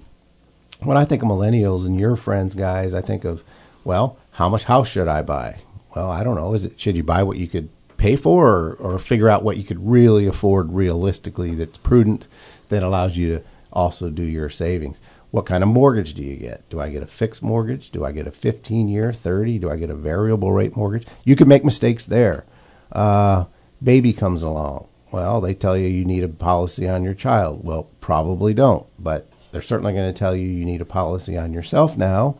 when 0.80 0.96
I 0.96 1.04
think 1.04 1.22
of 1.22 1.28
millennials 1.28 1.86
and 1.86 1.98
your 1.98 2.16
friends, 2.16 2.54
guys, 2.54 2.94
I 2.94 3.00
think 3.00 3.24
of, 3.24 3.42
well, 3.84 4.18
how 4.32 4.48
much 4.48 4.64
house 4.64 4.88
should 4.88 5.08
I 5.08 5.22
buy? 5.22 5.60
Well, 5.94 6.10
I 6.10 6.24
don't 6.24 6.36
know. 6.36 6.54
Is 6.54 6.64
it 6.64 6.80
should 6.80 6.96
you 6.96 7.02
buy 7.04 7.22
what 7.22 7.38
you 7.38 7.46
could 7.46 7.68
pay 7.96 8.16
for, 8.16 8.48
or, 8.48 8.74
or 8.74 8.98
figure 8.98 9.28
out 9.28 9.44
what 9.44 9.56
you 9.56 9.64
could 9.64 9.86
really 9.86 10.26
afford 10.26 10.72
realistically 10.72 11.54
that's 11.54 11.78
prudent, 11.78 12.26
that 12.68 12.82
allows 12.82 13.16
you 13.16 13.38
to 13.38 13.44
also 13.72 14.10
do 14.10 14.24
your 14.24 14.50
savings? 14.50 15.00
What 15.30 15.46
kind 15.46 15.64
of 15.64 15.68
mortgage 15.68 16.14
do 16.14 16.22
you 16.22 16.36
get? 16.36 16.68
Do 16.70 16.80
I 16.80 16.90
get 16.90 17.02
a 17.02 17.06
fixed 17.06 17.42
mortgage? 17.42 17.90
Do 17.90 18.04
I 18.04 18.12
get 18.12 18.26
a 18.26 18.30
15 18.30 18.88
year, 18.88 19.12
30? 19.12 19.58
Do 19.58 19.70
I 19.70 19.76
get 19.76 19.90
a 19.90 19.94
variable 19.94 20.52
rate 20.52 20.76
mortgage? 20.76 21.06
You 21.24 21.34
can 21.34 21.48
make 21.48 21.64
mistakes 21.64 22.06
there. 22.06 22.44
Uh, 22.92 23.46
baby 23.82 24.12
comes 24.12 24.42
along. 24.42 24.86
Well, 25.14 25.40
they 25.40 25.54
tell 25.54 25.76
you 25.76 25.86
you 25.86 26.04
need 26.04 26.24
a 26.24 26.28
policy 26.28 26.88
on 26.88 27.04
your 27.04 27.14
child. 27.14 27.62
Well, 27.62 27.86
probably 28.00 28.52
don't, 28.52 28.84
but 28.98 29.28
they're 29.52 29.62
certainly 29.62 29.92
going 29.92 30.12
to 30.12 30.18
tell 30.18 30.34
you 30.34 30.48
you 30.48 30.64
need 30.64 30.80
a 30.80 30.84
policy 30.84 31.38
on 31.38 31.52
yourself 31.52 31.96
now. 31.96 32.36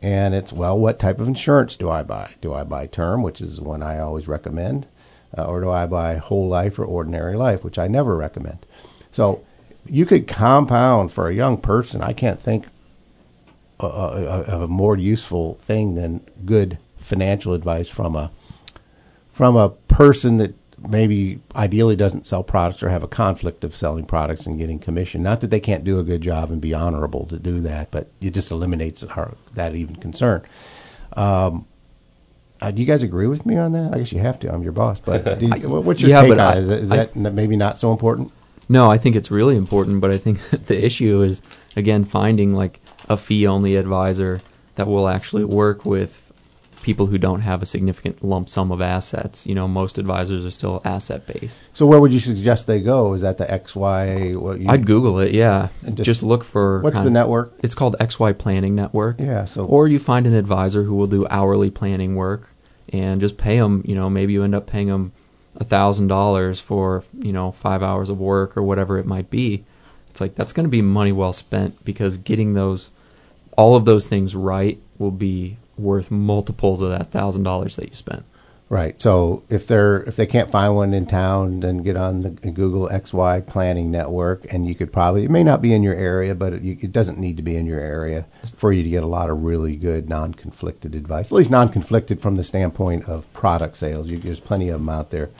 And 0.00 0.32
it's, 0.32 0.52
well, 0.52 0.78
what 0.78 1.00
type 1.00 1.18
of 1.18 1.26
insurance 1.26 1.74
do 1.74 1.90
I 1.90 2.04
buy? 2.04 2.34
Do 2.40 2.54
I 2.54 2.62
buy 2.62 2.86
term, 2.86 3.24
which 3.24 3.40
is 3.40 3.60
one 3.60 3.82
I 3.82 3.98
always 3.98 4.28
recommend, 4.28 4.86
uh, 5.36 5.46
or 5.46 5.60
do 5.60 5.68
I 5.68 5.86
buy 5.86 6.18
whole 6.18 6.46
life 6.46 6.78
or 6.78 6.84
ordinary 6.84 7.34
life, 7.34 7.64
which 7.64 7.76
I 7.76 7.88
never 7.88 8.16
recommend? 8.16 8.64
So 9.10 9.44
you 9.84 10.06
could 10.06 10.28
compound 10.28 11.12
for 11.12 11.28
a 11.28 11.34
young 11.34 11.56
person. 11.56 12.02
I 12.02 12.12
can't 12.12 12.40
think 12.40 12.66
uh, 13.80 13.88
uh, 13.88 14.44
of 14.46 14.62
a 14.62 14.68
more 14.68 14.96
useful 14.96 15.54
thing 15.56 15.96
than 15.96 16.20
good 16.44 16.78
financial 16.98 17.52
advice 17.52 17.88
from 17.88 18.14
a 18.14 18.30
from 19.32 19.56
a 19.56 19.70
person 19.70 20.36
that 20.36 20.54
maybe 20.78 21.40
ideally 21.54 21.96
doesn't 21.96 22.26
sell 22.26 22.42
products 22.42 22.82
or 22.82 22.88
have 22.90 23.02
a 23.02 23.08
conflict 23.08 23.64
of 23.64 23.74
selling 23.76 24.04
products 24.04 24.46
and 24.46 24.58
getting 24.58 24.78
commission. 24.78 25.22
Not 25.22 25.40
that 25.40 25.50
they 25.50 25.60
can't 25.60 25.84
do 25.84 25.98
a 25.98 26.02
good 26.04 26.20
job 26.20 26.50
and 26.50 26.60
be 26.60 26.74
honorable 26.74 27.26
to 27.26 27.38
do 27.38 27.60
that, 27.60 27.90
but 27.90 28.08
it 28.20 28.30
just 28.34 28.50
eliminates 28.50 29.04
that 29.54 29.74
even 29.74 29.96
concern. 29.96 30.42
Um, 31.14 31.66
uh, 32.60 32.70
do 32.70 32.80
you 32.82 32.86
guys 32.86 33.02
agree 33.02 33.26
with 33.26 33.44
me 33.46 33.56
on 33.56 33.72
that? 33.72 33.94
I 33.94 33.98
guess 33.98 34.12
you 34.12 34.20
have 34.20 34.38
to. 34.40 34.52
I'm 34.52 34.62
your 34.62 34.72
boss, 34.72 35.00
but 35.00 35.38
do 35.38 35.46
you, 35.46 35.52
what- 35.68 35.84
what's 35.84 36.00
your 36.00 36.10
Yeah, 36.10 36.22
take 36.22 36.32
on 36.38 36.56
it? 36.56 36.64
Is, 36.64 36.90
I- 36.90 36.96
that 37.04 37.16
maybe 37.16 37.56
not 37.56 37.78
so 37.78 37.92
important? 37.92 38.32
No, 38.68 38.90
I 38.90 38.98
think 38.98 39.14
it's 39.14 39.30
really 39.30 39.56
important, 39.56 40.00
but 40.00 40.10
I 40.10 40.16
think 40.18 40.40
the 40.66 40.84
issue 40.84 41.22
is 41.22 41.40
again 41.76 42.04
finding 42.04 42.54
like 42.54 42.80
a 43.08 43.16
fee 43.16 43.46
only 43.46 43.76
advisor 43.76 44.40
that 44.74 44.86
will 44.86 45.08
actually 45.08 45.44
work 45.44 45.84
with 45.84 46.25
people 46.86 47.06
who 47.06 47.18
don't 47.18 47.40
have 47.40 47.62
a 47.62 47.66
significant 47.66 48.22
lump 48.24 48.48
sum 48.48 48.70
of 48.70 48.80
assets. 48.80 49.44
You 49.44 49.56
know, 49.56 49.66
most 49.66 49.98
advisors 49.98 50.46
are 50.46 50.52
still 50.52 50.80
asset 50.84 51.26
based. 51.26 51.68
So 51.74 51.84
where 51.84 52.00
would 52.00 52.12
you 52.12 52.20
suggest 52.20 52.68
they 52.68 52.78
go? 52.80 53.12
Is 53.12 53.22
that 53.22 53.38
the 53.38 53.44
XY? 53.44 54.36
What 54.36 54.60
you, 54.60 54.68
I'd 54.68 54.86
Google 54.86 55.18
it, 55.18 55.34
yeah. 55.34 55.70
And 55.82 55.96
Just, 55.96 56.06
just- 56.06 56.22
look 56.22 56.44
for 56.44 56.80
What's 56.82 57.00
the 57.00 57.06
of- 57.06 57.12
network? 57.12 57.52
It's 57.60 57.74
called 57.74 57.96
XY 57.98 58.38
Planning 58.38 58.76
Network. 58.76 59.18
Yeah. 59.18 59.46
So 59.46 59.64
Or 59.66 59.88
you 59.88 59.98
find 59.98 60.28
an 60.28 60.34
advisor 60.34 60.84
who 60.84 60.94
will 60.94 61.08
do 61.08 61.26
hourly 61.28 61.70
planning 61.70 62.14
work 62.14 62.50
and 62.92 63.20
just 63.20 63.36
pay 63.36 63.58
them. 63.58 63.82
You 63.84 63.96
know, 63.96 64.08
maybe 64.08 64.32
you 64.32 64.44
end 64.44 64.54
up 64.54 64.68
paying 64.68 64.86
them 64.86 65.10
a 65.56 65.64
thousand 65.64 66.06
dollars 66.06 66.60
for 66.60 67.02
you 67.18 67.32
know 67.32 67.50
five 67.50 67.82
hours 67.82 68.08
of 68.10 68.20
work 68.20 68.56
or 68.56 68.62
whatever 68.62 68.96
it 68.98 69.06
might 69.06 69.28
be. 69.28 69.64
It's 70.08 70.20
like 70.20 70.36
that's 70.36 70.52
going 70.52 70.66
to 70.66 70.70
be 70.70 70.82
money 70.82 71.10
well 71.10 71.32
spent 71.32 71.84
because 71.84 72.16
getting 72.16 72.54
those, 72.54 72.92
all 73.58 73.74
of 73.74 73.86
those 73.86 74.06
things 74.06 74.36
right 74.36 74.78
will 74.98 75.10
be 75.10 75.56
worth 75.78 76.10
multiples 76.10 76.80
of 76.80 76.90
that 76.90 77.10
thousand 77.10 77.42
dollars 77.42 77.76
that 77.76 77.88
you 77.88 77.94
spent. 77.94 78.24
Right. 78.68 79.00
So 79.00 79.44
if 79.48 79.68
they're 79.68 80.02
if 80.02 80.16
they 80.16 80.26
can't 80.26 80.50
find 80.50 80.74
one 80.74 80.92
in 80.92 81.06
town, 81.06 81.60
then 81.60 81.78
get 81.78 81.96
on 81.96 82.22
the 82.22 82.30
Google 82.30 82.88
XY 82.88 83.46
Planning 83.46 83.92
Network, 83.92 84.52
and 84.52 84.66
you 84.66 84.74
could 84.74 84.92
probably 84.92 85.24
it 85.24 85.30
may 85.30 85.44
not 85.44 85.62
be 85.62 85.72
in 85.72 85.84
your 85.84 85.94
area, 85.94 86.34
but 86.34 86.52
it, 86.52 86.64
it 86.82 86.92
doesn't 86.92 87.16
need 87.16 87.36
to 87.36 87.44
be 87.44 87.54
in 87.54 87.64
your 87.64 87.78
area 87.78 88.26
for 88.56 88.72
you 88.72 88.82
to 88.82 88.88
get 88.88 89.04
a 89.04 89.06
lot 89.06 89.30
of 89.30 89.44
really 89.44 89.76
good 89.76 90.08
non-conflicted 90.08 90.96
advice. 90.96 91.30
At 91.30 91.36
least 91.36 91.50
non-conflicted 91.50 92.20
from 92.20 92.34
the 92.34 92.42
standpoint 92.42 93.08
of 93.08 93.32
product 93.32 93.76
sales. 93.76 94.08
You, 94.08 94.18
there's 94.18 94.40
plenty 94.40 94.68
of 94.70 94.80
them 94.80 94.88
out 94.88 95.10
there 95.10 95.30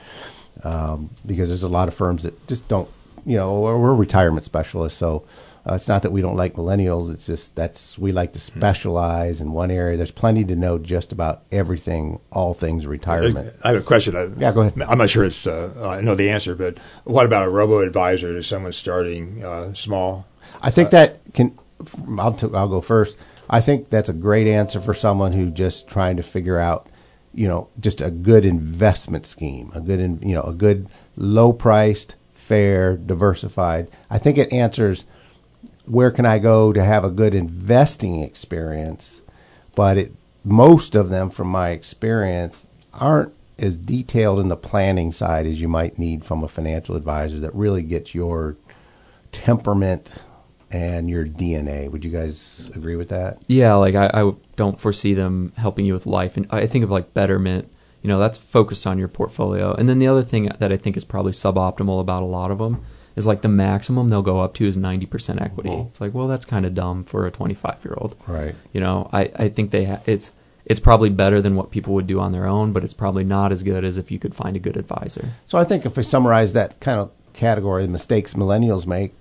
um, 0.63 1.11
because 1.27 1.49
there's 1.49 1.65
a 1.65 1.69
lot 1.69 1.89
of 1.89 1.95
firms 1.95 2.23
that 2.23 2.47
just 2.47 2.69
don't. 2.69 2.89
You 3.25 3.39
know, 3.39 3.61
we're 3.61 3.95
retirement 3.95 4.45
specialists, 4.45 4.99
so. 5.01 5.25
Uh, 5.69 5.75
it's 5.75 5.89
not 5.89 6.03
that 6.03 6.13
we 6.13 6.21
don't 6.21 6.37
like 6.37 6.55
millennials. 6.55 7.13
It's 7.13 7.27
just 7.27 7.57
that's 7.57 7.99
we 7.99 8.13
like 8.13 8.33
to 8.35 8.41
specialize 8.41 9.41
in 9.41 9.51
one 9.51 9.73
area. 9.73 9.97
There's 9.97 10.13
plenty 10.13 10.45
to 10.45 10.55
know 10.55 10.79
just 10.79 11.11
about 11.11 11.43
everything, 11.51 12.21
all 12.31 12.55
things 12.55 12.87
retirement. 12.87 13.53
I 13.65 13.69
have 13.69 13.79
a 13.79 13.83
question. 13.83 14.37
Yeah, 14.39 14.53
go 14.53 14.61
ahead. 14.61 14.81
I'm 14.83 14.99
not 14.99 15.11
sure 15.11 15.25
it's. 15.25 15.45
Uh, 15.45 15.73
I 15.83 16.03
know 16.03 16.15
the 16.15 16.31
answer, 16.31 16.55
but 16.55 16.79
what 17.03 17.27
about 17.27 17.49
a 17.49 17.51
robo 17.51 17.81
advisor 17.81 18.33
to 18.33 18.43
someone 18.45 18.73
starting 18.73 19.45
uh, 19.45 19.75
small? 19.75 20.29
I 20.63 20.71
think 20.71 20.91
that 20.91 21.19
can. 21.35 21.59
I'll 22.17 22.33
t- 22.33 22.49
I'll 22.55 22.69
go 22.69 22.81
first. 22.81 23.17
I 23.51 23.61
think 23.61 23.89
that's 23.89 24.09
a 24.09 24.15
great 24.15 24.47
answer 24.47 24.81
for 24.81 24.95
someone 24.95 25.33
who 25.33 25.51
just 25.51 25.89
trying 25.89 26.17
to 26.17 26.23
figure 26.23 26.59
out, 26.59 26.89
you 27.35 27.49
know, 27.49 27.69
just 27.81 28.01
a 28.01 28.11
good 28.11 28.45
investment 28.45 29.27
scheme, 29.27 29.71
a 29.75 29.81
good, 29.81 30.01
in, 30.01 30.21
you 30.21 30.35
know, 30.35 30.43
a 30.43 30.53
good 30.53 30.89
low 31.17 31.53
priced, 31.53 32.17
fair, 32.33 32.97
diversified. 32.97 33.89
I 34.11 34.19
think 34.19 34.39
it 34.39 34.53
answers 34.53 35.05
where 35.87 36.11
can 36.11 36.27
I 36.27 36.39
go 36.39 36.73
to 36.73 36.85
have 36.85 37.05
a 37.05 37.11
good 37.11 37.35
investing 37.35 38.23
experience, 38.23 39.23
but 39.75 39.97
it 39.97 40.13
most 40.45 40.95
of 40.95 41.09
them, 41.09 41.29
from 41.29 41.49
my 41.49 41.71
experience, 41.71 42.69
aren't 42.95 43.35
as 43.59 43.75
detailed 43.75 44.39
in 44.39 44.49
the 44.49 44.57
planning 44.57 45.11
side 45.11 45.45
as 45.45 45.61
you 45.61 45.67
might 45.67 45.99
need 45.99 46.25
from 46.25 46.45
a 46.45 46.49
financial 46.49 46.95
advisor 46.95 47.41
that 47.41 47.55
really 47.55 47.83
gets 47.83 48.15
your 48.15 48.57
temperament 49.33 50.15
and 50.71 51.11
your 51.11 51.27
DNA. 51.27 51.91
Would 51.91 52.05
you 52.05 52.13
guys 52.13 52.71
agree 52.75 52.95
with 52.95 53.09
that? 53.09 53.43
Yeah, 53.49 53.75
like 53.75 53.97
I, 53.97 54.11
I 54.15 54.33
don't 54.55 54.81
foresee 54.81 55.15
them 55.15 55.53
helping 55.57 55.85
you 55.85 55.95
with 55.95 56.07
life, 56.07 56.37
and 56.37 56.47
I 56.51 56.67
think 56.67 56.85
of 56.85 56.91
like 56.91 57.13
Betterment. 57.13 57.71
You 58.03 58.09
know, 58.09 58.21
that's 58.21 58.39
focused 58.39 58.87
on 58.87 58.99
your 58.99 59.09
portfolio. 59.09 59.75
And 59.75 59.89
then 59.89 59.99
the 59.99 60.07
other 60.07 60.23
thing 60.23 60.49
that 60.61 60.73
I 60.73 60.77
think 60.77 60.97
is 60.97 61.05
probably 61.05 61.33
suboptimal 61.33 62.01
about 62.01 62.23
a 62.23 62.27
lot 62.27 62.53
of 62.53 62.59
them 62.59 62.85
is 63.17 63.27
like 63.27 63.43
the 63.43 63.49
maximum 63.49 64.09
they'll 64.09 64.23
go 64.23 64.41
up 64.41 64.55
to 64.55 64.67
is 64.67 64.77
ninety 64.77 65.07
percent 65.07 65.41
equity. 65.41 65.73
It's 65.73 66.01
like, 66.01 66.15
well, 66.15 66.29
that's 66.29 66.45
kind 66.45 66.65
of 66.65 66.75
dumb 66.75 67.03
for 67.03 67.27
a 67.27 67.31
twenty-five 67.31 67.85
year 67.85 67.95
old. 67.97 68.15
Right. 68.27 68.55
You 68.73 68.81
know, 68.81 69.11
I, 69.13 69.31
I 69.37 69.49
think 69.49 69.71
they 69.71 69.87
ha- 69.87 70.01
it's 70.07 70.33
it's 70.65 70.81
probably 70.81 71.11
better 71.11 71.41
than 71.41 71.57
what 71.57 71.71
people 71.71 71.95
would 71.95 72.07
do 72.07 72.21
on 72.21 72.33
their 72.33 72.47
own, 72.47 72.73
but 72.73 72.85
it's 72.85 72.95
probably 72.95 73.25
not 73.25 73.53
as 73.53 73.63
good 73.63 73.85
as 73.85 73.99
if 73.99 74.11
you 74.11 74.19
could 74.19 74.35
find 74.35 74.57
a 74.57 74.61
good 74.61 74.77
advisor. 74.77 75.31
So 75.47 75.59
I 75.59 75.65
think 75.65 75.87
if 75.87 75.97
we 75.97 76.03
summarize 76.03 76.53
that 76.53 76.79
kind 76.81 77.01
of 77.01 77.11
category 77.33 77.85
of 77.85 77.91
mistakes 77.91 78.35
millennials 78.35 78.87
make, 78.87 79.15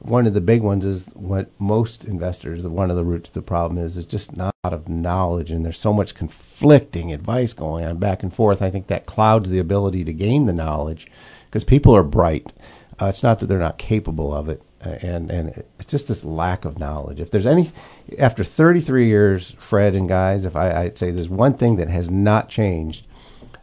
one 0.00 0.26
of 0.26 0.34
the 0.34 0.40
big 0.40 0.62
ones 0.62 0.84
is 0.84 1.08
what 1.14 1.50
most 1.58 2.04
investors, 2.04 2.66
one 2.66 2.90
of 2.90 2.96
the 2.96 3.04
roots 3.04 3.30
of 3.30 3.34
the 3.34 3.42
problem 3.42 3.78
is, 3.78 3.96
is 3.96 4.04
just 4.04 4.36
not 4.36 4.54
of 4.62 4.88
knowledge, 4.88 5.50
and 5.50 5.64
there's 5.64 5.78
so 5.78 5.92
much 5.92 6.14
conflicting 6.14 7.12
advice 7.12 7.54
going 7.54 7.84
on 7.84 7.96
back 7.96 8.22
and 8.22 8.34
forth. 8.34 8.60
I 8.60 8.70
think 8.70 8.88
that 8.88 9.06
clouds 9.06 9.48
the 9.48 9.58
ability 9.58 10.04
to 10.04 10.12
gain 10.12 10.44
the 10.44 10.52
knowledge 10.52 11.06
because 11.46 11.64
people 11.64 11.96
are 11.96 12.02
bright. 12.02 12.52
Uh, 13.00 13.06
it's 13.06 13.22
not 13.22 13.40
that 13.40 13.46
they're 13.46 13.58
not 13.58 13.78
capable 13.78 14.34
of 14.34 14.48
it. 14.48 14.62
Uh, 14.84 14.90
and 15.02 15.30
and 15.30 15.64
it's 15.78 15.90
just 15.90 16.08
this 16.08 16.24
lack 16.24 16.64
of 16.64 16.78
knowledge. 16.78 17.20
If 17.20 17.30
there's 17.30 17.46
any, 17.46 17.70
after 18.18 18.42
33 18.44 19.08
years, 19.08 19.54
Fred 19.58 19.94
and 19.94 20.08
guys, 20.08 20.44
if 20.44 20.56
I, 20.56 20.82
I'd 20.84 20.98
say 20.98 21.10
there's 21.10 21.28
one 21.28 21.54
thing 21.54 21.76
that 21.76 21.88
has 21.88 22.10
not 22.10 22.48
changed, 22.48 23.06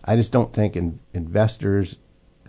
I 0.06 0.16
just 0.16 0.32
don't 0.32 0.54
think 0.54 0.76
in, 0.76 1.00
investors 1.14 1.98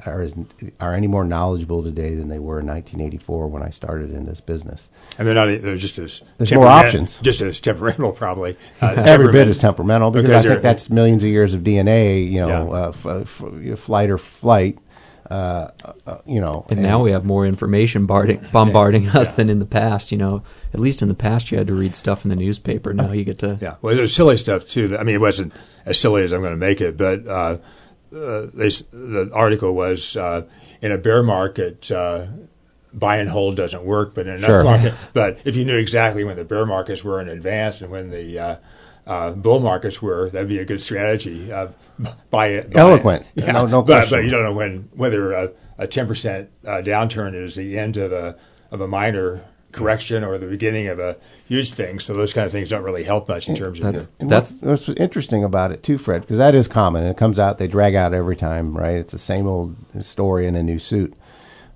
are 0.06 0.22
as, 0.22 0.34
are 0.80 0.94
any 0.94 1.06
more 1.08 1.24
knowledgeable 1.24 1.82
today 1.82 2.14
than 2.14 2.28
they 2.28 2.38
were 2.38 2.60
in 2.60 2.66
1984 2.66 3.48
when 3.48 3.62
I 3.62 3.70
started 3.70 4.12
in 4.12 4.26
this 4.26 4.40
business. 4.40 4.90
And 5.18 5.26
they're 5.26 5.34
not. 5.34 5.46
They're 5.46 5.76
just 5.76 5.98
as 5.98 6.22
There's 6.36 6.52
more 6.52 6.66
options. 6.66 7.18
Just 7.20 7.40
as 7.40 7.58
temperamental, 7.60 8.12
probably. 8.12 8.56
Uh, 8.80 8.94
Every 9.06 9.32
bit 9.32 9.48
is 9.48 9.58
temperamental 9.58 10.10
because, 10.10 10.28
Because 10.28 10.46
I 10.46 10.48
think 10.50 10.62
that's 10.62 10.88
millions 10.90 11.24
of 11.24 11.30
years 11.30 11.54
of 11.54 11.62
DNA. 11.62 12.30
You 12.30 12.40
know, 12.42 12.48
Yeah. 12.48 12.80
uh, 12.84 12.88
f- 12.90 13.06
f- 13.06 13.40
you 13.40 13.70
know, 13.70 13.76
flight 13.76 14.10
or 14.10 14.18
flight. 14.18 14.78
Uh, 15.30 15.70
uh, 16.06 16.18
you 16.24 16.40
know, 16.40 16.64
And 16.70 16.80
now 16.80 17.02
we 17.02 17.10
have 17.10 17.24
more 17.24 17.44
information 17.44 18.06
bombarding, 18.06 18.46
bombarding 18.52 19.08
us 19.08 19.28
Yeah. 19.30 19.36
than 19.36 19.50
in 19.50 19.58
the 19.58 19.66
past. 19.66 20.10
You 20.10 20.16
know, 20.18 20.42
at 20.72 20.80
least 20.80 21.02
in 21.02 21.08
the 21.08 21.14
past 21.14 21.50
you 21.50 21.58
had 21.58 21.66
to 21.66 21.74
read 21.74 21.94
stuff 21.94 22.24
in 22.24 22.30
the 22.30 22.36
newspaper. 22.36 22.94
Now 22.94 23.12
you 23.12 23.24
get 23.24 23.38
to. 23.40 23.58
Yeah, 23.60 23.74
well, 23.82 23.94
there's 23.94 24.14
silly 24.14 24.36
stuff 24.38 24.66
too. 24.66 24.96
I 24.98 25.02
mean, 25.04 25.14
it 25.16 25.20
wasn't 25.20 25.52
as 25.84 25.98
silly 26.00 26.22
as 26.22 26.32
I'm 26.32 26.40
going 26.40 26.52
to 26.52 26.56
make 26.56 26.80
it, 26.80 26.96
but 26.96 27.26
uh, 27.26 27.58
uh, 28.10 28.46
they, 28.54 28.68
the 28.90 29.30
article 29.34 29.74
was 29.74 30.16
uh, 30.16 30.46
in 30.80 30.92
a 30.92 30.98
bear 30.98 31.22
market. 31.22 31.90
Uh, 31.90 32.26
Buy 32.90 33.18
and 33.18 33.28
hold 33.28 33.54
doesn't 33.54 33.84
work, 33.84 34.14
but 34.14 34.26
in 34.26 34.32
an 34.36 34.40
Sure. 34.42 34.64
market, 34.64 34.94
but 35.12 35.42
if 35.44 35.54
you 35.54 35.66
knew 35.66 35.76
exactly 35.76 36.24
when 36.24 36.38
the 36.38 36.44
bear 36.44 36.64
markets 36.64 37.04
were 37.04 37.20
in 37.20 37.28
advance 37.28 37.82
and 37.82 37.90
when 37.90 38.08
the 38.08 38.58
uh, 39.08 39.32
bull 39.32 39.58
markets 39.58 40.00
were, 40.00 40.28
that'd 40.30 40.48
be 40.48 40.58
a 40.58 40.64
good 40.64 40.80
strategy. 40.80 41.50
Uh, 41.50 41.68
buy 42.30 42.48
it, 42.48 42.70
buy 42.70 42.80
Eloquent. 42.80 43.22
It. 43.34 43.44
Yeah, 43.46 43.52
No- 43.52 43.66
no 43.66 43.82
but, 43.82 44.08
but 44.10 44.22
you 44.24 44.30
don't 44.30 44.44
know 44.44 44.54
when 44.54 44.88
whether 44.94 45.32
a, 45.32 45.50
a 45.78 45.88
10% 45.88 46.48
uh, 46.64 46.68
downturn 46.84 47.34
is 47.34 47.54
the 47.56 47.76
end 47.78 47.96
of 47.96 48.12
a 48.12 48.36
of 48.70 48.80
a 48.82 48.86
minor 48.86 49.42
correction 49.72 50.22
or 50.24 50.36
the 50.38 50.46
beginning 50.46 50.88
of 50.88 50.98
a 50.98 51.16
huge 51.46 51.72
thing. 51.72 52.00
So 52.00 52.14
those 52.14 52.32
kind 52.34 52.44
of 52.46 52.52
things 52.52 52.68
don't 52.70 52.82
really 52.82 53.04
help 53.04 53.28
much 53.28 53.48
in 53.48 53.54
terms 53.54 53.78
of 53.78 53.84
That's- 53.84 54.04
your 54.04 54.12
And 54.20 54.30
That's- 54.30 54.52
what's, 54.60 54.88
what's 54.88 55.00
interesting 55.00 55.42
about 55.42 55.72
it 55.72 55.82
too, 55.82 55.96
Fred, 55.98 56.20
because 56.22 56.38
that 56.38 56.54
is 56.54 56.68
common 56.68 57.02
and 57.02 57.10
it 57.10 57.16
comes 57.16 57.38
out. 57.38 57.56
They 57.58 57.66
drag 57.66 57.94
out 57.94 58.12
every 58.12 58.36
time, 58.36 58.76
right? 58.76 58.96
It's 58.96 59.12
the 59.12 59.18
same 59.18 59.46
old 59.46 59.74
story 60.00 60.46
in 60.46 60.54
a 60.54 60.62
new 60.62 60.78
suit. 60.78 61.14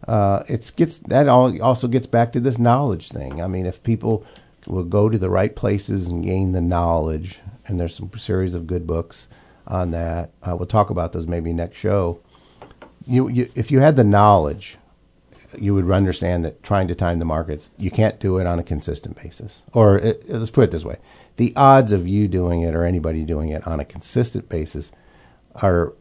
Uh, 0.07 0.43
it's 0.49 0.70
gets 0.70 0.99
that 0.99 1.28
all 1.28 1.61
also 1.62 1.87
gets 1.89 2.07
back 2.07 2.33
to 2.33 2.41
this 2.41 2.59
knowledge 2.59 3.09
thing. 3.11 3.41
I 3.41 3.47
mean, 3.47 3.66
if 3.66 3.83
people 3.83 4.26
will 4.67 4.85
go 4.85 5.09
to 5.09 5.19
the 5.19 5.31
right 5.31 5.55
places 5.55 6.09
and 6.09 6.25
gain 6.25 6.53
the 6.53 6.61
knowledge, 6.61 7.41
and 7.67 7.79
there's 7.79 7.97
some 7.97 8.11
series 8.17 8.55
of 8.55 8.67
good 8.67 8.87
books 8.87 9.29
on 9.67 9.91
that. 9.93 10.31
Uh, 10.43 10.57
we'll 10.57 10.67
talk 10.67 10.91
about 10.91 11.13
those 11.13 11.27
maybe 11.27 11.53
next 11.53 11.79
show. 11.79 12.21
You, 13.07 13.29
you, 13.29 13.51
if 13.55 13.71
you 13.71 13.81
had 13.81 13.97
the 13.97 14.05
knowledge, 14.05 14.79
you 15.59 15.75
would 15.75 15.91
understand 15.91 16.45
that 16.45 16.63
trying 16.63 16.89
to 16.89 16.95
time 16.95 17.19
the 17.19 17.25
markets, 17.25 17.71
you 17.77 17.91
can't 17.91 18.19
do 18.19 18.39
it 18.39 18.47
on 18.47 18.59
a 18.59 18.63
consistent 18.63 19.21
basis. 19.21 19.63
Or 19.73 19.99
it, 19.99 20.29
let's 20.29 20.51
put 20.51 20.65
it 20.65 20.71
this 20.71 20.85
way: 20.85 20.99
the 21.37 21.53
odds 21.57 21.93
of 21.93 22.07
you 22.07 22.29
doing 22.29 22.63
it 22.63 22.75
or 22.75 22.85
anybody 22.85 23.25
doing 23.25 23.49
it 23.49 23.67
on 23.67 23.81
a 23.81 23.85
consistent 23.85 24.49
basis 24.49 24.93
are 25.57 25.93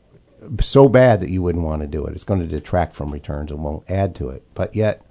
so 0.59 0.87
bad 0.87 1.19
that 1.19 1.29
you 1.29 1.41
wouldn't 1.41 1.65
want 1.65 1.81
to 1.81 1.87
do 1.87 2.05
it. 2.05 2.13
It's 2.13 2.23
going 2.23 2.39
to 2.39 2.47
detract 2.47 2.95
from 2.95 3.11
returns 3.11 3.51
and 3.51 3.63
won't 3.63 3.89
add 3.89 4.15
to 4.15 4.29
it. 4.29 4.43
But 4.53 4.75
yet, 4.75 5.05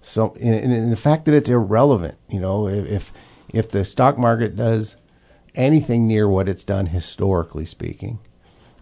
so 0.00 0.34
in, 0.34 0.54
in, 0.54 0.90
the 0.90 0.96
fact 0.96 1.24
that 1.24 1.34
it's 1.34 1.48
irrelevant, 1.48 2.16
you 2.28 2.40
know, 2.40 2.68
if 2.68 3.10
if, 3.52 3.70
the 3.70 3.84
stock 3.84 4.18
market 4.18 4.56
does 4.56 4.96
anything 5.54 6.06
near 6.06 6.28
what 6.28 6.48
it's 6.48 6.64
done 6.64 6.86
historically 6.86 7.64
speaking, 7.64 8.18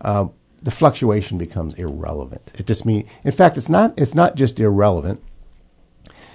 uh, 0.00 0.26
the 0.62 0.70
fluctuation 0.70 1.38
becomes 1.38 1.74
irrelevant. 1.74 2.52
It 2.56 2.66
just 2.66 2.84
means, 2.84 3.08
in 3.22 3.32
fact, 3.32 3.56
it's 3.56 3.68
not. 3.68 3.94
It's 3.98 4.14
not 4.14 4.34
just 4.34 4.58
irrelevant. 4.60 5.22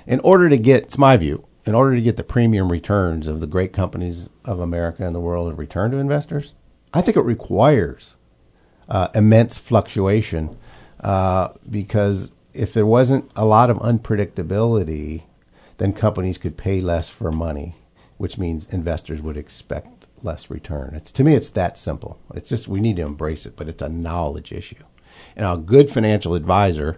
In 0.08 0.20
order 0.22 0.50
to 0.50 0.58
get, 0.58 0.84
it's 0.84 0.98
my 0.98 1.18
view, 1.18 1.46
in 1.66 1.76
order 1.76 1.96
to 1.96 2.02
get 2.02 2.18
the 2.18 2.24
premium 2.24 2.72
returns 2.72 3.28
of 3.28 3.42
the 3.42 3.48
great 3.48 3.74
companies 3.74 4.30
of 4.46 4.60
America 4.60 5.06
and 5.06 5.14
the 5.14 5.20
world 5.20 5.52
of 5.52 5.60
return 5.60 5.92
to 5.92 5.98
investors, 5.98 6.54
I 6.94 7.02
think 7.02 7.18
it 7.18 7.22
requires 7.22 8.16
uh, 8.88 9.10
immense 9.14 9.58
fluctuation 9.58 10.58
uh, 11.02 11.50
because 11.70 12.32
if 12.54 12.74
there 12.74 12.86
wasn't 12.86 13.30
a 13.36 13.46
lot 13.46 13.70
of 13.70 13.78
unpredictability, 13.78 15.24
then 15.78 15.94
companies 15.94 16.38
could 16.38 16.58
pay 16.58 16.82
less 16.82 17.10
for 17.10 17.32
money, 17.32 17.76
which 18.18 18.38
means 18.38 18.68
investors 18.70 19.22
would 19.22 19.38
expect 19.38 20.08
less 20.24 20.50
return. 20.50 20.94
It's 20.96 21.12
to 21.14 21.24
me, 21.24 21.36
it's 21.36 21.50
that 21.52 21.78
simple. 21.78 22.20
It's 22.34 22.50
just 22.50 22.68
we 22.68 22.80
need 22.80 22.98
to 22.98 23.04
embrace 23.04 23.46
it, 23.46 23.56
but 23.56 23.70
it's 23.70 23.82
a 23.82 23.90
knowledge 23.90 24.52
issue. 24.52 24.84
And 25.36 25.46
a 25.46 25.58
good 25.58 25.90
financial 25.90 26.36
advisor 26.36 26.98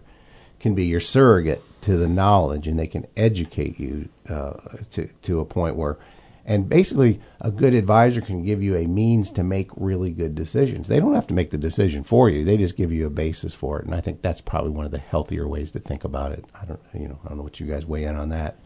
can 0.59 0.75
be 0.75 0.85
your 0.85 0.99
surrogate 0.99 1.61
to 1.81 1.97
the 1.97 2.07
knowledge, 2.07 2.67
and 2.67 2.77
they 2.77 2.87
can 2.87 3.07
educate 3.17 3.79
you 3.79 4.09
uh, 4.29 4.53
to 4.91 5.07
to 5.23 5.39
a 5.39 5.45
point 5.45 5.75
where, 5.75 5.97
and 6.45 6.67
basically, 6.67 7.19
a 7.39 7.51
good 7.51 7.73
advisor 7.73 8.21
can 8.21 8.43
give 8.43 8.63
you 8.63 8.75
a 8.75 8.87
means 8.87 9.31
to 9.31 9.43
make 9.43 9.69
really 9.75 10.11
good 10.11 10.35
decisions. 10.35 10.87
They 10.87 10.99
don't 10.99 11.13
have 11.13 11.27
to 11.27 11.33
make 11.33 11.51
the 11.51 11.57
decision 11.57 12.03
for 12.03 12.29
you; 12.29 12.43
they 12.43 12.57
just 12.57 12.77
give 12.77 12.91
you 12.91 13.05
a 13.05 13.11
basis 13.11 13.53
for 13.53 13.79
it. 13.79 13.85
And 13.85 13.93
I 13.93 14.01
think 14.01 14.21
that's 14.21 14.41
probably 14.41 14.71
one 14.71 14.85
of 14.85 14.91
the 14.91 14.97
healthier 14.97 15.47
ways 15.47 15.71
to 15.71 15.79
think 15.79 16.03
about 16.03 16.31
it. 16.31 16.45
I 16.59 16.65
don't, 16.65 16.79
you 16.93 17.07
know, 17.07 17.19
I 17.23 17.29
don't 17.29 17.37
know 17.37 17.43
what 17.43 17.59
you 17.59 17.67
guys 17.67 17.85
weigh 17.85 18.03
in 18.03 18.15
on 18.15 18.29
that. 18.29 18.57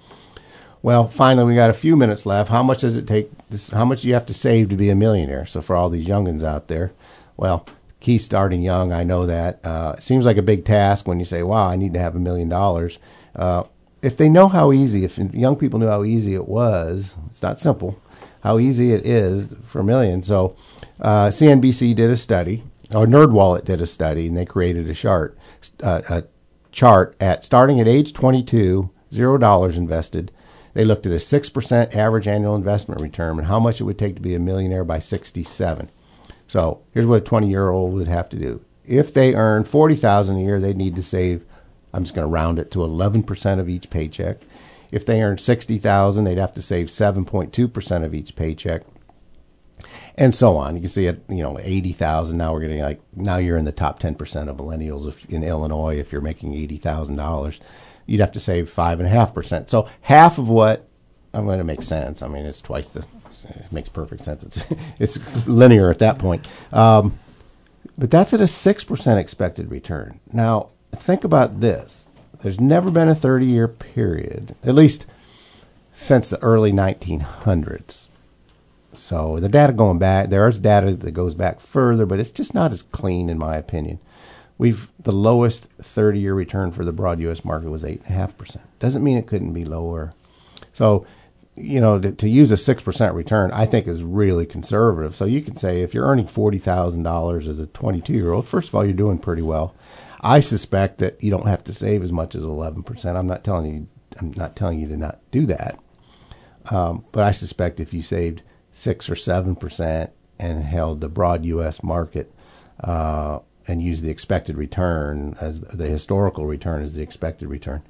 Well, 0.81 1.07
finally, 1.07 1.45
we 1.45 1.55
got 1.55 1.71
a 1.71 1.73
few 1.73 1.95
minutes 1.95 2.25
left. 2.25 2.49
How 2.49 2.61
much 2.61 2.81
does 2.81 2.95
it 2.95 3.07
take? 3.07 3.31
How 3.71 3.85
much 3.85 4.03
do 4.03 4.07
you 4.07 4.13
have 4.13 4.25
to 4.27 4.33
save 4.33 4.69
to 4.69 4.75
be 4.75 4.89
a 4.89 4.95
millionaire? 4.95 5.45
So, 5.45 5.61
for 5.61 5.75
all 5.75 5.89
these 5.89 6.07
youngins 6.07 6.43
out 6.43 6.67
there, 6.67 6.93
well, 7.37 7.65
key 7.99 8.19
starting 8.19 8.61
young. 8.61 8.93
I 8.93 9.03
know 9.03 9.25
that. 9.25 9.65
Uh, 9.65 9.95
it 9.97 10.03
seems 10.03 10.25
like 10.25 10.37
a 10.37 10.43
big 10.43 10.63
task 10.63 11.07
when 11.07 11.19
you 11.19 11.25
say, 11.25 11.41
"Wow, 11.41 11.67
I 11.67 11.75
need 11.75 11.93
to 11.95 11.99
have 11.99 12.15
a 12.15 12.19
million 12.19 12.49
dollars." 12.49 12.99
Uh, 13.35 13.63
If 14.05 14.17
they 14.17 14.29
know 14.29 14.47
how 14.47 14.71
easy, 14.71 15.03
if 15.03 15.17
young 15.17 15.55
people 15.55 15.79
knew 15.79 15.87
how 15.87 16.03
easy 16.03 16.35
it 16.35 16.47
was, 16.47 17.15
it's 17.25 17.41
not 17.41 17.59
simple. 17.59 17.99
How 18.41 18.59
easy 18.59 18.93
it 18.93 19.03
is 19.03 19.55
for 19.65 19.79
a 19.79 19.83
million. 19.83 20.21
So, 20.21 20.55
uh, 21.01 21.29
CNBC 21.29 21.95
did 21.95 22.11
a 22.11 22.15
study, 22.15 22.63
or 22.93 23.07
NerdWallet 23.07 23.65
did 23.65 23.81
a 23.81 23.87
study, 23.87 24.27
and 24.27 24.37
they 24.37 24.45
created 24.45 24.87
a 24.87 24.93
chart, 24.93 25.35
uh, 25.81 26.03
a 26.07 26.23
chart 26.71 27.15
at 27.19 27.43
starting 27.43 27.79
at 27.79 27.87
age 27.87 28.13
22, 28.13 28.91
zero 29.11 29.39
dollars 29.39 29.75
invested. 29.75 30.31
They 30.75 30.85
looked 30.85 31.07
at 31.07 31.11
a 31.11 31.15
6% 31.15 31.95
average 31.95 32.27
annual 32.27 32.55
investment 32.55 33.01
return 33.01 33.39
and 33.39 33.47
how 33.47 33.59
much 33.59 33.81
it 33.81 33.85
would 33.85 33.97
take 33.97 34.13
to 34.15 34.21
be 34.21 34.35
a 34.35 34.39
millionaire 34.39 34.83
by 34.83 34.99
67. 34.99 35.89
So 36.47 36.81
here's 36.93 37.07
what 37.07 37.21
a 37.21 37.25
20 37.25 37.49
year 37.49 37.69
old 37.69 37.93
would 37.93 38.07
have 38.07 38.29
to 38.29 38.37
do. 38.37 38.61
If 38.85 39.11
they 39.13 39.33
earn 39.33 39.63
40000 39.63 40.35
a 40.35 40.39
year, 40.39 40.59
they'd 40.59 40.77
need 40.77 40.95
to 40.95 41.01
save, 41.01 41.43
I'm 41.95 42.03
just 42.03 42.13
going 42.13 42.27
to 42.27 42.31
round 42.31 42.59
it 42.59 42.71
to 42.71 42.79
11% 42.79 43.59
of 43.59 43.69
each 43.69 43.89
paycheck. 43.89 44.37
If 44.91 45.05
they 45.05 45.21
earn 45.21 45.37
60000 45.37 46.23
they'd 46.23 46.37
have 46.37 46.53
to 46.53 46.61
save 46.61 46.87
7.2% 46.87 48.05
of 48.05 48.13
each 48.13 48.35
paycheck. 48.35 48.83
And 50.15 50.33
so 50.33 50.55
on. 50.55 50.75
You 50.75 50.81
can 50.81 50.89
see 50.89 51.07
it, 51.07 51.23
you 51.27 51.43
know, 51.43 51.59
80,000. 51.59 52.37
Now 52.37 52.53
we're 52.53 52.61
getting 52.61 52.81
like, 52.81 53.01
now 53.15 53.37
you're 53.37 53.57
in 53.57 53.65
the 53.65 53.71
top 53.71 53.99
10% 53.99 54.49
of 54.49 54.57
millennials 54.57 55.07
if, 55.07 55.25
in 55.25 55.43
Illinois 55.43 55.97
if 55.97 56.11
you're 56.11 56.21
making 56.21 56.53
$80,000 56.53 57.59
you'd 58.05 58.21
have 58.21 58.31
to 58.33 58.39
save 58.39 58.69
five 58.69 58.99
and 58.99 59.07
a 59.07 59.11
half 59.11 59.33
percent. 59.33 59.69
So 59.69 59.87
half 60.01 60.37
of 60.37 60.49
what 60.49 60.87
I'm 61.33 61.45
going 61.45 61.57
to 61.57 61.63
make 61.63 61.81
sense. 61.81 62.21
I 62.21 62.27
mean, 62.27 62.45
it's 62.45 62.61
twice 62.61 62.89
the. 62.89 63.05
It 63.47 63.71
makes 63.71 63.89
perfect 63.89 64.23
sense. 64.23 64.43
It's 64.43 64.63
it's 64.99 65.47
linear 65.47 65.91
at 65.91 65.99
that 65.99 66.19
point. 66.19 66.47
Um, 66.73 67.19
but 67.97 68.09
that's 68.09 68.33
at 68.33 68.41
a 68.41 68.47
six 68.47 68.83
percent 68.83 69.19
expected 69.19 69.69
return. 69.69 70.19
Now 70.31 70.69
think 70.95 71.23
about 71.23 71.61
this. 71.61 72.07
There's 72.41 72.59
never 72.59 72.91
been 72.91 73.09
a 73.09 73.15
30 73.15 73.45
year 73.45 73.67
period, 73.67 74.55
at 74.63 74.75
least 74.75 75.05
since 75.91 76.29
the 76.29 76.41
early 76.41 76.71
1900s. 76.71 78.09
So 78.93 79.39
the 79.39 79.49
data 79.49 79.73
going 79.73 79.97
back, 79.97 80.29
there's 80.29 80.59
data 80.59 80.95
that 80.95 81.11
goes 81.11 81.35
back 81.35 81.59
further, 81.59 82.05
but 82.05 82.19
it's 82.19 82.31
just 82.31 82.53
not 82.53 82.71
as 82.71 82.81
clean 82.81 83.29
in 83.29 83.37
my 83.37 83.55
opinion. 83.55 83.99
We've 84.57 84.89
the 84.99 85.11
lowest 85.11 85.67
30 85.81 86.19
year 86.19 86.33
return 86.33 86.71
for 86.71 86.85
the 86.85 86.93
broad 86.93 87.19
U.S. 87.21 87.43
market 87.43 87.69
was 87.69 87.83
eight 87.83 88.01
and 88.05 88.15
a 88.15 88.19
half 88.19 88.37
percent. 88.37 88.65
Doesn't 88.79 89.03
mean 89.03 89.17
it 89.17 89.27
couldn't 89.27 89.53
be 89.53 89.65
lower. 89.65 90.13
So, 90.71 91.05
you 91.55 91.81
know, 91.81 91.99
to, 91.99 92.11
to 92.11 92.29
use 92.29 92.51
a 92.51 92.57
six 92.57 92.81
percent 92.81 93.15
return, 93.15 93.51
I 93.51 93.65
think 93.65 93.87
is 93.87 94.03
really 94.03 94.45
conservative. 94.45 95.15
So 95.15 95.25
you 95.25 95.41
can 95.41 95.57
say 95.57 95.81
if 95.81 95.93
you're 95.93 96.05
earning 96.05 96.27
forty 96.27 96.57
thousand 96.57 97.03
dollars 97.03 97.49
as 97.49 97.59
a 97.59 97.67
22 97.67 98.13
year 98.13 98.31
old, 98.31 98.47
first 98.47 98.69
of 98.69 98.75
all, 98.75 98.85
you're 98.85 98.93
doing 98.93 99.17
pretty 99.17 99.41
well. 99.41 99.73
I 100.25 100.39
suspect 100.41 100.97
that 100.97 101.23
you 101.23 101.31
don't 101.31 101.47
have 101.47 101.63
to 101.65 101.73
save 101.73 102.03
as 102.03 102.11
much 102.11 102.35
as 102.35 102.43
11 102.43 102.83
percent. 102.83 103.17
I'm 103.17 103.27
not 103.27 103.43
telling 103.43 103.65
you. 103.73 103.87
I'm 104.19 104.31
not 104.35 104.55
telling 104.55 104.79
you 104.79 104.87
to 104.87 104.97
not 104.97 105.19
do 105.31 105.45
that. 105.45 105.77
Um, 106.71 107.05
but 107.11 107.23
I 107.23 107.31
suspect 107.31 107.79
if 107.79 107.93
you 107.93 108.01
saved 108.01 108.41
six 108.71 109.09
or 109.09 109.15
seven 109.15 109.55
percent 109.55 110.11
and 110.39 110.63
held 110.63 110.99
the 111.01 111.09
broad 111.09 111.45
U.S. 111.45 111.83
market. 111.83 112.33
Uh, 112.83 113.39
and 113.67 113.81
used 113.81 114.03
the 114.03 114.11
expected 114.11 114.57
return 114.57 115.35
as 115.41 115.59
the 115.61 115.87
historical 115.87 116.45
return 116.45 116.83
as 116.83 116.93
the 116.95 117.01
expected 117.01 117.47
return, 117.47 117.81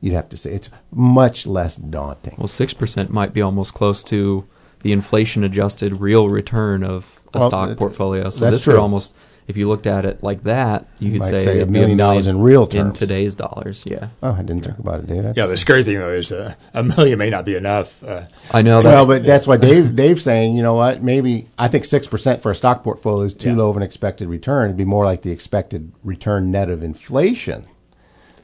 you'd 0.00 0.14
have 0.14 0.28
to 0.28 0.36
say 0.36 0.52
it's 0.52 0.70
much 0.92 1.46
less 1.46 1.76
daunting. 1.76 2.36
Well, 2.38 2.48
six 2.48 2.72
percent 2.72 3.10
might 3.10 3.32
be 3.32 3.42
almost 3.42 3.74
close 3.74 4.04
to 4.04 4.46
the 4.80 4.92
inflation-adjusted 4.92 6.00
real 6.00 6.28
return 6.28 6.84
of 6.84 7.20
a 7.34 7.40
Well, 7.40 7.48
stock 7.48 7.76
portfolio. 7.76 8.30
So 8.30 8.48
this 8.48 8.64
would 8.64 8.74
true. 8.74 8.80
almost 8.80 9.12
if 9.48 9.56
you 9.56 9.66
looked 9.66 9.86
at 9.86 10.04
it 10.04 10.22
like 10.22 10.44
that, 10.44 10.86
you 11.00 11.10
could 11.10 11.24
say, 11.24 11.40
say 11.40 11.52
a 11.52 11.62
it'd 11.62 11.70
million 11.70 11.96
dollars 11.96 12.26
in 12.28 12.40
real 12.40 12.66
terms 12.66 12.86
in 12.88 12.92
today's 12.92 13.34
dollars. 13.34 13.82
Yeah, 13.86 14.08
Oh, 14.22 14.32
I 14.32 14.42
didn't 14.42 14.60
think 14.64 14.78
about 14.78 15.00
it, 15.00 15.06
Dave. 15.06 15.16
That's- 15.24 15.36
Yeah, 15.36 15.46
the 15.46 15.56
scary 15.56 15.82
thing 15.84 15.98
though 15.98 16.12
is 16.12 16.30
uh, 16.30 16.54
a 16.74 16.84
million 16.84 17.18
may 17.18 17.30
not 17.30 17.44
be 17.46 17.56
enough. 17.56 18.04
Uh, 18.04 18.26
I 18.52 18.62
know 18.62 18.82
that's 18.82 18.94
well, 18.94 19.06
but 19.06 19.24
that's 19.24 19.46
why 19.46 19.56
Dave 19.68 19.96
Dave's 19.96 20.22
saying, 20.22 20.54
you 20.56 20.62
know 20.62 20.74
what? 20.74 21.02
Maybe 21.02 21.48
I 21.58 21.68
think 21.68 21.84
six 21.86 22.06
percent 22.06 22.42
for 22.42 22.50
a 22.50 22.54
stock 22.54 22.84
portfolio 22.84 23.24
is 23.24 23.34
too 23.34 23.50
Yeah. 23.50 23.56
low 23.56 23.70
of 23.70 23.76
an 23.76 23.82
expected 23.82 24.28
return. 24.28 24.66
It'd 24.66 24.76
be 24.76 24.84
more 24.84 25.04
like 25.06 25.22
the 25.22 25.32
expected 25.32 25.92
return 26.04 26.50
net 26.50 26.68
of 26.70 26.82
inflation. 26.82 27.64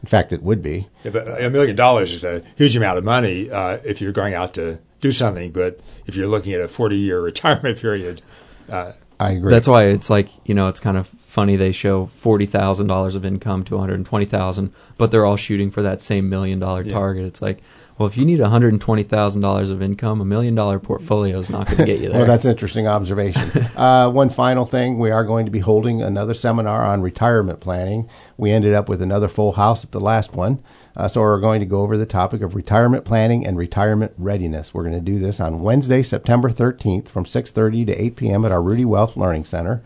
In 0.02 0.07
fact, 0.09 0.32
it 0.32 0.42
would 0.42 0.62
be. 0.62 0.88
Yeah, 1.02 1.11
but 1.12 1.42
a 1.42 1.48
million 1.48 1.76
dollars 1.76 2.12
is 2.12 2.24
a 2.24 2.42
huge 2.57 2.76
amount 2.76 2.98
of 2.98 3.05
money 3.05 3.50
uh, 3.50 3.78
if 3.84 4.00
you're 4.02 4.12
going 4.12 4.34
out 4.34 4.52
to 4.55 4.80
do 5.00 5.11
something. 5.12 5.50
But 5.50 5.80
if 6.07 6.14
you're 6.16 6.28
looking 6.28 6.52
at 6.52 6.61
a 6.61 6.68
40 6.68 6.96
year 6.96 7.20
retirement 7.22 7.78
period, 7.78 8.20
uh, 8.68 8.92
I 9.21 9.33
agree. 9.33 9.51
That's 9.51 9.69
why 9.69 9.85
it's 9.85 10.11
like 10.11 10.29
you 10.45 10.55
know 10.55 10.69
it's 10.69 10.81
kind 10.81 10.97
of 10.97 11.09
funny 11.27 11.57
they 11.57 11.73
show 11.73 12.07
forty 12.07 12.47
thousand 12.47 12.87
dollars 12.89 13.15
of 13.15 13.25
income 13.25 13.65
to 13.65 13.77
one 13.77 13.89
hundred 13.89 14.05
twenty 14.07 14.25
thousand, 14.27 14.73
but 14.99 15.11
they're 15.11 15.25
all 15.25 15.37
shooting 15.37 15.71
for 15.71 15.83
that 15.83 16.03
same 16.03 16.29
million 16.29 16.59
dollar 16.59 16.83
Yeah. 16.83 16.93
target. 16.93 17.25
It's 17.25 17.41
like, 17.43 17.62
well, 17.99 18.07
if 18.09 18.17
you 18.17 18.25
need 18.25 18.41
one 18.41 18.51
hundred 18.51 18.79
twenty 18.81 19.03
thousand 19.05 19.43
dollars 19.43 19.71
of 19.71 19.81
income, 19.83 20.21
a 20.21 20.25
million 20.25 20.55
dollar 20.55 20.79
portfolio 20.79 21.39
is 21.39 21.49
not 21.51 21.67
going 21.67 21.79
to 21.79 21.85
get 21.87 22.01
you 22.01 22.09
there. 22.11 22.19
Well, 22.19 22.27
that's 22.27 22.45
an 22.45 22.51
interesting 22.53 22.87
observation. 22.89 23.51
uh, 23.77 24.11
one 24.11 24.31
final 24.31 24.65
thing, 24.67 24.99
we 24.99 25.11
are 25.11 25.25
going 25.25 25.45
to 25.47 25.51
be 25.53 25.61
holding 25.61 26.03
another 26.03 26.35
seminar 26.35 26.85
on 26.85 27.01
retirement 27.03 27.61
planning. 27.61 28.09
We 28.37 28.51
ended 28.51 28.75
up 28.75 28.89
with 28.89 29.01
another 29.01 29.29
full 29.29 29.53
house 29.53 29.85
at 29.85 29.93
the 29.93 30.01
last 30.01 30.35
one. 30.35 30.62
Uh, 30.97 31.09
so 31.09 31.20
we're 31.20 31.40
going 31.40 31.61
to 31.61 31.66
go 31.66 31.80
over 31.80 31.97
the 31.97 32.07
topic 32.07 32.40
of 32.40 32.55
retirement 32.55 33.05
planning 33.05 33.45
and 33.45 33.59
retirement 33.59 34.12
readiness. 34.16 34.72
We're 34.72 34.84
going 34.84 34.95
to 34.95 35.01
do 35.01 35.18
this 35.18 35.40
on 35.40 35.62
Wednesday, 35.62 36.03
September 36.03 36.51
13th 36.51 37.09
from 37.09 37.24
6.30 37.24 37.86
to 37.86 38.03
8 38.03 38.16
p.m. 38.16 38.45
at 38.45 38.53
our 38.53 38.61
Ruedi 38.61 38.84
Wealth 38.84 39.16
Learning 39.16 39.45
Center 39.45 39.82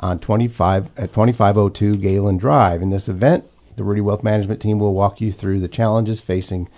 on 0.00 0.18
25 0.18 0.86
at 0.96 1.12
2502 1.12 1.96
Galen 1.96 2.38
Drive. 2.38 2.80
In 2.80 2.90
this 2.90 3.08
event, 3.08 3.44
the 3.76 3.82
Ruedi 3.82 4.02
Wealth 4.02 4.22
Management 4.22 4.60
team 4.60 4.78
will 4.78 4.94
walk 4.94 5.20
you 5.20 5.30
through 5.30 5.60
the 5.60 5.68
challenges 5.68 6.22
facing 6.22 6.68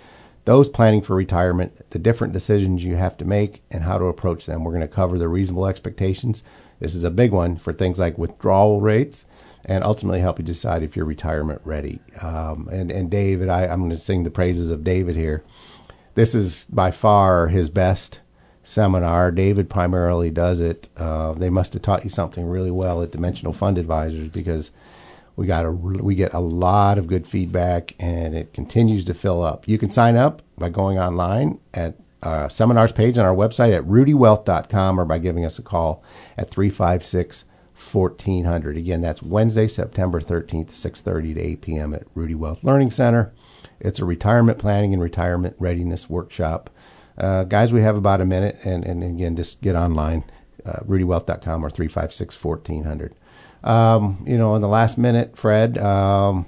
those 0.43 0.67
planning 0.67 1.01
for 1.01 1.15
retirement, 1.15 1.89
the 1.91 1.99
different 1.99 2.33
decisions 2.33 2.83
you 2.83 2.95
have 2.95 3.17
to 3.17 3.25
make, 3.25 3.61
and 3.71 3.83
how 3.83 3.97
to 3.97 4.05
approach 4.05 4.45
them. 4.45 4.63
We're 4.63 4.71
going 4.71 4.81
to 4.81 4.87
cover 4.87 5.17
the 5.17 5.27
reasonable 5.29 5.67
expectations. 5.67 6.43
This 6.79 6.95
is 6.95 7.03
a 7.03 7.11
big 7.11 7.31
one 7.31 7.57
for 7.57 7.71
things 7.71 7.99
like 7.99 8.17
withdrawal 8.17 8.81
rates 8.81 9.25
and 9.65 9.83
ultimately 9.83 10.19
help 10.19 10.39
you 10.39 10.45
decide 10.45 10.83
if 10.83 10.95
you're 10.95 11.05
retirement 11.05 11.61
ready. 11.63 11.99
Um, 12.21 12.67
and, 12.71 12.91
and 12.91 13.09
David, 13.09 13.49
I, 13.49 13.67
I'm 13.67 13.79
going 13.79 13.91
to 13.91 13.97
sing 13.97 14.23
the 14.23 14.31
praises 14.31 14.69
of 14.69 14.83
David 14.83 15.15
here. 15.15 15.43
This 16.15 16.33
is 16.35 16.65
by 16.69 16.91
far 16.91 17.47
his 17.47 17.69
best 17.69 18.21
seminar. 18.63 19.31
David 19.31 19.69
primarily 19.69 20.31
does 20.31 20.59
it. 20.59 20.89
Uh, 20.97 21.33
they 21.33 21.49
must 21.49 21.73
have 21.73 21.81
taught 21.81 22.03
you 22.03 22.09
something 22.09 22.45
really 22.45 22.71
well 22.71 23.01
at 23.01 23.11
Dimensional 23.11 23.53
Fund 23.53 23.77
Advisors 23.77 24.31
because 24.31 24.71
we 25.35 25.47
got 25.47 25.65
a 25.65 25.71
we 25.71 26.15
get 26.15 26.33
a 26.33 26.39
lot 26.39 26.97
of 26.97 27.07
good 27.07 27.25
feedback 27.25 27.95
and 27.97 28.35
it 28.35 28.53
continues 28.53 29.05
to 29.05 29.13
fill 29.13 29.41
up. 29.41 29.67
You 29.67 29.77
can 29.77 29.89
sign 29.89 30.17
up 30.17 30.41
by 30.57 30.69
going 30.69 30.99
online 30.99 31.59
at 31.73 31.95
our 32.21 32.49
seminars 32.49 32.91
page 32.91 33.17
on 33.17 33.25
our 33.25 33.35
website 33.35 33.75
at 33.75 33.85
ruediwealth.com 33.85 34.99
or 34.99 35.05
by 35.05 35.17
giving 35.17 35.45
us 35.45 35.57
a 35.57 35.61
call 35.61 36.03
at 36.37 36.49
356 36.49 37.45
1400. 37.79 38.77
Again, 38.77 39.01
that's 39.01 39.23
Wednesday, 39.23 39.67
September 39.67 40.19
13th, 40.19 40.71
6:30 40.71 41.35
to 41.35 41.41
8 41.41 41.61
p.m. 41.61 41.93
at 41.93 42.13
Ruedi 42.13 42.35
Wealth 42.35 42.63
Learning 42.63 42.91
Center. 42.91 43.33
It's 43.79 43.99
a 43.99 44.05
retirement 44.05 44.59
planning 44.59 44.93
and 44.93 45.01
retirement 45.01 45.55
readiness 45.59 46.09
workshop. 46.09 46.69
Uh, 47.17 47.43
guys, 47.43 47.73
we 47.73 47.81
have 47.81 47.97
about 47.97 48.21
a 48.21 48.25
minute, 48.25 48.57
and, 48.63 48.85
and 48.85 49.03
again, 49.03 49.35
just 49.35 49.61
get 49.61 49.75
online, 49.75 50.23
uh, 50.65 50.79
ruediwealth.com 50.85 51.65
or 51.65 51.69
356 51.69 52.43
1400. 52.43 53.15
Um, 53.63 54.23
you 54.25 54.37
know, 54.37 54.55
in 54.55 54.61
the 54.61 54.67
last 54.67 54.97
minute, 54.97 55.37
Fred, 55.37 55.77
um, 55.77 56.45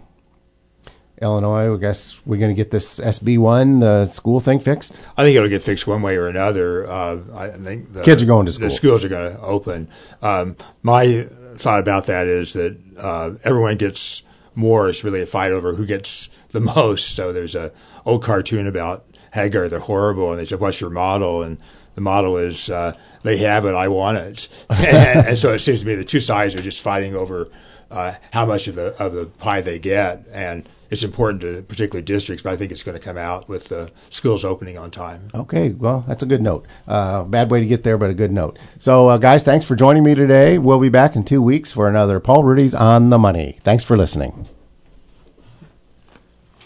Illinois, 1.22 1.74
I 1.74 1.78
guess 1.78 2.19
we're 2.26 2.38
going 2.38 2.49
to 2.49 2.55
get 2.55 2.72
this 2.72 2.99
SB1, 2.99 3.80
the 3.80 4.05
school 4.07 4.39
thing 4.39 4.59
fixed. 4.59 4.99
I 5.17 5.24
think 5.24 5.36
it'll 5.36 5.49
get 5.49 5.61
fixed 5.61 5.86
one 5.86 6.01
way 6.01 6.15
or 6.15 6.28
another. 6.28 6.88
Uh, 6.88 7.19
I 7.36 7.49
think 7.49 7.93
the 7.93 8.03
Kids 8.03 8.24
are 8.24 8.26
going 8.26 8.45
to 8.47 8.53
school. 8.53 8.67
The 8.67 8.72
schools 8.72 9.03
are 9.03 9.09
going 9.09 9.34
to 9.34 9.41
open. 9.41 9.89
Um, 10.22 10.57
my 10.82 11.28
thought 11.55 11.80
about 11.80 12.07
that 12.07 12.28
is 12.28 12.53
that 12.53 12.78
uh, 12.97 13.32
everyone 13.43 13.78
gets 13.78 14.24
more. 14.55 14.89
It's 14.89 15.03
really 15.03 15.22
a 15.22 15.26
fight 15.26 15.51
over 15.51 15.76
who 15.76 15.86
gets 15.86 16.30
the 16.51 16.59
most. 16.59 17.15
So 17.15 17.32
there's 17.32 17.55
a 17.55 17.72
old 18.05 18.24
cartoon 18.24 18.67
about 18.67 19.05
Hagar 19.34 19.69
the 19.69 19.80
horrible, 19.80 20.32
and 20.32 20.39
they 20.39 20.45
said, 20.45 20.59
"What's 20.59 20.82
your 20.82 20.89
model?" 20.89 21.43
and 21.43 21.57
the 21.95 22.01
model 22.01 22.38
is 22.38 22.69
uh, 22.69 22.97
they 23.24 23.38
have 23.38 23.65
it, 23.65 23.76
I 23.76 23.88
want 23.89 24.17
it, 24.17 24.47
and, 24.69 25.28
and 25.28 25.39
so 25.39 25.53
it 25.53 25.59
seems 25.59 25.82
to 25.82 25.88
me 25.88 25.95
the 25.95 26.03
two 26.05 26.19
sides 26.19 26.55
are 26.55 26.61
just 26.61 26.82
fighting 26.82 27.15
over 27.15 27.49
uh, 27.89 28.15
how 28.32 28.45
much 28.45 28.67
of 28.67 28.76
the 28.76 28.95
of 29.01 29.13
the 29.13 29.26
pie 29.26 29.61
they 29.61 29.80
get, 29.80 30.26
and 30.32 30.67
it's 30.91 31.03
important 31.03 31.41
to 31.41 31.63
particular 31.63 32.01
districts. 32.01 32.43
But 32.43 32.53
I 32.53 32.57
think 32.57 32.71
it's 32.71 32.83
going 32.83 32.97
to 32.97 33.03
come 33.03 33.17
out 33.17 33.49
with 33.49 33.69
the 33.69 33.89
schools 34.09 34.45
opening 34.45 34.77
on 34.77 34.91
time. 34.91 35.29
Okay, 35.33 35.69
well, 35.69 36.03
that's 36.07 36.21
a 36.21 36.25
good 36.27 36.41
note. 36.41 36.67
Uh, 36.87 37.23
bad 37.23 37.49
way 37.49 37.61
to 37.61 37.65
get 37.65 37.83
there, 37.83 37.97
but 37.97 38.09
a 38.09 38.13
good 38.13 38.31
note. 38.31 38.59
So, 38.77 39.07
uh, 39.07 39.17
guys, 39.17 39.43
thanks 39.43 39.65
for 39.65 39.75
joining 39.75 40.03
me 40.03 40.13
today. 40.13 40.57
We'll 40.57 40.79
be 40.79 40.89
back 40.89 41.15
in 41.15 41.23
two 41.23 41.41
weeks 41.41 41.71
for 41.71 41.87
another 41.87 42.19
Paul 42.19 42.43
Ruedi's 42.43 42.75
On 42.75 43.09
the 43.09 43.17
Money. 43.17 43.57
Thanks 43.61 43.83
for 43.83 43.97
listening. 43.97 44.47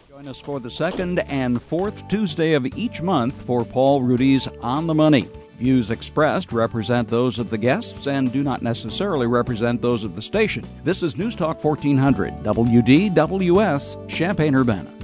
Join 0.09 0.27
us 0.27 0.41
for 0.41 0.59
the 0.59 0.71
second 0.71 1.19
and 1.19 1.61
fourth 1.61 2.07
Tuesday 2.07 2.53
of 2.53 2.65
each 2.65 3.01
month 3.01 3.43
for 3.43 3.63
Paul 3.63 4.01
Ruedi's 4.01 4.47
On 4.61 4.87
the 4.87 4.95
Money. 4.95 5.27
Views 5.57 5.89
expressed 5.89 6.51
represent 6.51 7.07
those 7.07 7.39
of 7.39 7.49
the 7.49 7.57
guests 7.57 8.07
and 8.07 8.31
do 8.31 8.43
not 8.43 8.61
necessarily 8.61 9.27
represent 9.27 9.81
those 9.81 10.03
of 10.03 10.15
the 10.15 10.21
station. 10.21 10.63
This 10.83 11.01
is 11.01 11.17
News 11.17 11.35
Talk 11.35 11.63
1400, 11.63 12.33
WDWS, 12.43 14.09
Champaign 14.09 14.55
Urbana. 14.55 14.94